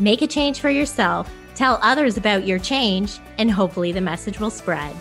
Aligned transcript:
make 0.00 0.22
a 0.22 0.26
change 0.26 0.60
for 0.60 0.70
yourself, 0.70 1.30
tell 1.54 1.78
others 1.82 2.16
about 2.16 2.46
your 2.46 2.58
change, 2.58 3.18
and 3.38 3.50
hopefully 3.50 3.92
the 3.92 4.00
message 4.00 4.40
will 4.40 4.50
spread. 4.50 4.94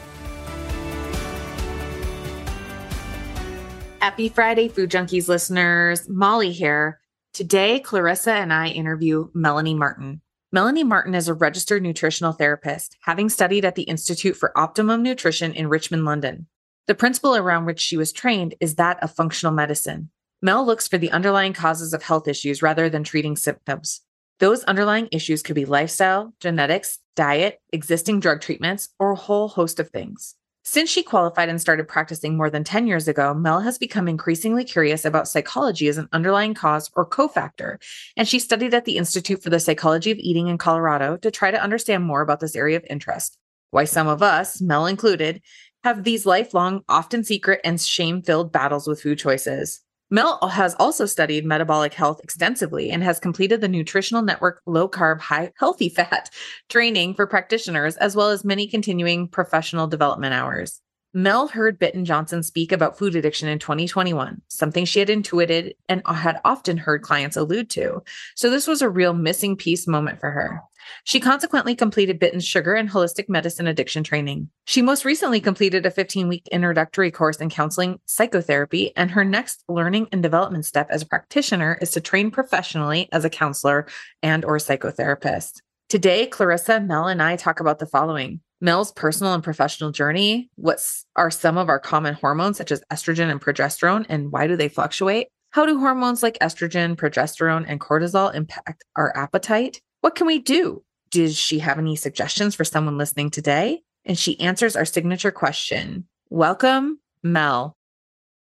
Happy 3.99 4.27
Friday, 4.27 4.67
Food 4.67 4.91
Junkies 4.91 5.29
listeners. 5.29 6.09
Molly 6.09 6.51
here. 6.51 6.99
Today, 7.33 7.79
Clarissa 7.79 8.33
and 8.33 8.51
I 8.51 8.67
interview 8.67 9.29
Melanie 9.33 9.73
Martin. 9.73 10.21
Melanie 10.51 10.83
Martin 10.83 11.15
is 11.15 11.27
a 11.27 11.33
registered 11.33 11.81
nutritional 11.81 12.33
therapist, 12.33 12.95
having 13.01 13.29
studied 13.29 13.65
at 13.65 13.75
the 13.75 13.83
Institute 13.83 14.35
for 14.35 14.55
Optimum 14.55 15.01
Nutrition 15.01 15.53
in 15.53 15.67
Richmond, 15.67 16.05
London. 16.05 16.47
The 16.85 16.93
principle 16.93 17.35
around 17.35 17.65
which 17.65 17.79
she 17.79 17.95
was 17.95 18.11
trained 18.11 18.55
is 18.59 18.75
that 18.75 19.01
of 19.01 19.15
functional 19.15 19.53
medicine. 19.53 20.11
Mel 20.41 20.65
looks 20.65 20.87
for 20.87 20.97
the 20.97 21.11
underlying 21.11 21.53
causes 21.53 21.93
of 21.93 22.03
health 22.03 22.27
issues 22.27 22.61
rather 22.61 22.89
than 22.89 23.05
treating 23.05 23.37
symptoms. 23.37 24.01
Those 24.43 24.65
underlying 24.65 25.07
issues 25.13 25.41
could 25.41 25.55
be 25.55 25.63
lifestyle, 25.63 26.33
genetics, 26.41 26.99
diet, 27.15 27.61
existing 27.71 28.19
drug 28.19 28.41
treatments, 28.41 28.89
or 28.99 29.13
a 29.13 29.15
whole 29.15 29.47
host 29.47 29.79
of 29.79 29.89
things. 29.89 30.35
Since 30.65 30.89
she 30.89 31.01
qualified 31.01 31.47
and 31.47 31.61
started 31.61 31.87
practicing 31.87 32.35
more 32.35 32.49
than 32.49 32.65
10 32.65 32.85
years 32.85 33.07
ago, 33.07 33.33
Mel 33.33 33.61
has 33.61 33.77
become 33.77 34.09
increasingly 34.09 34.65
curious 34.65 35.05
about 35.05 35.29
psychology 35.29 35.87
as 35.87 35.97
an 35.97 36.09
underlying 36.11 36.53
cause 36.55 36.91
or 36.93 37.07
cofactor, 37.07 37.77
and 38.17 38.27
she 38.27 38.37
studied 38.37 38.73
at 38.73 38.83
the 38.83 38.97
Institute 38.97 39.41
for 39.41 39.49
the 39.49 39.61
Psychology 39.61 40.11
of 40.11 40.17
Eating 40.17 40.49
in 40.49 40.57
Colorado 40.57 41.15
to 41.15 41.31
try 41.31 41.49
to 41.49 41.63
understand 41.63 42.03
more 42.03 42.19
about 42.19 42.41
this 42.41 42.57
area 42.57 42.75
of 42.75 42.85
interest. 42.89 43.37
Why 43.71 43.85
some 43.85 44.09
of 44.09 44.21
us, 44.21 44.59
Mel 44.59 44.87
included, 44.87 45.41
have 45.85 46.03
these 46.03 46.25
lifelong, 46.25 46.81
often 46.89 47.23
secret, 47.23 47.61
and 47.63 47.79
shame 47.79 48.21
filled 48.21 48.51
battles 48.51 48.89
with 48.89 49.03
food 49.03 49.19
choices. 49.19 49.79
Mel 50.13 50.37
has 50.47 50.75
also 50.75 51.07
studied 51.07 51.43
metabolic 51.43 51.95
health 51.95 52.21
extensively 52.23 52.91
and 52.91 53.01
has 53.01 53.19
completed 53.19 53.61
the 53.61 53.67
Nutritional 53.67 54.21
Network 54.21 54.61
Low 54.67 54.87
Carb, 54.87 55.19
High 55.19 55.51
Healthy 55.57 55.89
Fat 55.89 56.29
training 56.69 57.15
for 57.15 57.25
practitioners, 57.25 57.97
as 57.97 58.15
well 58.15 58.29
as 58.29 58.45
many 58.45 58.67
continuing 58.67 59.27
professional 59.27 59.87
development 59.87 60.35
hours. 60.35 60.81
Mel 61.15 61.47
heard 61.47 61.77
Bitten 61.77 62.05
Jonsson 62.05 62.43
speak 62.43 62.71
about 62.71 62.97
food 62.97 63.15
addiction 63.15 63.47
in 63.47 63.59
2021, 63.59 64.41
something 64.47 64.83
she 64.83 64.97
had 64.97 65.11
intuited 65.11 65.75
and 65.87 66.01
had 66.07 66.41
often 66.43 66.75
heard 66.75 67.03
clients 67.03 67.37
allude 67.37 67.69
to. 67.71 68.01
So 68.35 68.49
this 68.49 68.65
was 68.65 68.81
a 68.81 68.89
real 68.89 69.13
missing 69.13 69.55
piece 69.55 69.87
moment 69.87 70.19
for 70.19 70.31
her. 70.31 70.61
She 71.03 71.19
consequently 71.19 71.75
completed 71.75 72.19
Bitten's 72.19 72.47
sugar 72.47 72.73
and 72.73 72.89
holistic 72.89 73.29
medicine 73.29 73.67
addiction 73.67 74.03
training. 74.03 74.49
She 74.65 74.81
most 74.81 75.05
recently 75.05 75.39
completed 75.39 75.85
a 75.85 75.91
15 75.91 76.27
week 76.27 76.47
introductory 76.51 77.11
course 77.11 77.37
in 77.37 77.51
counseling 77.51 77.99
psychotherapy, 78.05 78.91
and 78.97 79.11
her 79.11 79.23
next 79.23 79.63
learning 79.69 80.07
and 80.11 80.23
development 80.23 80.65
step 80.65 80.87
as 80.89 81.03
a 81.03 81.07
practitioner 81.07 81.77
is 81.79 81.91
to 81.91 82.01
train 82.01 82.31
professionally 82.31 83.07
as 83.11 83.23
a 83.23 83.29
counselor 83.29 83.85
and 84.23 84.43
or 84.43 84.57
psychotherapist. 84.57 85.61
Today, 85.89 86.25
Clarissa, 86.25 86.79
Mel, 86.79 87.07
and 87.07 87.21
I 87.21 87.35
talk 87.35 87.59
about 87.59 87.77
the 87.77 87.85
following. 87.85 88.39
Mel's 88.63 88.93
personal 88.93 89.33
and 89.33 89.43
professional 89.43 89.91
journey. 89.91 90.49
What 90.55 90.81
are 91.17 91.29
some 91.29 91.57
of 91.57 91.67
our 91.67 91.79
common 91.79 92.13
hormones, 92.13 92.57
such 92.57 92.71
as 92.71 92.81
estrogen 92.89 93.29
and 93.29 93.41
progesterone, 93.41 94.05
and 94.07 94.31
why 94.31 94.47
do 94.47 94.55
they 94.55 94.69
fluctuate? 94.69 95.27
How 95.49 95.65
do 95.65 95.77
hormones 95.77 96.23
like 96.23 96.39
estrogen, 96.39 96.95
progesterone, 96.95 97.65
and 97.67 97.81
cortisol 97.81 98.33
impact 98.33 98.85
our 98.95 99.15
appetite? 99.17 99.81
What 99.99 100.15
can 100.15 100.27
we 100.27 100.39
do? 100.39 100.81
Does 101.11 101.37
she 101.37 101.59
have 101.59 101.77
any 101.77 101.97
suggestions 101.97 102.55
for 102.55 102.63
someone 102.63 102.97
listening 102.97 103.31
today? 103.31 103.81
And 104.05 104.17
she 104.17 104.39
answers 104.39 104.77
our 104.77 104.85
signature 104.85 105.31
question. 105.31 106.07
Welcome, 106.29 106.99
Mel. 107.21 107.75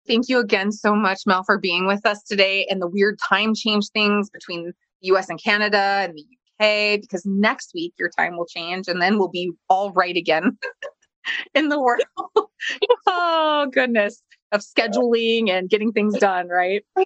Thank 0.05 0.27
you 0.27 0.39
again 0.39 0.73
so 0.73 0.95
much, 0.95 1.21
Mel, 1.27 1.43
for 1.43 1.57
being 1.57 1.87
with 1.87 2.05
us 2.05 2.23
today 2.23 2.67
and 2.69 2.81
the 2.81 2.89
weird 2.89 3.17
time 3.19 3.55
change 3.55 3.87
things 3.93 4.29
between 4.29 4.65
the 4.65 4.73
US 5.13 5.29
and 5.29 5.41
Canada 5.41 5.77
and 5.77 6.13
the 6.13 6.25
UK, 6.59 7.01
because 7.01 7.25
next 7.25 7.71
week 7.73 7.93
your 7.97 8.09
time 8.09 8.37
will 8.37 8.45
change 8.45 8.87
and 8.87 9.01
then 9.01 9.17
we'll 9.17 9.29
be 9.29 9.51
all 9.69 9.91
right 9.91 10.15
again 10.15 10.57
in 11.55 11.69
the 11.69 11.79
world. 11.79 12.03
oh, 13.07 13.67
goodness, 13.71 14.21
of 14.51 14.61
scheduling 14.61 15.49
and 15.49 15.69
getting 15.69 15.91
things 15.91 16.17
done, 16.17 16.47
right? 16.47 16.83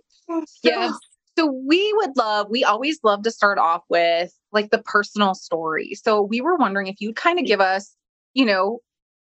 Yes. 0.64 0.98
So 1.38 1.52
we 1.68 1.92
would 1.98 2.16
love, 2.16 2.48
we 2.50 2.64
always 2.64 3.00
love 3.04 3.24
to 3.24 3.32
start 3.32 3.58
off 3.58 3.82
with 3.90 4.32
like 4.52 4.72
the 4.72 4.82
personal 4.82 5.34
story. 5.36 5.96
So 5.96 6.22
we 6.22 6.42
were 6.42 6.56
wondering 6.56 6.88
if 6.88 6.96
you'd 7.00 7.16
kind 7.16 7.40
of 7.40 7.46
give 7.46 7.60
us, 7.60 7.96
you 8.34 8.46
know, 8.46 8.80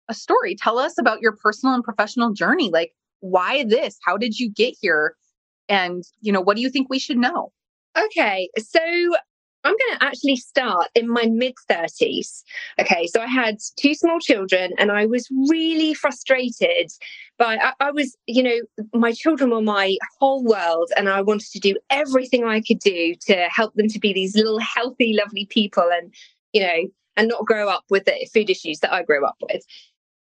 a 0.10 0.14
story. 0.14 0.56
Tell 0.56 0.80
us 0.80 0.98
about 0.98 1.22
your 1.22 1.34
personal 1.34 1.76
and 1.76 1.84
professional 1.84 2.34
journey. 2.34 2.70
Like, 2.72 2.94
why 3.20 3.66
this? 3.66 3.98
How 4.06 4.18
did 4.18 4.40
you 4.40 4.50
get 4.50 4.76
here? 4.80 5.16
And, 5.70 6.04
you 6.22 6.32
know, 6.32 6.42
what 6.42 6.56
do 6.56 6.62
you 6.62 6.70
think 6.70 6.90
we 6.90 7.00
should 7.00 7.18
know? 7.18 7.52
Okay. 7.98 8.50
So 8.58 8.80
I'm 9.68 9.76
going 9.76 10.00
to 10.00 10.06
actually 10.06 10.38
start 10.38 10.88
in 10.96 11.10
my 11.10 11.26
mid 11.26 11.56
30s. 11.70 12.44
Okay, 12.80 13.06
so 13.08 13.22
I 13.22 13.28
had 13.28 13.58
two 13.78 13.94
small 13.94 14.18
children 14.20 14.72
and 14.78 14.94
I 14.94 15.06
was 15.06 15.28
really 15.50 15.94
frustrated 15.94 16.90
by, 17.38 17.58
I, 17.58 17.74
I, 17.82 17.92
was, 17.92 18.16
you 18.28 18.44
know, 18.44 18.60
my 18.94 19.12
children 19.12 19.50
were 19.50 19.62
my 19.62 19.98
whole 20.20 20.42
world 20.42 20.90
and 20.96 21.10
I 21.10 21.22
wanted 21.22 21.50
to 21.52 21.60
do 21.60 21.76
everything 21.90 22.46
I 22.46 22.62
could 22.62 22.80
do 22.80 23.14
to 23.28 23.50
help 23.54 23.74
them 23.74 23.90
to 23.90 24.00
be 24.00 24.14
these 24.14 24.38
little 24.38 24.60
healthy, 24.60 25.14
lovely 25.14 25.48
people 25.48 25.90
and, 25.92 26.14
you 26.54 26.62
know, 26.62 26.88
and 27.18 27.28
not 27.28 27.46
grow 27.46 27.68
up 27.68 27.84
with 27.90 28.06
the 28.06 28.26
food 28.34 28.50
issues 28.50 28.80
that 28.80 28.94
I 28.94 29.04
grew 29.04 29.26
up 29.26 29.36
with. 29.42 29.64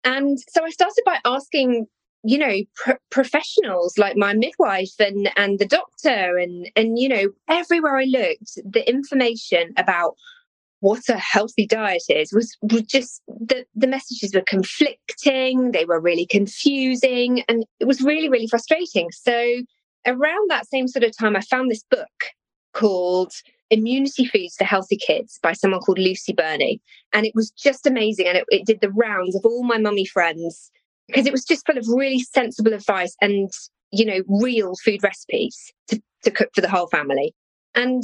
And 0.05 0.39
so 0.51 0.65
I 0.65 0.71
started 0.71 1.03
by 1.05 1.19
asking 1.25 1.87
you 2.25 2.39
know 2.39 2.57
pr- 2.77 2.93
professionals 3.11 3.99
like 3.99 4.17
my 4.17 4.33
midwife 4.33 4.95
and 4.99 5.31
and 5.37 5.59
the 5.59 5.67
doctor 5.67 6.37
and 6.39 6.71
and 6.77 6.99
you 6.99 7.09
know 7.09 7.29
everywhere 7.49 7.97
i 7.97 8.05
looked 8.05 8.59
the 8.65 8.89
information 8.89 9.73
about 9.77 10.15
what 10.81 11.09
a 11.09 11.17
healthy 11.17 11.65
diet 11.65 12.03
is 12.09 12.33
was, 12.33 12.57
was 12.61 12.83
just 12.83 13.23
the, 13.29 13.65
the 13.77 13.87
messages 13.87 14.35
were 14.35 14.43
conflicting 14.47 15.71
they 15.71 15.85
were 15.85 16.01
really 16.01 16.27
confusing 16.27 17.43
and 17.49 17.65
it 17.79 17.87
was 17.87 18.03
really 18.03 18.29
really 18.29 18.49
frustrating. 18.49 19.11
So 19.13 19.63
around 20.07 20.51
that 20.51 20.67
same 20.67 20.89
sort 20.89 21.05
of 21.05 21.17
time 21.17 21.37
i 21.37 21.41
found 21.41 21.71
this 21.71 21.85
book 21.89 22.09
called 22.75 23.33
immunity 23.71 24.27
foods 24.27 24.57
for 24.57 24.65
healthy 24.65 24.97
kids 24.97 25.39
by 25.43 25.53
someone 25.53 25.81
called 25.81 25.99
lucy 25.99 26.33
burney 26.33 26.81
and 27.13 27.25
it 27.25 27.33
was 27.35 27.51
just 27.53 27.87
amazing 27.87 28.27
and 28.27 28.39
it, 28.39 28.45
it 28.49 28.67
did 28.67 28.81
the 28.81 28.91
rounds 28.91 29.37
of 29.37 29.45
all 29.45 29.63
my 29.63 29.79
mummy 29.79 30.05
friends 30.05 30.71
because 31.07 31.27
it 31.27 31.33
was 31.33 31.45
just 31.45 31.67
full 31.67 31.79
of 31.79 31.87
really 31.89 32.21
sensible 32.21 32.73
advice 32.73 33.17
and 33.21 33.51
you 33.91 34.05
know 34.05 34.23
real 34.29 34.75
food 34.85 35.03
recipes 35.03 35.73
to, 35.89 36.01
to 36.25 36.31
cook 36.31 36.49
for 36.55 36.61
the 36.61 36.71
whole 36.71 36.87
family 36.89 37.35
and 37.75 38.03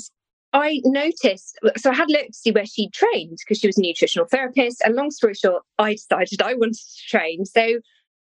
I 0.52 0.80
noticed, 0.84 1.58
so 1.76 1.90
I 1.90 1.94
had 1.94 2.08
looked 2.08 2.28
to 2.28 2.38
see 2.38 2.52
where 2.52 2.64
she 2.64 2.88
trained 2.88 3.36
because 3.38 3.58
she 3.58 3.66
was 3.66 3.76
a 3.76 3.82
nutritional 3.82 4.26
therapist. 4.26 4.80
And 4.82 4.94
long 4.94 5.10
story 5.10 5.34
short, 5.34 5.62
I 5.78 5.92
decided 5.92 6.40
I 6.40 6.54
wanted 6.56 6.78
to 6.78 7.08
train. 7.08 7.44
So 7.44 7.80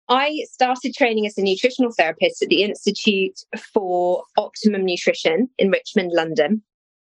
I 0.10 0.44
started 0.52 0.94
training 0.96 1.26
as 1.28 1.38
a 1.38 1.42
nutritional 1.42 1.92
therapist 1.92 2.42
at 2.42 2.50
the 2.50 2.64
Institute 2.64 3.40
for 3.74 4.24
Optimum 4.38 4.86
Nutrition 4.86 5.50
in 5.58 5.70
Richmond, 5.70 6.12
London. 6.14 6.64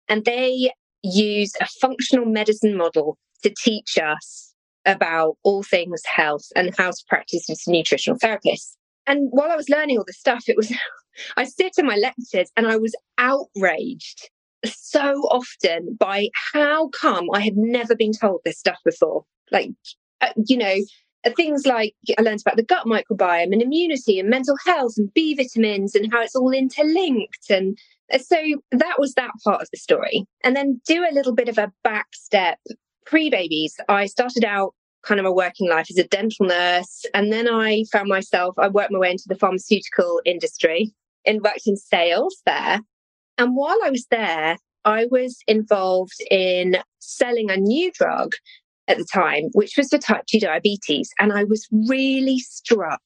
And 0.09 0.25
they 0.25 0.71
use 1.03 1.53
a 1.61 1.67
functional 1.81 2.25
medicine 2.25 2.75
model 2.75 3.17
to 3.43 3.53
teach 3.63 3.97
us 3.97 4.46
about 4.87 5.37
all 5.43 5.61
things 5.61 6.01
health 6.05 6.45
and 6.55 6.73
how 6.77 6.89
to 6.89 7.03
practice 7.07 7.49
as 7.49 7.63
a 7.67 7.71
nutritional 7.71 8.17
therapist. 8.17 8.77
And 9.05 9.27
while 9.31 9.51
I 9.51 9.55
was 9.55 9.69
learning 9.69 9.97
all 9.97 10.05
this 10.07 10.17
stuff, 10.17 10.45
it 10.47 10.57
was, 10.57 10.73
I 11.37 11.43
sit 11.43 11.73
in 11.77 11.85
my 11.85 11.95
lectures 11.95 12.51
and 12.55 12.65
I 12.65 12.77
was 12.77 12.95
outraged 13.17 14.29
so 14.65 15.21
often 15.29 15.95
by 15.99 16.29
how 16.53 16.89
come 16.89 17.27
I 17.33 17.41
had 17.41 17.55
never 17.55 17.95
been 17.95 18.11
told 18.11 18.41
this 18.43 18.57
stuff 18.57 18.79
before. 18.83 19.23
Like, 19.51 19.71
uh, 20.21 20.33
you 20.47 20.57
know, 20.57 20.75
uh, 21.25 21.31
things 21.35 21.65
like 21.65 21.93
I 22.17 22.21
learned 22.21 22.41
about 22.41 22.57
the 22.57 22.63
gut 22.63 22.85
microbiome 22.85 23.53
and 23.53 23.61
immunity 23.61 24.19
and 24.19 24.29
mental 24.29 24.55
health 24.65 24.93
and 24.97 25.13
B 25.13 25.35
vitamins 25.35 25.95
and 25.95 26.11
how 26.11 26.21
it's 26.21 26.35
all 26.35 26.51
interlinked. 26.51 27.49
And 27.49 27.77
uh, 28.11 28.17
so 28.17 28.37
that 28.71 28.99
was 28.99 29.13
that 29.13 29.31
part 29.43 29.61
of 29.61 29.69
the 29.71 29.77
story. 29.77 30.25
And 30.43 30.55
then 30.55 30.81
do 30.85 31.03
a 31.03 31.13
little 31.13 31.33
bit 31.33 31.49
of 31.49 31.57
a 31.57 31.71
back 31.83 32.07
step 32.13 32.57
pre 33.07 33.29
babies, 33.29 33.75
I 33.89 34.05
started 34.05 34.45
out 34.45 34.73
kind 35.03 35.19
of 35.19 35.25
a 35.25 35.31
working 35.31 35.69
life 35.69 35.88
as 35.89 35.97
a 35.97 36.07
dental 36.07 36.45
nurse. 36.45 37.05
And 37.13 37.31
then 37.31 37.47
I 37.47 37.83
found 37.91 38.09
myself, 38.09 38.55
I 38.57 38.67
worked 38.67 38.91
my 38.91 38.99
way 38.99 39.11
into 39.11 39.27
the 39.27 39.35
pharmaceutical 39.35 40.21
industry 40.25 40.94
and 41.25 41.41
worked 41.41 41.67
in 41.67 41.77
sales 41.77 42.41
there. 42.45 42.81
And 43.38 43.55
while 43.55 43.77
I 43.83 43.89
was 43.89 44.05
there, 44.09 44.57
I 44.85 45.07
was 45.11 45.38
involved 45.47 46.21
in 46.31 46.77
selling 46.99 47.51
a 47.51 47.57
new 47.57 47.91
drug 47.91 48.31
at 48.88 48.97
the 48.97 49.05
time, 49.13 49.49
which 49.53 49.75
was 49.77 49.89
for 49.89 49.97
type 49.97 50.25
2 50.27 50.39
diabetes. 50.39 51.09
And 51.19 51.33
I 51.33 51.44
was 51.44 51.67
really 51.71 52.39
struck 52.39 53.01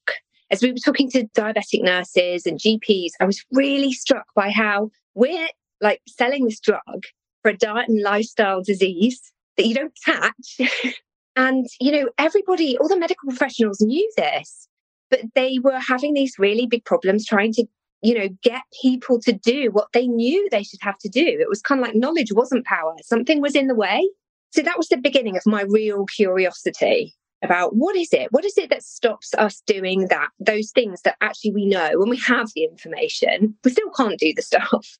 as 0.52 0.62
we 0.62 0.70
were 0.70 0.78
talking 0.78 1.10
to 1.10 1.26
diabetic 1.28 1.82
nurses 1.82 2.46
and 2.46 2.60
GPs, 2.60 3.12
I 3.18 3.24
was 3.24 3.42
really 3.52 3.90
struck 3.90 4.26
by 4.36 4.50
how 4.50 4.90
we're 5.14 5.48
like 5.80 6.02
selling 6.06 6.44
this 6.44 6.60
drug 6.60 7.04
for 7.40 7.50
a 7.50 7.56
diet 7.56 7.88
and 7.88 8.02
lifestyle 8.02 8.62
disease 8.62 9.32
that 9.56 9.66
you 9.66 9.74
don't 9.74 9.98
catch. 10.04 10.60
and, 11.36 11.66
you 11.80 11.92
know, 11.92 12.08
everybody, 12.18 12.76
all 12.78 12.88
the 12.88 12.98
medical 12.98 13.28
professionals 13.28 13.80
knew 13.80 14.10
this, 14.16 14.68
but 15.10 15.20
they 15.34 15.58
were 15.62 15.78
having 15.78 16.14
these 16.14 16.38
really 16.38 16.66
big 16.66 16.84
problems 16.84 17.26
trying 17.26 17.52
to, 17.54 17.64
you 18.02 18.18
know, 18.18 18.28
get 18.42 18.62
people 18.82 19.20
to 19.20 19.32
do 19.32 19.70
what 19.70 19.88
they 19.92 20.06
knew 20.06 20.48
they 20.50 20.62
should 20.62 20.80
have 20.82 20.98
to 20.98 21.08
do. 21.08 21.24
It 21.24 21.48
was 21.48 21.62
kind 21.62 21.80
of 21.80 21.86
like 21.86 21.96
knowledge 21.96 22.32
wasn't 22.32 22.66
power, 22.66 22.94
something 23.02 23.40
was 23.40 23.54
in 23.54 23.66
the 23.66 23.74
way. 23.74 24.08
So 24.50 24.62
that 24.62 24.76
was 24.76 24.88
the 24.88 24.98
beginning 24.98 25.36
of 25.36 25.42
my 25.46 25.62
real 25.62 26.04
curiosity 26.06 27.14
about 27.42 27.74
what 27.74 27.96
is 27.96 28.12
it? 28.12 28.28
What 28.30 28.44
is 28.44 28.56
it 28.58 28.70
that 28.70 28.82
stops 28.82 29.34
us 29.34 29.62
doing 29.66 30.08
that? 30.08 30.28
Those 30.38 30.70
things 30.70 31.02
that 31.02 31.16
actually 31.20 31.52
we 31.52 31.66
know 31.66 31.92
when 31.94 32.10
we 32.10 32.18
have 32.18 32.50
the 32.54 32.64
information, 32.64 33.56
we 33.64 33.70
still 33.70 33.90
can't 33.96 34.18
do 34.18 34.32
the 34.34 34.42
stuff, 34.42 34.96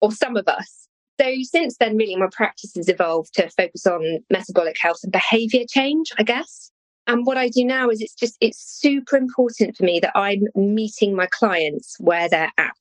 or 0.00 0.10
some 0.10 0.36
of 0.36 0.48
us. 0.48 0.83
So 1.20 1.32
since 1.42 1.76
then, 1.78 1.96
really, 1.96 2.16
my 2.16 2.28
practice 2.32 2.72
has 2.74 2.88
evolved 2.88 3.34
to 3.34 3.48
focus 3.50 3.86
on 3.86 4.18
metabolic 4.30 4.76
health 4.80 4.98
and 5.02 5.12
behavior 5.12 5.64
change, 5.68 6.12
I 6.18 6.24
guess. 6.24 6.70
And 7.06 7.26
what 7.26 7.36
I 7.36 7.48
do 7.48 7.64
now 7.64 7.88
is 7.90 8.00
it's 8.00 8.14
just, 8.14 8.36
it's 8.40 8.58
super 8.58 9.16
important 9.16 9.76
for 9.76 9.84
me 9.84 10.00
that 10.00 10.16
I'm 10.16 10.44
meeting 10.54 11.14
my 11.14 11.28
clients 11.30 11.96
where 12.00 12.28
they're 12.28 12.52
at, 12.58 12.72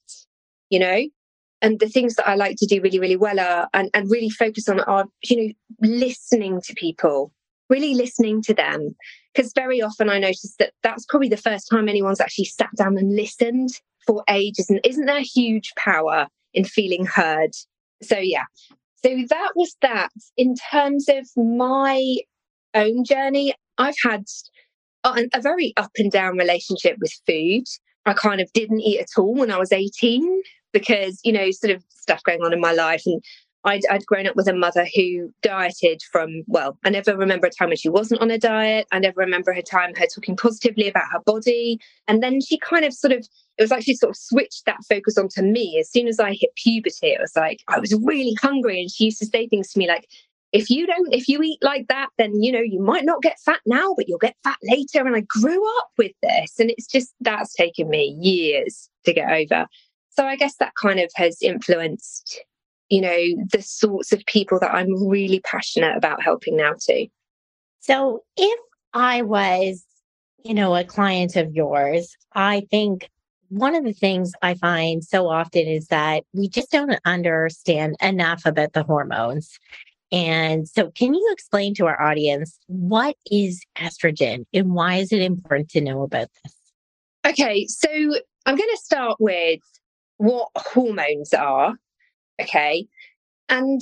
you 0.69 0.79
know? 0.79 1.03
And 1.61 1.79
the 1.79 1.89
things 1.89 2.15
that 2.15 2.27
I 2.27 2.35
like 2.35 2.55
to 2.57 2.65
do 2.65 2.81
really, 2.81 2.99
really 2.99 3.17
well 3.17 3.39
are, 3.39 3.69
and, 3.73 3.89
and 3.93 4.09
really 4.09 4.29
focus 4.29 4.67
on 4.67 4.79
are, 4.81 5.05
you 5.23 5.37
know, 5.37 5.53
listening 5.81 6.61
to 6.61 6.73
people, 6.75 7.31
really 7.69 7.93
listening 7.93 8.41
to 8.43 8.53
them. 8.53 8.95
Because 9.33 9.51
very 9.53 9.81
often 9.81 10.09
I 10.09 10.19
notice 10.19 10.55
that 10.59 10.73
that's 10.83 11.05
probably 11.05 11.29
the 11.29 11.37
first 11.37 11.69
time 11.69 11.87
anyone's 11.87 12.21
actually 12.21 12.45
sat 12.45 12.69
down 12.77 12.97
and 12.97 13.15
listened 13.15 13.69
for 14.07 14.23
ages. 14.29 14.69
And 14.69 14.79
isn't 14.83 15.05
there 15.05 15.21
huge 15.21 15.73
power 15.77 16.27
in 16.53 16.65
feeling 16.65 17.05
heard? 17.05 17.51
So, 18.03 18.17
yeah. 18.17 18.43
So 19.03 19.15
that 19.29 19.51
was 19.55 19.75
that. 19.81 20.09
In 20.37 20.55
terms 20.71 21.07
of 21.09 21.27
my 21.35 22.17
own 22.73 23.03
journey, 23.03 23.53
I've 23.77 23.95
had 24.03 24.23
a 25.03 25.41
very 25.41 25.73
up 25.77 25.91
and 25.97 26.11
down 26.11 26.37
relationship 26.37 26.97
with 26.99 27.11
food. 27.27 27.65
I 28.05 28.13
kind 28.13 28.41
of 28.41 28.51
didn't 28.53 28.81
eat 28.81 28.99
at 28.99 29.07
all 29.17 29.33
when 29.33 29.51
I 29.51 29.57
was 29.57 29.71
18 29.71 30.41
because, 30.71 31.19
you 31.23 31.31
know, 31.31 31.51
sort 31.51 31.73
of 31.73 31.83
stuff 31.89 32.23
going 32.23 32.41
on 32.41 32.53
in 32.53 32.59
my 32.59 32.73
life. 32.73 33.03
And 33.05 33.21
I'd, 33.65 33.81
I'd 33.89 34.05
grown 34.05 34.27
up 34.27 34.35
with 34.35 34.47
a 34.47 34.53
mother 34.53 34.85
who 34.93 35.33
dieted 35.41 36.01
from, 36.11 36.43
well, 36.47 36.77
I 36.83 36.89
never 36.89 37.15
remember 37.15 37.47
a 37.47 37.49
time 37.49 37.69
when 37.69 37.77
she 37.77 37.89
wasn't 37.89 38.21
on 38.21 38.29
a 38.29 38.37
diet. 38.37 38.87
I 38.91 38.99
never 38.99 39.21
remember 39.21 39.51
a 39.51 39.61
time 39.61 39.93
her 39.95 40.05
talking 40.05 40.35
positively 40.35 40.87
about 40.87 41.11
her 41.11 41.21
body. 41.25 41.79
And 42.07 42.21
then 42.21 42.41
she 42.41 42.57
kind 42.59 42.83
of 42.83 42.93
sort 42.93 43.13
of, 43.13 43.19
it 43.57 43.61
was 43.61 43.71
like 43.71 43.83
she 43.83 43.95
sort 43.95 44.11
of 44.11 44.17
switched 44.17 44.65
that 44.65 44.79
focus 44.89 45.17
onto 45.17 45.41
me. 45.41 45.77
As 45.79 45.89
soon 45.89 46.07
as 46.07 46.19
I 46.19 46.33
hit 46.33 46.49
puberty, 46.55 47.07
it 47.07 47.21
was 47.21 47.33
like, 47.35 47.61
I 47.69 47.79
was 47.79 47.93
really 48.03 48.35
hungry. 48.41 48.81
And 48.81 48.91
she 48.91 49.05
used 49.05 49.19
to 49.19 49.25
say 49.25 49.47
things 49.47 49.71
to 49.71 49.79
me 49.79 49.87
like, 49.87 50.07
if 50.51 50.69
you 50.69 50.85
don't, 50.85 51.13
if 51.13 51.27
you 51.27 51.41
eat 51.41 51.59
like 51.63 51.87
that, 51.87 52.09
then, 52.17 52.41
you 52.41 52.51
know, 52.51 52.61
you 52.61 52.79
might 52.79 53.05
not 53.05 53.23
get 53.23 53.39
fat 53.43 53.61
now, 53.65 53.93
but 53.95 54.07
you'll 54.07 54.19
get 54.19 54.35
fat 54.43 54.57
later. 54.61 55.05
And 55.05 55.15
I 55.15 55.21
grew 55.21 55.65
up 55.79 55.89
with 55.97 56.11
this. 56.21 56.59
And 56.59 56.69
it's 56.69 56.85
just, 56.85 57.13
that's 57.21 57.55
taken 57.55 57.89
me 57.89 58.15
years 58.19 58.89
to 59.05 59.13
get 59.13 59.31
over. 59.31 59.67
So 60.09 60.25
I 60.25 60.35
guess 60.35 60.57
that 60.57 60.73
kind 60.79 60.99
of 60.99 61.09
has 61.15 61.41
influenced 61.41 62.43
you 62.93 63.01
know, 63.01 63.43
the 63.51 63.61
sorts 63.63 64.13
of 64.13 64.23
people 64.27 64.59
that 64.59 64.71
I'm 64.71 65.07
really 65.07 65.39
passionate 65.39 65.97
about 65.97 66.21
helping 66.21 66.55
now 66.55 66.73
too. 66.79 67.07
So 67.79 68.23
if 68.37 68.59
I 68.93 69.23
was, 69.23 69.83
you 70.45 70.53
know, 70.53 70.75
a 70.75 70.83
client 70.83 71.35
of 71.35 71.51
yours, 71.55 72.15
I 72.35 72.67
think 72.69 73.09
one 73.49 73.73
of 73.73 73.83
the 73.83 73.93
things 73.93 74.33
I 74.43 74.53
find 74.53 75.03
so 75.03 75.27
often 75.27 75.65
is 75.65 75.87
that 75.87 76.23
we 76.33 76.47
just 76.47 76.69
don't 76.69 76.99
understand 77.03 77.95
enough 77.99 78.45
about 78.45 78.73
the 78.73 78.83
hormones. 78.83 79.57
And 80.11 80.69
so, 80.69 80.91
can 80.91 81.15
you 81.15 81.29
explain 81.33 81.73
to 81.75 81.87
our 81.87 81.99
audience 81.99 82.59
what 82.67 83.15
is 83.31 83.65
estrogen 83.75 84.45
and 84.53 84.75
why 84.75 84.97
is 84.97 85.11
it 85.11 85.23
important 85.23 85.69
to 85.71 85.81
know 85.81 86.03
about 86.03 86.27
this? 86.43 86.53
Okay, 87.25 87.65
so 87.65 87.89
I'm 87.89 88.55
going 88.55 88.69
to 88.69 88.81
start 88.83 89.17
with 89.19 89.61
what 90.17 90.49
hormones 90.55 91.33
are 91.33 91.73
Okay. 92.41 92.87
And 93.49 93.81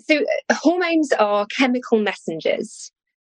so 0.00 0.16
uh, 0.48 0.54
hormones 0.54 1.12
are 1.12 1.46
chemical 1.46 1.98
messengers. 1.98 2.90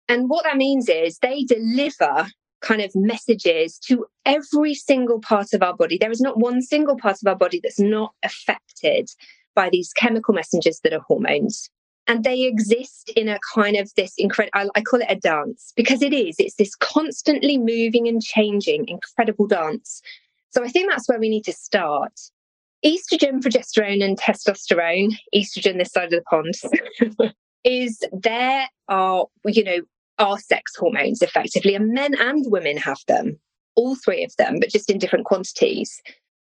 And 0.08 0.28
what 0.28 0.44
that 0.44 0.56
means 0.56 0.88
is 0.88 1.18
they 1.18 1.44
deliver 1.44 2.26
kind 2.60 2.80
of 2.80 2.90
messages 2.94 3.78
to 3.78 4.06
every 4.24 4.74
single 4.74 5.20
part 5.20 5.52
of 5.52 5.62
our 5.62 5.76
body. 5.76 5.98
There 5.98 6.10
is 6.10 6.20
not 6.20 6.38
one 6.38 6.62
single 6.62 6.96
part 6.96 7.16
of 7.22 7.28
our 7.28 7.36
body 7.36 7.60
that's 7.62 7.80
not 7.80 8.12
affected 8.22 9.10
by 9.54 9.68
these 9.70 9.92
chemical 9.92 10.34
messengers 10.34 10.80
that 10.82 10.92
are 10.92 11.04
hormones. 11.06 11.70
And 12.06 12.24
they 12.24 12.42
exist 12.42 13.10
in 13.16 13.28
a 13.28 13.38
kind 13.54 13.76
of 13.76 13.90
this 13.96 14.14
incredible, 14.18 14.50
I, 14.54 14.68
I 14.78 14.82
call 14.82 15.00
it 15.00 15.06
a 15.08 15.16
dance 15.16 15.72
because 15.74 16.02
it 16.02 16.12
is, 16.12 16.36
it's 16.38 16.56
this 16.56 16.74
constantly 16.74 17.56
moving 17.56 18.08
and 18.08 18.22
changing, 18.22 18.86
incredible 18.88 19.46
dance. 19.46 20.02
So 20.50 20.62
I 20.62 20.68
think 20.68 20.90
that's 20.90 21.08
where 21.08 21.18
we 21.18 21.30
need 21.30 21.44
to 21.44 21.52
start 21.52 22.12
estrogen, 22.84 23.40
progesterone, 23.40 24.04
and 24.04 24.18
testosterone, 24.18 25.14
estrogen 25.34 25.78
this 25.78 25.92
side 25.92 26.12
of 26.12 26.22
the 26.22 26.22
pond, 26.22 27.32
is 27.64 28.00
there 28.12 28.68
are, 28.88 29.26
you 29.46 29.64
know, 29.64 29.78
are 30.18 30.38
sex 30.38 30.76
hormones 30.76 31.22
effectively, 31.22 31.74
and 31.74 31.92
men 31.92 32.14
and 32.20 32.44
women 32.50 32.76
have 32.76 33.00
them, 33.08 33.38
all 33.74 33.96
three 33.96 34.24
of 34.24 34.34
them, 34.36 34.58
but 34.60 34.70
just 34.70 34.90
in 34.90 34.98
different 34.98 35.24
quantities. 35.24 36.00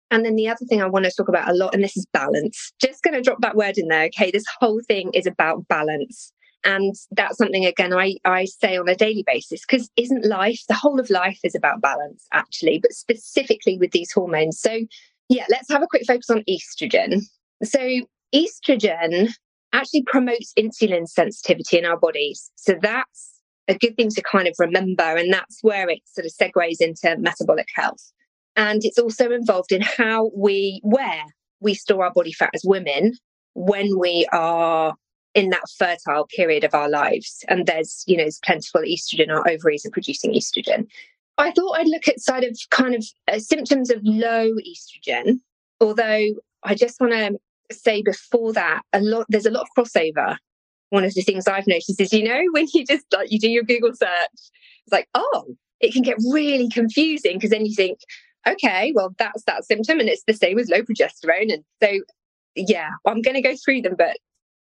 And 0.10 0.26
then 0.26 0.36
the 0.36 0.50
other 0.50 0.66
thing 0.66 0.82
I 0.82 0.88
want 0.88 1.06
to 1.06 1.12
talk 1.12 1.30
about 1.30 1.50
a 1.50 1.54
lot, 1.54 1.74
and 1.74 1.84
this 1.84 1.96
is 1.96 2.06
balance. 2.12 2.74
Just 2.82 3.02
going 3.02 3.14
to 3.14 3.22
drop 3.22 3.40
that 3.42 3.56
word 3.56 3.78
in 3.78 3.88
there. 3.88 4.06
Okay. 4.06 4.30
This 4.30 4.44
whole 4.60 4.82
thing 4.86 5.10
is 5.14 5.26
about 5.26 5.68
balance. 5.70 6.34
And 6.64 6.94
that's 7.12 7.38
something, 7.38 7.66
again, 7.66 7.94
I, 7.94 8.18
I 8.26 8.46
say 8.46 8.78
on 8.78 8.90
a 8.90 8.96
daily 8.96 9.24
basis 9.26 9.62
because 9.66 9.90
isn't 9.96 10.26
life, 10.26 10.62
the 10.68 10.76
whole 10.76 11.00
of 11.00 11.10
life 11.10 11.40
is 11.44 11.56
about 11.56 11.82
balance, 11.82 12.28
actually, 12.34 12.80
but 12.80 12.92
specifically 12.92 13.78
with 13.78 13.92
these 13.92 14.12
hormones. 14.12 14.60
So 14.60 14.82
yeah, 15.32 15.46
let's 15.50 15.72
have 15.72 15.82
a 15.82 15.88
quick 15.88 16.04
focus 16.06 16.30
on 16.30 16.44
estrogen. 16.50 17.22
So, 17.64 18.02
estrogen 18.36 19.32
actually 19.72 20.04
promotes 20.04 20.54
insulin 20.60 21.08
sensitivity 21.08 21.78
in 21.78 21.86
our 21.86 21.98
bodies. 21.98 22.52
So, 22.56 22.76
that's 22.82 23.42
a 23.70 23.76
good 23.76 23.96
thing 23.96 24.10
to 24.10 24.22
kind 24.30 24.50
of 24.50 24.56
remember. 24.60 25.04
And 25.04 25.32
that's 25.32 25.60
where 25.62 25.90
it 25.90 26.00
sort 26.06 26.26
of 26.26 26.34
segues 26.34 26.82
into 26.82 27.16
metabolic 27.18 27.68
health. 27.76 28.12
And 28.58 28.84
it's 28.84 29.00
also 29.00 29.32
involved 29.32 29.72
in 29.72 29.82
how 29.82 30.32
we, 30.36 30.82
where 30.84 31.24
we 31.62 31.76
store 31.76 32.04
our 32.04 32.12
body 32.14 32.34
fat 32.34 32.50
as 32.54 32.64
women 32.66 33.14
when 33.54 33.98
we 33.98 34.28
are 34.34 34.96
in 35.34 35.50
that 35.52 35.64
fertile 35.78 36.28
period 36.36 36.66
of 36.66 36.74
our 36.74 36.90
lives. 36.90 37.46
And 37.48 37.66
there's, 37.66 38.04
you 38.06 38.18
know, 38.18 38.24
there's 38.24 38.42
plentiful 38.44 38.82
estrogen, 38.82 39.30
our 39.30 39.50
ovaries 39.50 39.86
are 39.86 39.92
producing 39.92 40.34
estrogen. 40.34 40.88
I 41.42 41.52
thought 41.52 41.80
I'd 41.80 41.88
look 41.88 42.08
at 42.08 42.20
side 42.20 42.44
of 42.44 42.56
kind 42.70 42.94
of 42.94 43.04
uh, 43.28 43.40
symptoms 43.40 43.90
of 43.90 44.00
low 44.04 44.52
estrogen, 44.54 45.40
although 45.80 46.36
I 46.64 46.76
just 46.76 47.02
want 47.02 47.14
to 47.14 47.76
say 47.76 48.04
before 48.04 48.54
that, 48.54 48.84
a 48.94 49.02
lot 49.02 49.26
there's 49.28 49.48
a 49.48 49.52
lot 49.52 49.64
of 49.64 49.70
crossover. 49.76 50.38
One 50.92 51.04
of 51.04 51.16
the 51.16 51.24
things 51.24 51.48
I've 51.48 51.66
noticed 51.66 52.00
is, 52.00 52.14
you 52.14 52.24
know, 52.24 52.42
when 52.52 52.68
you 52.74 52.86
just 52.86 53.06
like 53.12 53.32
you 53.32 53.40
do 53.40 53.50
your 53.50 53.64
Google 53.64 53.94
search, 53.94 54.10
it's 54.34 54.92
like, 54.92 55.08
oh, 55.16 55.56
it 55.80 55.94
can 55.94 56.04
get 56.04 56.18
really 56.32 56.70
confusing 56.70 57.38
because 57.38 57.50
then 57.50 57.66
you 57.66 57.74
think, 57.74 57.98
okay, 58.48 58.94
well, 58.96 59.16
that's 59.18 59.44
that 59.46 59.66
symptom, 59.66 60.00
and 60.00 60.10
it's 60.10 60.24
the 60.28 60.34
same 60.34 60.60
as 60.60 60.70
low 60.70 60.84
progesterone. 60.84 61.52
And 61.52 61.64
so, 61.82 62.02
yeah, 62.56 62.90
I'm 63.08 63.24
going 63.24 63.36
to 63.36 63.42
go 63.42 63.56
through 63.66 63.82
them, 63.82 63.96
but 63.98 64.18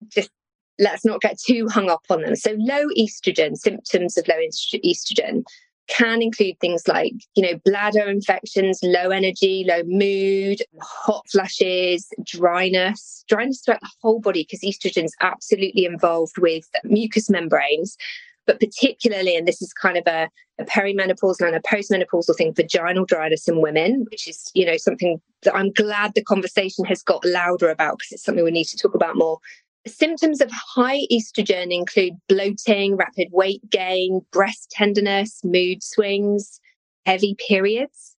just 0.09 0.31
let's 0.79 1.05
not 1.05 1.21
get 1.21 1.37
too 1.41 1.67
hung 1.69 1.91
up 1.91 2.05
on 2.11 2.23
them. 2.23 2.37
So, 2.37 2.55
low 2.59 2.87
estrogen, 2.97 3.57
symptoms 3.57 4.17
of 4.17 4.29
low 4.29 4.37
estrogen 4.37 5.43
can 5.91 6.23
include 6.23 6.59
things 6.61 6.87
like, 6.87 7.13
you 7.35 7.43
know, 7.43 7.59
bladder 7.65 8.09
infections, 8.09 8.81
low 8.83 9.11
energy, 9.11 9.65
low 9.69 9.83
mood, 9.85 10.63
hot 10.81 11.25
flushes, 11.31 12.09
dryness, 12.25 13.25
dryness 13.29 13.61
throughout 13.61 13.81
the 13.81 13.91
whole 14.01 14.21
body, 14.21 14.47
because 14.49 14.61
estrogen 14.61 15.05
is 15.05 15.15
absolutely 15.21 15.85
involved 15.85 16.39
with 16.39 16.65
mucous 16.85 17.29
membranes. 17.29 17.97
But 18.47 18.61
particularly, 18.61 19.37
and 19.37 19.47
this 19.47 19.61
is 19.61 19.73
kind 19.73 19.99
of 19.99 20.05
a, 20.07 20.29
a 20.59 20.65
perimenopausal 20.65 21.47
and 21.47 21.57
a 21.57 21.61
postmenopausal 21.61 22.37
thing, 22.37 22.55
vaginal 22.55 23.05
dryness 23.05 23.47
in 23.49 23.61
women, 23.61 24.07
which 24.11 24.27
is, 24.27 24.51
you 24.55 24.65
know, 24.65 24.77
something 24.77 25.21
that 25.43 25.55
I'm 25.55 25.73
glad 25.73 26.15
the 26.15 26.25
conversation 26.25 26.85
has 26.87 27.03
got 27.03 27.25
louder 27.25 27.69
about 27.69 27.99
because 27.99 28.13
it's 28.13 28.25
something 28.25 28.45
we 28.45 28.51
need 28.51 28.65
to 28.65 28.79
talk 28.79 28.95
about 28.95 29.17
more. 29.17 29.39
Symptoms 29.87 30.41
of 30.41 30.51
high 30.51 31.01
estrogen 31.11 31.75
include 31.75 32.15
bloating, 32.29 32.97
rapid 32.97 33.29
weight 33.33 33.63
gain, 33.71 34.21
breast 34.31 34.71
tenderness, 34.71 35.41
mood 35.43 35.83
swings, 35.83 36.61
heavy 37.07 37.35
periods, 37.49 38.15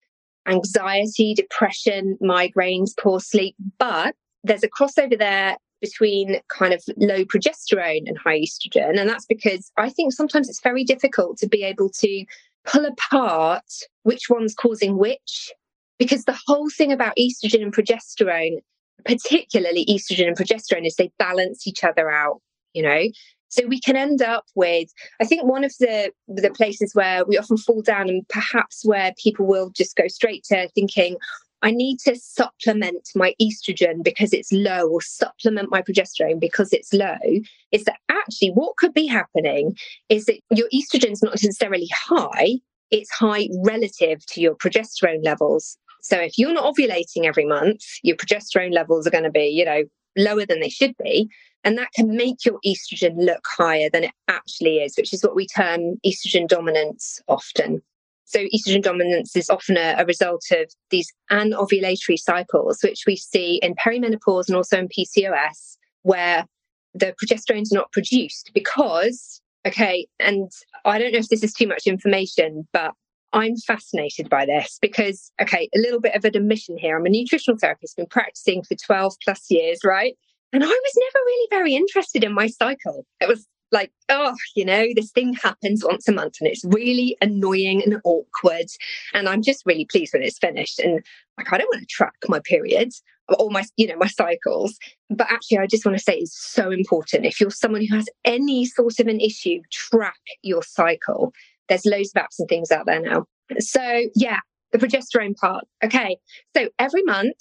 anxiety, 0.47 1.35
depression, 1.35 2.17
migraines, 2.21 2.91
poor 2.99 3.19
sleep. 3.19 3.55
But 3.77 4.15
there's 4.43 4.63
a 4.63 4.69
crossover 4.69 5.17
there 5.17 5.57
between 5.81 6.39
kind 6.49 6.73
of 6.73 6.83
low 6.97 7.25
progesterone 7.25 8.07
and 8.07 8.17
high 8.17 8.39
estrogen. 8.39 8.99
And 8.99 9.09
that's 9.09 9.25
because 9.25 9.71
I 9.77 9.89
think 9.89 10.13
sometimes 10.13 10.49
it's 10.49 10.61
very 10.61 10.83
difficult 10.83 11.37
to 11.37 11.47
be 11.47 11.63
able 11.63 11.89
to 11.89 12.25
pull 12.65 12.85
apart 12.85 13.65
which 14.03 14.29
one's 14.29 14.53
causing 14.53 14.97
which. 14.97 15.51
Because 15.99 16.25
the 16.25 16.39
whole 16.47 16.69
thing 16.69 16.91
about 16.91 17.15
estrogen 17.17 17.61
and 17.61 17.73
progesterone, 17.73 18.57
particularly 19.05 19.85
estrogen 19.85 20.27
and 20.27 20.37
progesterone, 20.37 20.85
is 20.85 20.95
they 20.95 21.11
balance 21.19 21.67
each 21.67 21.83
other 21.83 22.09
out, 22.09 22.41
you 22.73 22.83
know? 22.83 23.03
So 23.49 23.67
we 23.67 23.81
can 23.81 23.97
end 23.97 24.21
up 24.21 24.45
with, 24.55 24.89
I 25.21 25.25
think 25.25 25.43
one 25.43 25.65
of 25.65 25.73
the 25.79 26.11
the 26.27 26.51
places 26.51 26.95
where 26.95 27.25
we 27.25 27.37
often 27.37 27.57
fall 27.57 27.81
down 27.81 28.07
and 28.07 28.27
perhaps 28.29 28.85
where 28.85 29.13
people 29.21 29.45
will 29.45 29.71
just 29.71 29.97
go 29.97 30.07
straight 30.07 30.45
to 30.45 30.69
thinking, 30.69 31.17
I 31.61 31.71
need 31.71 31.99
to 31.99 32.15
supplement 32.15 33.09
my 33.13 33.35
estrogen 33.41 34.03
because 34.03 34.33
it's 34.33 34.51
low 34.51 34.87
or 34.87 35.01
supplement 35.01 35.69
my 35.69 35.81
progesterone 35.81 36.39
because 36.39 36.73
it's 36.73 36.93
low 36.93 37.19
is 37.71 37.83
that 37.83 37.99
actually 38.09 38.49
what 38.49 38.77
could 38.77 38.93
be 38.93 39.05
happening 39.05 39.77
is 40.09 40.25
that 40.25 40.39
your 40.49 40.67
estrogen 40.73 41.11
is 41.11 41.21
not 41.21 41.33
necessarily 41.33 41.89
high, 41.93 42.59
it's 42.89 43.11
high 43.11 43.47
relative 43.63 44.25
to 44.27 44.41
your 44.41 44.55
progesterone 44.55 45.23
levels. 45.23 45.77
So 46.01 46.17
if 46.17 46.37
you're 46.37 46.53
not 46.53 46.75
ovulating 46.75 47.25
every 47.25 47.45
month, 47.45 47.81
your 48.03 48.15
progesterone 48.15 48.73
levels 48.73 49.07
are 49.07 49.11
going 49.11 49.23
to 49.23 49.31
be, 49.31 49.47
you 49.47 49.65
know, 49.65 49.83
lower 50.17 50.45
than 50.45 50.59
they 50.59 50.69
should 50.69 50.95
be. 51.01 51.29
And 51.63 51.77
that 51.77 51.91
can 51.95 52.15
make 52.15 52.43
your 52.43 52.59
estrogen 52.65 53.17
look 53.17 53.45
higher 53.45 53.89
than 53.91 54.05
it 54.05 54.11
actually 54.27 54.77
is, 54.77 54.95
which 54.97 55.13
is 55.13 55.23
what 55.23 55.35
we 55.35 55.47
term 55.47 55.97
estrogen 56.05 56.47
dominance 56.47 57.21
often. 57.27 57.81
So, 58.25 58.39
estrogen 58.39 58.81
dominance 58.81 59.35
is 59.35 59.49
often 59.49 59.77
a, 59.77 59.95
a 59.99 60.05
result 60.05 60.43
of 60.51 60.71
these 60.89 61.13
anovulatory 61.31 62.17
cycles, 62.17 62.79
which 62.81 63.03
we 63.05 63.15
see 63.15 63.59
in 63.61 63.75
perimenopause 63.75 64.47
and 64.47 64.55
also 64.55 64.79
in 64.79 64.87
PCOS, 64.87 65.77
where 66.03 66.45
the 66.93 67.13
progesterone 67.21 67.61
is 67.61 67.71
not 67.71 67.91
produced 67.91 68.51
because, 68.53 69.41
okay, 69.67 70.07
and 70.19 70.49
I 70.85 70.97
don't 70.97 71.11
know 71.11 71.19
if 71.19 71.29
this 71.29 71.43
is 71.43 71.53
too 71.53 71.67
much 71.67 71.85
information, 71.85 72.67
but 72.73 72.93
I'm 73.33 73.55
fascinated 73.55 74.29
by 74.29 74.45
this 74.45 74.77
because, 74.81 75.31
okay, 75.41 75.69
a 75.73 75.79
little 75.79 76.01
bit 76.01 76.15
of 76.15 76.25
an 76.25 76.35
admission 76.35 76.77
here. 76.77 76.97
I'm 76.97 77.05
a 77.05 77.09
nutritional 77.09 77.57
therapist, 77.57 77.97
been 77.97 78.07
practicing 78.07 78.63
for 78.63 78.75
12 78.75 79.15
plus 79.23 79.49
years, 79.49 79.79
right? 79.83 80.15
And 80.53 80.63
I 80.63 80.67
was 80.67 80.93
never 80.97 81.25
really 81.25 81.47
very 81.49 81.75
interested 81.75 82.23
in 82.23 82.33
my 82.33 82.47
cycle. 82.47 83.05
It 83.21 83.27
was 83.27 83.47
like, 83.71 83.91
oh, 84.09 84.35
you 84.55 84.65
know, 84.65 84.87
this 84.95 85.11
thing 85.11 85.33
happens 85.33 85.83
once 85.83 86.07
a 86.07 86.11
month 86.11 86.35
and 86.41 86.49
it's 86.49 86.65
really 86.65 87.15
annoying 87.21 87.81
and 87.83 88.01
awkward. 88.03 88.67
And 89.13 89.29
I'm 89.29 89.41
just 89.41 89.65
really 89.65 89.85
pleased 89.85 90.13
when 90.13 90.23
it's 90.23 90.37
finished. 90.37 90.79
And 90.79 91.01
like, 91.37 91.53
I 91.53 91.57
don't 91.57 91.73
want 91.73 91.81
to 91.81 91.87
track 91.87 92.15
my 92.27 92.41
periods 92.43 93.01
or 93.39 93.49
my, 93.49 93.63
you 93.77 93.87
know, 93.87 93.95
my 93.95 94.07
cycles. 94.07 94.77
But 95.09 95.31
actually, 95.31 95.59
I 95.59 95.67
just 95.67 95.85
want 95.85 95.97
to 95.97 96.03
say 96.03 96.17
it's 96.17 96.37
so 96.37 96.69
important. 96.69 97.25
If 97.25 97.39
you're 97.39 97.49
someone 97.49 97.85
who 97.85 97.95
has 97.95 98.09
any 98.25 98.65
sort 98.65 98.99
of 98.99 99.07
an 99.07 99.21
issue, 99.21 99.61
track 99.71 100.19
your 100.41 100.63
cycle. 100.63 101.33
There's 101.71 101.85
loads 101.85 102.11
of 102.13 102.21
apps 102.21 102.37
and 102.37 102.49
things 102.49 102.69
out 102.69 102.85
there 102.85 102.99
now. 102.99 103.23
So, 103.59 104.03
yeah, 104.13 104.39
the 104.73 104.77
progesterone 104.77 105.37
part. 105.37 105.63
Okay. 105.81 106.17
So 106.53 106.67
every 106.79 107.03
month 107.03 107.37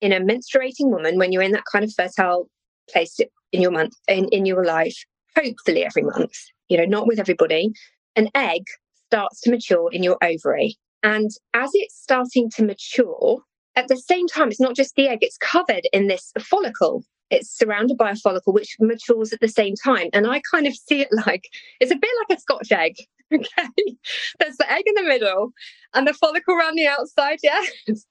in 0.00 0.12
a 0.12 0.20
menstruating 0.20 0.90
woman, 0.90 1.18
when 1.18 1.30
you're 1.30 1.42
in 1.42 1.52
that 1.52 1.64
kind 1.70 1.84
of 1.84 1.92
fertile 1.92 2.48
place 2.90 3.18
in 3.52 3.60
your 3.60 3.70
month, 3.70 3.92
in, 4.08 4.30
in 4.30 4.46
your 4.46 4.64
life, 4.64 4.96
hopefully 5.36 5.84
every 5.84 6.04
month, 6.04 6.32
you 6.70 6.78
know, 6.78 6.86
not 6.86 7.06
with 7.06 7.18
everybody, 7.18 7.70
an 8.16 8.30
egg 8.34 8.62
starts 9.08 9.42
to 9.42 9.50
mature 9.50 9.90
in 9.92 10.02
your 10.02 10.16
ovary. 10.22 10.78
And 11.02 11.30
as 11.52 11.70
it's 11.74 12.00
starting 12.00 12.50
to 12.56 12.64
mature, 12.64 13.42
at 13.76 13.88
the 13.88 13.96
same 13.98 14.26
time, 14.26 14.48
it's 14.48 14.58
not 14.58 14.74
just 14.74 14.94
the 14.96 15.06
egg, 15.06 15.18
it's 15.20 15.36
covered 15.36 15.86
in 15.92 16.06
this 16.06 16.32
follicle. 16.40 17.04
It's 17.28 17.54
surrounded 17.54 17.98
by 17.98 18.12
a 18.12 18.16
follicle 18.16 18.54
which 18.54 18.76
matures 18.80 19.34
at 19.34 19.40
the 19.40 19.48
same 19.48 19.74
time. 19.84 20.08
And 20.14 20.26
I 20.26 20.40
kind 20.50 20.66
of 20.66 20.74
see 20.74 21.02
it 21.02 21.08
like 21.26 21.44
it's 21.80 21.92
a 21.92 21.96
bit 21.96 22.10
like 22.20 22.38
a 22.38 22.40
scotch 22.40 22.72
egg. 22.72 22.94
Okay. 23.34 23.96
There's 24.38 24.56
the 24.56 24.70
egg 24.70 24.84
in 24.86 24.94
the 24.94 25.08
middle 25.08 25.52
and 25.94 26.06
the 26.06 26.14
follicle 26.14 26.54
around 26.54 26.76
the 26.76 26.86
outside. 26.86 27.38
Yes. 27.42 28.06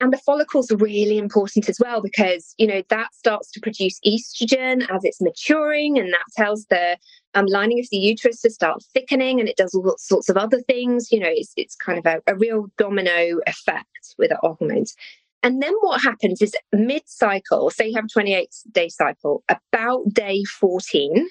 And 0.00 0.12
the 0.12 0.18
follicles 0.18 0.70
are 0.72 0.76
really 0.76 1.16
important 1.16 1.68
as 1.68 1.78
well 1.78 2.02
because, 2.02 2.54
you 2.58 2.66
know, 2.66 2.82
that 2.88 3.14
starts 3.14 3.52
to 3.52 3.60
produce 3.60 4.00
estrogen 4.04 4.82
as 4.90 5.04
it's 5.04 5.20
maturing 5.20 5.96
and 5.96 6.12
that 6.12 6.24
tells 6.36 6.66
the 6.66 6.98
um, 7.34 7.46
lining 7.46 7.78
of 7.78 7.86
the 7.90 7.98
uterus 7.98 8.40
to 8.40 8.50
start 8.50 8.82
thickening 8.92 9.38
and 9.38 9.48
it 9.48 9.56
does 9.56 9.74
all 9.74 9.94
sorts 9.98 10.28
of 10.28 10.36
other 10.36 10.60
things. 10.60 11.12
You 11.12 11.20
know, 11.20 11.30
it's, 11.30 11.52
it's 11.56 11.76
kind 11.76 11.98
of 11.98 12.06
a, 12.06 12.20
a 12.26 12.36
real 12.36 12.66
domino 12.78 13.38
effect 13.46 14.14
with 14.18 14.30
the 14.30 14.38
hormones. 14.40 14.96
And 15.44 15.62
then 15.62 15.74
what 15.80 16.02
happens 16.02 16.42
is 16.42 16.54
mid 16.72 17.02
cycle, 17.06 17.70
say 17.70 17.88
you 17.88 17.94
have 17.94 18.06
a 18.06 18.08
28 18.08 18.48
day 18.72 18.88
cycle, 18.88 19.44
about 19.48 20.02
day 20.12 20.42
14, 20.44 21.28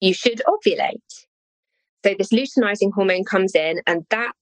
you 0.00 0.14
should 0.14 0.42
ovulate. 0.46 1.26
So 2.04 2.14
this 2.18 2.32
luteinizing 2.32 2.92
hormone 2.94 3.24
comes 3.24 3.54
in 3.54 3.80
and 3.86 4.04
that 4.10 4.32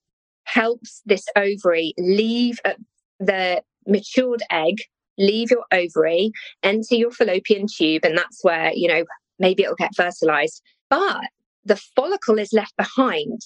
helps 0.44 1.02
this 1.04 1.24
ovary 1.36 1.92
leave 1.98 2.58
uh, 2.64 2.74
the 3.20 3.62
matured 3.86 4.42
egg 4.50 4.76
leave 5.18 5.50
your 5.50 5.64
ovary, 5.72 6.30
enter 6.62 6.94
your 6.94 7.10
fallopian 7.10 7.66
tube, 7.66 8.04
and 8.04 8.16
that's 8.16 8.42
where, 8.42 8.72
you 8.74 8.88
know, 8.88 9.04
maybe 9.38 9.64
it'll 9.64 9.74
get 9.74 9.94
fertilized. 9.94 10.62
But 10.88 11.24
the 11.64 11.76
follicle 11.76 12.38
is 12.38 12.52
left 12.52 12.76
behind. 12.76 13.40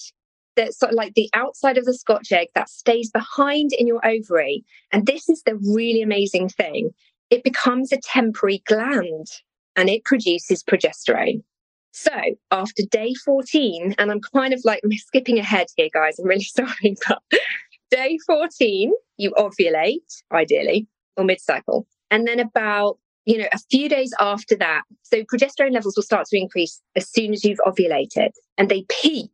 That's 0.55 0.77
sort 0.77 0.91
of 0.91 0.95
like 0.95 1.15
the 1.15 1.29
outside 1.33 1.77
of 1.77 1.85
the 1.85 1.95
scotch 1.95 2.31
egg 2.31 2.49
that 2.53 2.69
stays 2.69 3.09
behind 3.09 3.71
in 3.73 3.87
your 3.87 4.05
ovary. 4.05 4.63
And 4.91 5.07
this 5.07 5.27
is 5.27 5.41
the 5.43 5.55
really 5.55 6.03
amazing 6.03 6.49
thing. 6.49 6.91
It 7.31 7.43
becomes 7.43 7.91
a 7.91 7.97
temporary 7.97 8.61
gland 8.67 9.27
and 9.75 9.89
it 9.89 10.05
produces 10.05 10.63
progesterone. 10.63 11.41
So 11.93 12.11
after 12.51 12.83
day 12.89 13.13
14, 13.23 13.95
and 13.97 14.11
I'm 14.11 14.19
kind 14.33 14.53
of 14.53 14.61
like 14.65 14.81
skipping 14.91 15.39
ahead 15.39 15.67
here, 15.77 15.89
guys, 15.93 16.19
I'm 16.19 16.27
really 16.27 16.43
sorry, 16.43 16.95
but 17.07 17.21
day 17.89 18.17
14, 18.25 18.91
you 19.17 19.31
ovulate, 19.37 20.23
ideally, 20.31 20.87
or 21.15 21.23
mid 21.23 21.39
cycle. 21.39 21.87
And 22.11 22.27
then 22.27 22.39
about 22.39 22.97
you 23.25 23.37
know, 23.37 23.47
a 23.53 23.59
few 23.71 23.87
days 23.87 24.13
after 24.19 24.55
that, 24.57 24.81
so 25.03 25.23
progesterone 25.23 25.71
levels 25.71 25.95
will 25.95 26.03
start 26.03 26.27
to 26.27 26.37
increase 26.37 26.81
as 26.97 27.09
soon 27.09 27.31
as 27.31 27.45
you've 27.45 27.59
ovulated, 27.65 28.31
and 28.57 28.67
they 28.67 28.85
peak 29.01 29.29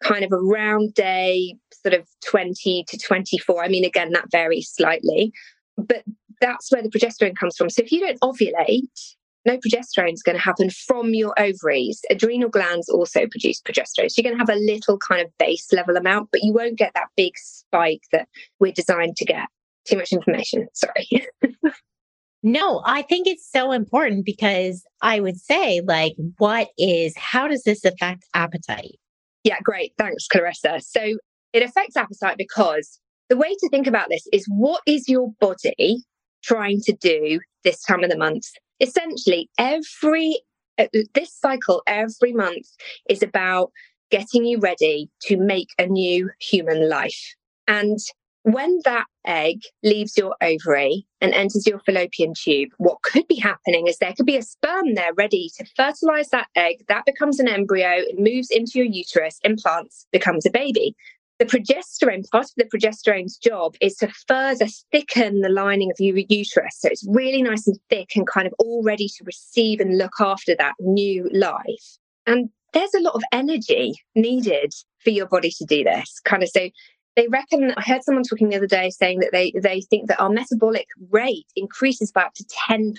kind 0.00 0.24
of 0.24 0.32
around 0.32 0.94
day 0.94 1.56
sort 1.72 1.94
of 1.94 2.06
20 2.26 2.84
to 2.86 2.98
24. 2.98 3.64
I 3.64 3.68
mean, 3.68 3.84
again, 3.84 4.12
that 4.12 4.30
varies 4.30 4.70
slightly, 4.72 5.32
but 5.76 6.04
that's 6.40 6.70
where 6.70 6.82
the 6.82 6.90
progesterone 6.90 7.36
comes 7.36 7.56
from. 7.56 7.70
So 7.70 7.82
if 7.82 7.90
you 7.90 8.00
don't 8.00 8.20
ovulate, 8.20 9.16
no 9.48 9.56
progesterone 9.56 10.12
is 10.12 10.22
going 10.22 10.36
to 10.36 10.42
happen 10.42 10.68
from 10.70 11.14
your 11.14 11.34
ovaries. 11.40 12.00
Adrenal 12.10 12.50
glands 12.50 12.88
also 12.88 13.26
produce 13.26 13.60
progesterone. 13.62 14.10
So 14.10 14.20
you're 14.20 14.30
going 14.30 14.36
to 14.36 14.38
have 14.38 14.54
a 14.54 14.60
little 14.60 14.98
kind 14.98 15.22
of 15.22 15.32
base 15.38 15.72
level 15.72 15.96
amount, 15.96 16.28
but 16.30 16.42
you 16.42 16.52
won't 16.52 16.78
get 16.78 16.92
that 16.94 17.08
big 17.16 17.32
spike 17.36 18.02
that 18.12 18.28
we're 18.60 18.72
designed 18.72 19.16
to 19.16 19.24
get. 19.24 19.46
Too 19.86 19.96
much 19.96 20.12
information. 20.12 20.68
Sorry. 20.74 21.26
no, 22.42 22.82
I 22.84 23.02
think 23.02 23.26
it's 23.26 23.50
so 23.50 23.72
important 23.72 24.26
because 24.26 24.84
I 25.00 25.20
would 25.20 25.40
say, 25.40 25.80
like, 25.80 26.12
what 26.36 26.68
is, 26.76 27.14
how 27.16 27.48
does 27.48 27.62
this 27.62 27.84
affect 27.86 28.26
appetite? 28.34 28.98
Yeah, 29.44 29.60
great. 29.62 29.94
Thanks, 29.96 30.26
Clarissa. 30.28 30.80
So 30.80 31.16
it 31.54 31.62
affects 31.62 31.96
appetite 31.96 32.36
because 32.36 33.00
the 33.30 33.36
way 33.38 33.48
to 33.48 33.68
think 33.70 33.86
about 33.86 34.08
this 34.10 34.26
is 34.30 34.44
what 34.48 34.82
is 34.86 35.08
your 35.08 35.32
body 35.40 36.04
trying 36.44 36.80
to 36.82 36.92
do 36.92 37.40
this 37.64 37.82
time 37.82 38.04
of 38.04 38.10
the 38.10 38.18
month 38.18 38.44
essentially 38.80 39.48
every 39.58 40.40
uh, 40.78 40.86
this 41.14 41.34
cycle 41.34 41.82
every 41.86 42.32
month 42.32 42.66
is 43.08 43.22
about 43.22 43.72
getting 44.10 44.44
you 44.44 44.58
ready 44.58 45.10
to 45.22 45.36
make 45.36 45.68
a 45.78 45.86
new 45.86 46.30
human 46.40 46.88
life. 46.88 47.34
And 47.66 47.98
when 48.44 48.78
that 48.84 49.04
egg 49.26 49.58
leaves 49.82 50.16
your 50.16 50.34
ovary 50.40 51.04
and 51.20 51.34
enters 51.34 51.66
your 51.66 51.80
fallopian 51.80 52.32
tube, 52.40 52.70
what 52.78 53.02
could 53.02 53.26
be 53.28 53.34
happening 53.34 53.86
is 53.86 53.98
there 53.98 54.14
could 54.16 54.24
be 54.24 54.36
a 54.36 54.42
sperm 54.42 54.94
there 54.94 55.12
ready 55.14 55.50
to 55.58 55.66
fertilize 55.76 56.30
that 56.30 56.46
egg. 56.56 56.84
That 56.88 57.04
becomes 57.04 57.40
an 57.40 57.48
embryo, 57.48 57.90
it 57.96 58.18
moves 58.18 58.50
into 58.50 58.72
your 58.76 58.86
uterus, 58.86 59.38
implants, 59.44 60.06
becomes 60.12 60.46
a 60.46 60.50
baby 60.50 60.94
the 61.38 61.44
progesterone, 61.44 62.28
part 62.30 62.46
of 62.46 62.54
the 62.56 62.64
progesterone's 62.64 63.36
job 63.36 63.76
is 63.80 63.94
to 63.96 64.08
further 64.26 64.66
thicken 64.90 65.40
the 65.40 65.48
lining 65.48 65.90
of 65.90 65.96
your 66.00 66.18
uterus. 66.28 66.76
So 66.80 66.88
it's 66.88 67.06
really 67.08 67.42
nice 67.42 67.66
and 67.66 67.78
thick 67.88 68.10
and 68.16 68.26
kind 68.26 68.46
of 68.46 68.54
all 68.58 68.82
ready 68.82 69.08
to 69.08 69.24
receive 69.24 69.80
and 69.80 69.96
look 69.96 70.14
after 70.20 70.56
that 70.56 70.74
new 70.80 71.28
life. 71.32 71.98
And 72.26 72.50
there's 72.72 72.94
a 72.94 73.00
lot 73.00 73.14
of 73.14 73.22
energy 73.32 73.94
needed 74.14 74.74
for 74.98 75.10
your 75.10 75.26
body 75.26 75.50
to 75.58 75.64
do 75.64 75.84
this. 75.84 76.20
Kind 76.24 76.42
of 76.42 76.48
so 76.48 76.70
they 77.14 77.28
reckon 77.28 77.72
I 77.76 77.82
heard 77.82 78.02
someone 78.02 78.24
talking 78.24 78.48
the 78.48 78.56
other 78.56 78.66
day 78.66 78.90
saying 78.90 79.20
that 79.20 79.30
they 79.32 79.52
they 79.60 79.80
think 79.82 80.08
that 80.08 80.20
our 80.20 80.30
metabolic 80.30 80.86
rate 81.10 81.46
increases 81.56 82.12
by 82.12 82.22
up 82.22 82.34
to 82.34 82.44
10% 82.68 82.94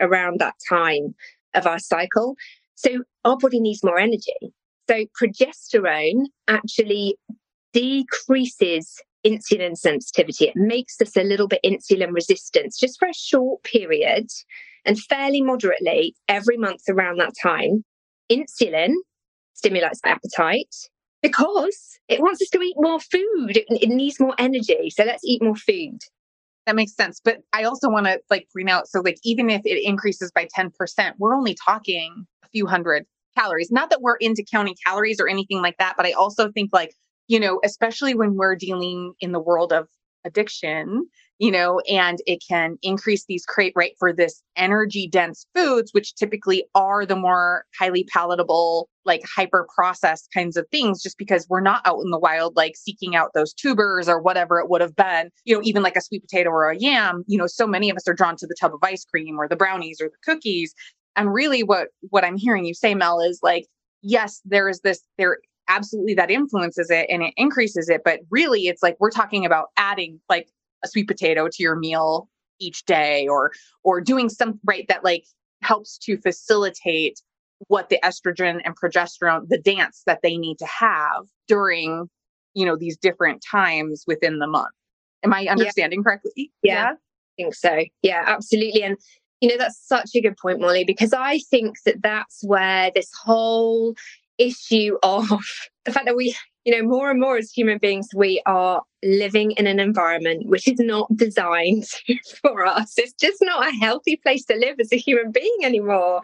around 0.00 0.40
that 0.40 0.54
time 0.68 1.14
of 1.54 1.66
our 1.66 1.78
cycle. 1.78 2.36
So 2.76 3.02
our 3.24 3.36
body 3.36 3.60
needs 3.60 3.84
more 3.84 3.98
energy. 3.98 4.32
So 4.88 5.04
progesterone 5.20 6.26
actually 6.46 7.16
decreases 7.72 9.00
insulin 9.26 9.76
sensitivity. 9.76 10.46
It 10.46 10.56
makes 10.56 11.00
us 11.00 11.16
a 11.16 11.22
little 11.22 11.48
bit 11.48 11.60
insulin 11.64 12.12
resistant 12.12 12.74
just 12.78 12.98
for 12.98 13.08
a 13.08 13.14
short 13.14 13.62
period. 13.62 14.26
and 14.84 14.98
fairly 14.98 15.42
moderately 15.42 16.14
every 16.28 16.56
month 16.56 16.82
around 16.88 17.18
that 17.18 17.34
time. 17.42 17.84
Insulin 18.30 18.94
stimulates 19.52 20.00
appetite 20.04 20.74
because 21.20 21.98
it 22.08 22.20
wants 22.20 22.40
us 22.40 22.48
to 22.50 22.60
eat 22.60 22.76
more 22.78 23.00
food. 23.00 23.56
It, 23.56 23.66
it 23.68 23.88
needs 23.88 24.20
more 24.20 24.34
energy. 24.38 24.90
So 24.90 25.04
let's 25.04 25.24
eat 25.24 25.42
more 25.42 25.56
food. 25.56 25.98
That 26.66 26.76
makes 26.76 26.94
sense. 26.94 27.20
But 27.22 27.38
I 27.52 27.64
also 27.64 27.90
want 27.90 28.06
to 28.06 28.20
like 28.30 28.46
bring 28.52 28.70
out 28.70 28.88
so 28.88 29.00
like 29.00 29.18
even 29.24 29.50
if 29.50 29.62
it 29.64 29.82
increases 29.84 30.30
by 30.30 30.46
10%, 30.56 30.70
we're 31.18 31.34
only 31.34 31.56
talking 31.64 32.26
a 32.44 32.48
few 32.48 32.66
hundred 32.66 33.04
calories. 33.36 33.70
Not 33.70 33.90
that 33.90 34.00
we're 34.00 34.16
into 34.16 34.44
counting 34.50 34.76
calories 34.86 35.20
or 35.20 35.28
anything 35.28 35.60
like 35.60 35.76
that, 35.78 35.94
but 35.96 36.06
I 36.06 36.12
also 36.12 36.50
think 36.52 36.70
like, 36.72 36.94
you 37.28 37.38
know, 37.38 37.60
especially 37.64 38.14
when 38.14 38.34
we're 38.34 38.56
dealing 38.56 39.14
in 39.20 39.32
the 39.32 39.40
world 39.40 39.72
of 39.72 39.86
addiction, 40.24 41.06
you 41.38 41.52
know, 41.52 41.80
and 41.88 42.18
it 42.26 42.42
can 42.46 42.76
increase 42.82 43.24
these 43.26 43.46
crate 43.46 43.72
right 43.76 43.92
for 43.98 44.12
this 44.12 44.42
energy 44.56 45.06
dense 45.06 45.46
foods, 45.54 45.92
which 45.92 46.14
typically 46.16 46.64
are 46.74 47.06
the 47.06 47.14
more 47.14 47.64
highly 47.78 48.04
palatable, 48.12 48.88
like 49.04 49.22
hyper 49.24 49.66
processed 49.72 50.28
kinds 50.34 50.56
of 50.56 50.66
things, 50.70 51.00
just 51.00 51.16
because 51.16 51.46
we're 51.48 51.60
not 51.60 51.80
out 51.86 52.00
in 52.00 52.10
the 52.10 52.18
wild, 52.18 52.56
like 52.56 52.76
seeking 52.76 53.14
out 53.14 53.30
those 53.34 53.54
tubers 53.54 54.08
or 54.08 54.20
whatever 54.20 54.58
it 54.58 54.68
would 54.68 54.80
have 54.80 54.96
been, 54.96 55.30
you 55.44 55.54
know, 55.54 55.62
even 55.62 55.82
like 55.82 55.96
a 55.96 56.00
sweet 56.00 56.22
potato 56.22 56.50
or 56.50 56.70
a 56.70 56.76
yam, 56.76 57.24
you 57.28 57.38
know, 57.38 57.46
so 57.46 57.66
many 57.66 57.88
of 57.88 57.96
us 57.96 58.08
are 58.08 58.14
drawn 58.14 58.36
to 58.36 58.46
the 58.46 58.56
tub 58.58 58.74
of 58.74 58.80
ice 58.82 59.04
cream 59.04 59.38
or 59.38 59.46
the 59.46 59.56
brownies 59.56 60.00
or 60.00 60.08
the 60.08 60.32
cookies. 60.32 60.74
And 61.14 61.32
really 61.32 61.62
what, 61.62 61.88
what 62.10 62.24
I'm 62.24 62.36
hearing 62.36 62.64
you 62.64 62.74
say, 62.74 62.94
Mel, 62.94 63.20
is 63.20 63.38
like, 63.42 63.66
yes, 64.02 64.40
there 64.44 64.68
is 64.68 64.80
this, 64.80 65.02
there 65.18 65.38
absolutely 65.68 66.14
that 66.14 66.30
influences 66.30 66.90
it 66.90 67.06
and 67.08 67.22
it 67.22 67.34
increases 67.36 67.88
it. 67.88 68.02
But 68.04 68.20
really 68.30 68.62
it's 68.68 68.82
like, 68.82 68.96
we're 69.00 69.10
talking 69.10 69.44
about 69.44 69.66
adding 69.76 70.20
like 70.28 70.48
a 70.84 70.88
sweet 70.88 71.08
potato 71.08 71.48
to 71.48 71.62
your 71.62 71.76
meal 71.76 72.28
each 72.60 72.84
day 72.84 73.26
or 73.28 73.52
or 73.84 74.00
doing 74.00 74.28
some 74.28 74.58
right 74.64 74.86
that 74.88 75.04
like 75.04 75.24
helps 75.62 75.98
to 75.98 76.16
facilitate 76.18 77.20
what 77.66 77.88
the 77.88 77.98
estrogen 78.04 78.60
and 78.64 78.76
progesterone 78.76 79.48
the 79.48 79.58
dance 79.58 80.02
that 80.06 80.20
they 80.22 80.36
need 80.36 80.58
to 80.58 80.66
have 80.66 81.24
during 81.46 82.08
you 82.54 82.64
know 82.64 82.76
these 82.76 82.96
different 82.96 83.42
times 83.48 84.04
within 84.06 84.38
the 84.38 84.46
month 84.46 84.74
am 85.24 85.32
i 85.32 85.46
understanding 85.46 86.00
yeah. 86.00 86.02
correctly 86.02 86.52
yeah, 86.62 86.74
yeah 86.74 86.90
i 86.90 87.42
think 87.42 87.54
so 87.54 87.84
yeah 88.02 88.24
absolutely 88.26 88.82
and 88.82 88.96
you 89.40 89.48
know 89.48 89.56
that's 89.56 89.80
such 89.86 90.10
a 90.14 90.20
good 90.20 90.36
point 90.36 90.60
molly 90.60 90.84
because 90.84 91.12
i 91.12 91.38
think 91.50 91.76
that 91.84 92.02
that's 92.02 92.42
where 92.42 92.90
this 92.94 93.10
whole 93.24 93.94
issue 94.38 94.96
of 95.02 95.28
the 95.84 95.92
fact 95.92 96.06
that 96.06 96.16
we 96.16 96.34
you 96.68 96.76
know, 96.76 96.86
more 96.86 97.10
and 97.10 97.18
more 97.18 97.38
as 97.38 97.50
human 97.50 97.78
beings, 97.78 98.08
we 98.14 98.42
are 98.44 98.82
living 99.02 99.52
in 99.52 99.66
an 99.66 99.80
environment 99.80 100.48
which 100.48 100.68
is 100.68 100.78
not 100.78 101.08
designed 101.16 101.86
for 102.42 102.66
us. 102.66 102.92
It's 102.98 103.14
just 103.14 103.38
not 103.40 103.66
a 103.66 103.76
healthy 103.78 104.16
place 104.16 104.44
to 104.44 104.54
live 104.54 104.76
as 104.78 104.92
a 104.92 104.98
human 104.98 105.32
being 105.32 105.58
anymore. 105.62 106.20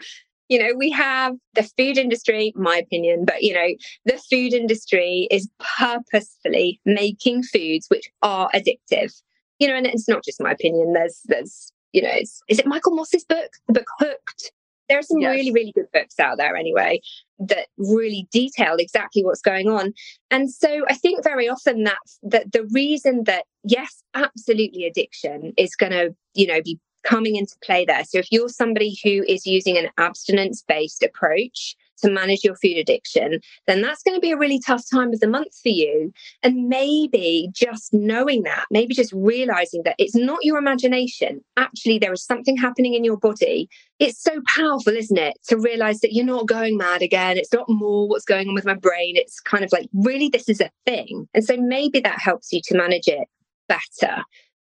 You 0.51 0.59
know, 0.59 0.75
we 0.77 0.91
have 0.91 1.35
the 1.55 1.63
food 1.63 1.97
industry, 1.97 2.53
my 2.57 2.77
opinion, 2.77 3.25
but 3.25 3.43
you 3.43 3.55
know, 3.55 3.69
the 4.05 4.21
food 4.31 4.53
industry 4.53 5.29
is 5.31 5.49
purposefully 5.79 6.79
making 6.85 7.45
foods 7.45 7.87
which 7.89 8.11
are 8.21 8.51
addictive. 8.55 9.15
You 9.61 9.69
know, 9.69 9.77
and 9.77 9.87
it's 9.87 10.09
not 10.09 10.25
just 10.25 10.43
my 10.43 10.51
opinion. 10.51 10.93
There's, 10.93 11.21
there's, 11.25 11.73
you 11.95 12.03
know, 12.03 12.19
is 12.51 12.59
it 12.59 12.67
Michael 12.67 12.95
Moss's 12.95 13.25
book, 13.25 13.51
the 13.67 13.73
book 13.73 13.89
Hooked? 13.99 14.53
There 14.89 14.99
are 14.99 15.03
some 15.03 15.21
yes. 15.21 15.35
really, 15.35 15.53
really 15.53 15.73
good 15.73 15.91
books 15.93 16.19
out 16.21 16.37
there 16.37 16.57
anyway 16.57 17.01
that 17.39 17.67
really 17.79 18.29
detail 18.31 18.77
exactly 18.79 19.25
what's 19.25 19.41
going 19.41 19.69
on. 19.69 19.93
And 20.31 20.51
so 20.51 20.85
I 20.89 20.95
think 20.95 21.25
very 21.25 21.49
often 21.49 21.85
that 21.85 21.99
that 22.23 22.53
the 22.53 22.65
reason 22.73 23.25
that 23.25 23.45
yes, 23.65 24.03
absolutely 24.15 24.85
addiction 24.85 25.53
is 25.57 25.75
going 25.75 25.93
to, 25.93 26.15
you 26.35 26.47
know, 26.47 26.61
be 26.63 26.79
coming 27.03 27.37
into 27.37 27.55
play 27.63 27.85
there. 27.85 28.05
So 28.05 28.19
if 28.19 28.29
you're 28.31 28.49
somebody 28.49 28.97
who 29.03 29.25
is 29.29 29.47
using 29.47 29.77
an 29.77 29.89
abstinence 29.99 30.65
based 30.67 31.03
approach, 31.03 31.77
to 32.03 32.11
manage 32.11 32.45
your 32.45 32.57
food 32.57 32.77
addiction, 32.77 33.41
then 33.67 33.83
that's 33.83 34.03
going 34.03 34.17
to 34.17 34.21
be 34.21 34.33
a 34.33 34.37
really 34.37 34.61
tough 34.65 34.83
time 34.93 35.13
of 35.13 35.21
the 35.21 35.29
month 35.29 35.55
for 35.63 35.69
you. 35.69 36.13
And 36.43 36.69
maybe 36.69 37.49
just 37.53 37.93
knowing 37.93 38.43
that, 38.43 38.67
maybe 38.71 38.95
just 38.95 39.13
realizing 39.13 39.83
that 39.85 39.97
it's 39.99 40.15
not 40.15 40.41
your 40.43 40.59
imagination. 40.59 41.41
Actually, 41.57 41.99
there 41.99 42.13
is 42.13 42.25
something 42.25 42.57
happening 42.57 42.95
in 42.95 43.05
your 43.05 43.17
body. 43.17 43.69
It's 43.99 44.23
so 44.23 44.41
powerful, 44.57 44.97
isn't 44.97 45.19
it? 45.19 45.35
To 45.49 45.59
realize 45.59 46.01
that 46.01 46.13
you're 46.13 46.25
not 46.25 46.49
going 46.49 46.77
mad 46.77 47.03
again. 47.03 47.37
It's 47.37 47.53
not 47.53 47.69
more 47.69 48.09
what's 48.09 48.25
going 48.25 48.49
on 48.49 48.55
with 48.55 48.65
my 48.65 48.75
brain. 48.75 49.17
It's 49.17 49.41
kind 49.41 49.65
of 49.65 49.73
like, 49.73 49.89
really, 49.95 50.29
this 50.29 50.49
is 50.49 50.61
a 50.61 50.71
thing. 50.85 51.29
And 51.35 51.45
so 51.45 51.57
maybe 51.57 52.01
that 52.01 52.21
helps 52.21 52.53
you 52.53 52.61
to 52.65 52.77
manage 52.77 53.07
it 53.07 53.27
better. 53.69 54.23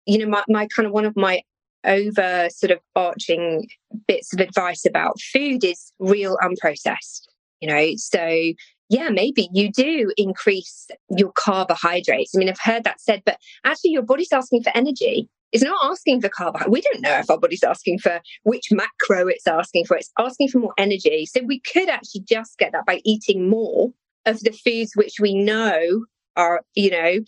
You 0.05 0.19
know, 0.19 0.27
my, 0.27 0.43
my 0.47 0.67
kind 0.67 0.87
of 0.87 0.93
one 0.93 1.05
of 1.05 1.15
my 1.17 1.41
over 1.87 2.47
sort 2.49 2.71
of 2.71 2.79
arching 2.95 3.67
bits 4.07 4.33
of 4.33 4.39
advice 4.39 4.85
about 4.85 5.19
food 5.21 5.63
is 5.63 5.91
real 5.99 6.37
unprocessed 6.43 7.27
you 7.59 7.67
know 7.67 7.91
so 7.95 8.53
yeah 8.89 9.09
maybe 9.09 9.49
you 9.53 9.71
do 9.71 10.11
increase 10.17 10.87
your 11.15 11.31
carbohydrates 11.35 12.35
i 12.35 12.37
mean 12.37 12.49
i've 12.49 12.59
heard 12.61 12.83
that 12.83 13.01
said 13.01 13.21
but 13.25 13.37
actually 13.65 13.91
your 13.91 14.03
body's 14.03 14.31
asking 14.31 14.61
for 14.61 14.71
energy 14.75 15.29
it's 15.53 15.63
not 15.63 15.89
asking 15.89 16.21
for 16.21 16.29
carbohydrates. 16.29 16.71
We 16.71 16.81
don't 16.81 17.01
know 17.01 17.17
if 17.19 17.29
our 17.29 17.39
body's 17.39 17.63
asking 17.63 17.99
for 17.99 18.19
which 18.43 18.65
macro 18.71 19.27
it's 19.27 19.47
asking 19.47 19.85
for. 19.85 19.95
It's 19.95 20.11
asking 20.19 20.49
for 20.49 20.59
more 20.59 20.73
energy. 20.77 21.25
So 21.25 21.41
we 21.41 21.61
could 21.61 21.89
actually 21.89 22.21
just 22.27 22.57
get 22.57 22.73
that 22.73 22.85
by 22.85 22.99
eating 23.05 23.49
more 23.49 23.91
of 24.25 24.41
the 24.41 24.51
foods 24.51 24.91
which 24.95 25.15
we 25.21 25.33
know 25.33 26.05
are, 26.35 26.61
you 26.75 26.91
know, 26.91 27.19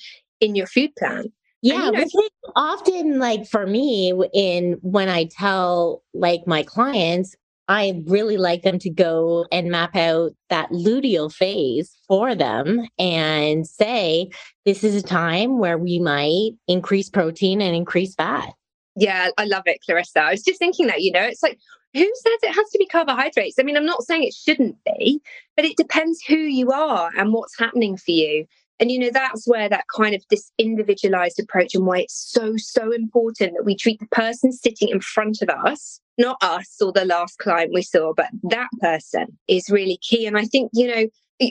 in 0.42 0.56
your 0.56 0.68
food 0.68 0.92
plan. 0.98 1.32
Yeah, 1.62 1.92
but 1.94 2.08
often 2.56 3.20
like 3.20 3.46
for 3.48 3.68
me 3.68 4.14
in 4.34 4.78
when 4.82 5.10
I 5.10 5.26
tell 5.26 6.04
like 6.14 6.42
my 6.48 6.64
clients, 6.64 7.36
I 7.68 8.02
really 8.08 8.38
like 8.38 8.64
them 8.64 8.80
to 8.80 8.90
go 8.90 9.46
and 9.52 9.70
map 9.70 9.96
out 9.96 10.32
that 10.50 10.72
luteal 10.72 11.32
phase 11.32 11.96
for 12.08 12.34
them 12.34 12.88
and 12.98 13.68
say, 13.68 14.32
this 14.66 14.84
is 14.84 14.96
a 14.96 15.04
time 15.04 15.60
where 15.60 15.78
we 15.78 16.00
might 16.00 16.52
increase 16.68 17.10
protein 17.10 17.62
and 17.62 17.76
increase 17.76 18.16
fat. 18.16 18.54
Yeah, 18.96 19.30
I 19.38 19.46
love 19.46 19.64
it, 19.68 19.82
Clarissa. 19.86 20.22
I 20.22 20.32
was 20.32 20.44
just 20.44 20.58
thinking 20.58 20.88
that, 20.88 21.02
you 21.02 21.12
know, 21.12 21.22
it's 21.22 21.44
like, 21.44 21.60
who 21.94 22.00
says 22.02 22.40
it 22.44 22.56
has 22.56 22.70
to 22.70 22.78
be 22.80 22.88
carbohydrates? 22.88 23.60
I 23.60 23.64
mean, 23.64 23.78
I'm 23.78 23.86
not 23.86 24.04
saying 24.04 24.24
it 24.24 24.34
shouldn't 24.34 24.78
be, 24.86 25.22
but 25.56 25.66
it 25.66 25.78
depends 25.78 26.24
who 26.24 26.38
you 26.38 26.72
are 26.72 27.12
and 27.18 27.34
what's 27.34 27.58
happening 27.58 27.98
for 27.98 28.12
you. 28.12 28.46
And, 28.80 28.92
you 28.92 29.00
know, 29.00 29.10
that's 29.12 29.48
where 29.48 29.68
that 29.68 29.86
kind 29.96 30.16
of 30.16 30.24
this 30.30 30.52
individualized 30.58 31.40
approach 31.40 31.76
and 31.76 31.86
why 31.86 32.00
it's 32.00 32.32
so, 32.32 32.56
so 32.56 32.92
important 32.92 33.54
that 33.56 33.66
we 33.66 33.76
treat 33.76 34.00
the 34.00 34.08
person 34.08 34.52
sitting 34.52 34.90
in 34.90 35.02
front 35.02 35.42
of 35.42 35.50
us, 35.50 36.00
not 36.18 36.38
us 36.42 36.78
or 36.82 36.92
the 36.92 37.06
last 37.06 37.40
client 37.40 37.74
we 37.74 37.82
saw, 37.82 38.14
but 38.16 38.30
that 38.44 38.70
person 38.80 39.38
is 39.48 39.70
really 39.70 39.98
key. 40.02 40.26
And 40.26 40.38
I 40.38 40.46
think, 40.46 40.72
you 40.74 40.88
know, 40.88 41.08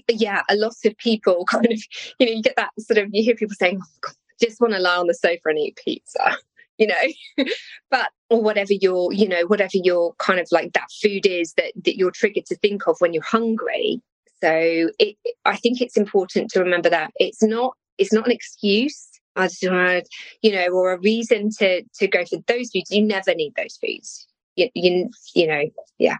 yeah, 0.09 0.43
a 0.49 0.57
lot 0.57 0.75
of 0.85 0.97
people 0.97 1.45
kind 1.51 1.67
of, 1.67 1.83
you 2.19 2.27
know, 2.27 2.33
you 2.33 2.43
get 2.43 2.57
that 2.57 2.71
sort 2.79 2.99
of, 2.99 3.11
you 3.13 3.23
hear 3.23 3.35
people 3.35 3.57
saying, 3.59 3.79
oh, 3.83 3.99
God, 4.01 4.15
just 4.41 4.61
want 4.61 4.73
to 4.73 4.81
lie 4.81 4.97
on 4.97 5.07
the 5.07 5.15
sofa 5.15 5.41
and 5.47 5.59
eat 5.59 5.79
pizza 5.85 6.37
you 6.79 6.87
know 6.87 7.45
but 7.91 8.11
or 8.31 8.41
whatever 8.41 8.73
your 8.73 9.13
you 9.13 9.29
know 9.29 9.43
whatever 9.47 9.73
your 9.75 10.15
kind 10.15 10.41
of 10.41 10.47
like 10.51 10.73
that 10.73 10.89
food 11.03 11.27
is 11.27 11.53
that 11.55 11.73
that 11.85 11.97
you're 11.97 12.13
triggered 12.13 12.47
to 12.47 12.57
think 12.57 12.87
of 12.87 12.97
when 13.01 13.13
you're 13.13 13.23
hungry 13.23 14.01
so 14.43 14.91
it, 14.99 15.17
I 15.45 15.57
think 15.57 15.81
it's 15.81 15.97
important 15.97 16.51
to 16.51 16.61
remember 16.61 16.91
that 16.91 17.11
it's 17.17 17.43
not 17.43 17.77
it's 17.99 18.13
not 18.13 18.27
an 18.27 18.33
excuse 18.33 19.09
as 19.39 19.63
you 19.63 20.53
know, 20.53 20.67
or 20.69 20.93
a 20.93 21.01
reason 21.01 21.51
to 21.59 21.83
to 21.83 22.09
go 22.09 22.25
for 22.25 22.39
those 22.47 22.71
foods. 22.71 22.91
You 22.91 23.03
never 23.03 23.35
need 23.35 23.55
those 23.57 23.79
foods. 23.83 24.27
You, 24.57 24.69
you 24.75 25.11
you 25.35 25.47
know, 25.47 25.63
yeah, 25.99 26.17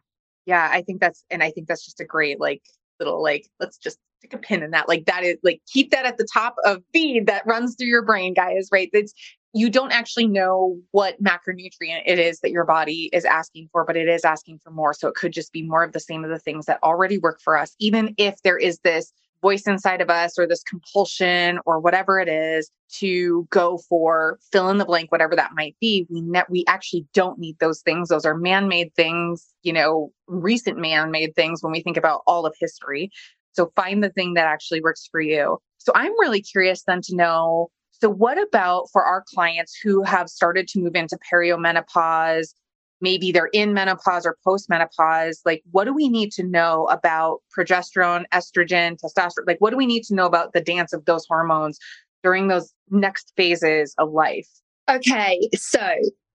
yeah. 0.47 0.69
I 0.73 0.83
think 0.83 1.01
that's 1.01 1.25
and 1.31 1.43
I 1.43 1.51
think 1.51 1.67
that's 1.67 1.85
just 1.85 2.01
a 2.01 2.05
great 2.05 2.41
like 2.41 2.63
little 2.99 3.23
like 3.23 3.49
let's 3.61 3.77
just 3.77 3.99
stick 4.19 4.33
a 4.35 4.39
pin 4.39 4.63
in 4.63 4.71
that. 4.71 4.89
Like 4.89 5.07
that 5.07 5.25
is 5.25 5.37
like 5.43 5.61
keep 5.71 5.91
that 5.91 6.07
at 6.07 6.17
the 6.17 6.27
top 6.33 6.57
of 6.65 6.83
feed 6.93 7.27
that 7.27 7.47
runs 7.47 7.75
through 7.75 7.89
your 7.89 8.05
brain, 8.05 8.35
guys. 8.35 8.69
Right? 8.71 8.91
It's 8.93 9.13
you 9.55 9.71
don't 9.71 9.93
actually 9.93 10.27
know 10.27 10.77
what 10.91 11.23
macronutrient 11.23 12.03
it 12.05 12.19
is 12.19 12.41
that 12.41 12.51
your 12.51 12.65
body 12.65 13.09
is 13.13 13.25
asking 13.25 13.69
for, 13.73 13.85
but 13.85 13.97
it 13.97 14.09
is 14.09 14.25
asking 14.25 14.59
for 14.59 14.71
more. 14.71 14.93
So 14.93 15.09
it 15.09 15.15
could 15.15 15.33
just 15.33 15.53
be 15.53 15.63
more 15.63 15.83
of 15.83 15.93
the 15.93 16.01
same 16.01 16.25
of 16.25 16.31
the 16.31 16.39
things 16.39 16.67
that 16.67 16.83
already 16.83 17.19
work 17.19 17.41
for 17.43 17.57
us, 17.57 17.75
even 17.79 18.15
if 18.19 18.41
there 18.43 18.59
is 18.59 18.79
this 18.81 19.13
voice 19.41 19.67
inside 19.67 20.01
of 20.01 20.11
us 20.11 20.39
or 20.39 20.47
this 20.47 20.63
compulsion 20.65 21.61
or 21.65 21.79
whatever 21.79 22.19
it 22.19 22.29
is 22.29 22.71
to 22.91 23.47
go 23.51 23.79
for 23.89 24.39
fill 24.53 24.69
in 24.69 24.79
the 24.79 24.85
blank 24.85 25.13
whatever 25.13 25.37
that 25.37 25.53
might 25.55 25.77
be. 25.81 26.07
We 26.11 26.23
ne- 26.23 26.43
we 26.49 26.65
actually 26.67 27.07
don't 27.15 27.39
need 27.39 27.57
those 27.61 27.81
things. 27.81 28.09
Those 28.09 28.25
are 28.25 28.37
man-made 28.37 28.95
things 28.95 29.47
you 29.63 29.73
know 29.73 30.13
recent 30.27 30.79
man-made 30.79 31.35
things 31.37 31.63
when 31.63 31.73
we 31.73 31.83
think 31.83 31.97
about 31.97 32.23
all 32.27 32.47
of 32.47 32.55
history. 32.59 33.11
So 33.53 33.73
find 33.77 34.03
the 34.03 34.11
thing 34.11 34.35
that 34.35 34.47
actually 34.47 34.81
works 34.81 35.09
for 35.11 35.21
you. 35.21 35.59
So 35.79 35.93
i'm 35.95 36.13
really 36.19 36.43
curious 36.43 36.83
then 36.83 37.01
to 37.03 37.17
know 37.17 37.71
so, 38.01 38.09
what 38.09 38.41
about 38.41 38.89
for 38.93 39.05
our 39.05 39.25
clients 39.35 39.77
who 39.83 40.03
have 40.05 40.29
started 40.29 40.69
to 40.69 40.81
move 40.81 40.95
into 40.95 41.19
perimenopause? 41.33 42.55
Maybe 43.01 43.31
they're 43.31 43.51
in 43.53 43.75
menopause 43.75 44.27
or 44.27 44.37
postmenopause. 44.47 45.39
Like, 45.45 45.63
what 45.71 45.85
do 45.85 45.95
we 45.95 46.09
need 46.09 46.33
to 46.33 46.43
know 46.43 46.87
about 46.87 47.41
progesterone, 47.57 48.25
estrogen, 48.33 48.99
testosterone? 49.01 49.47
Like, 49.47 49.61
what 49.61 49.71
do 49.71 49.77
we 49.77 49.87
need 49.87 50.05
to 50.05 50.15
know 50.15 50.27
about 50.27 50.53
the 50.53 50.61
dance 50.61 50.93
of 50.93 51.05
those 51.05 51.25
hormones 51.29 51.79
during 52.23 52.49
those 52.49 52.73
next 52.91 53.33
phases 53.37 53.95
of 53.99 54.13
life? 54.13 54.49
Okay, 54.89 55.49
so 55.55 55.81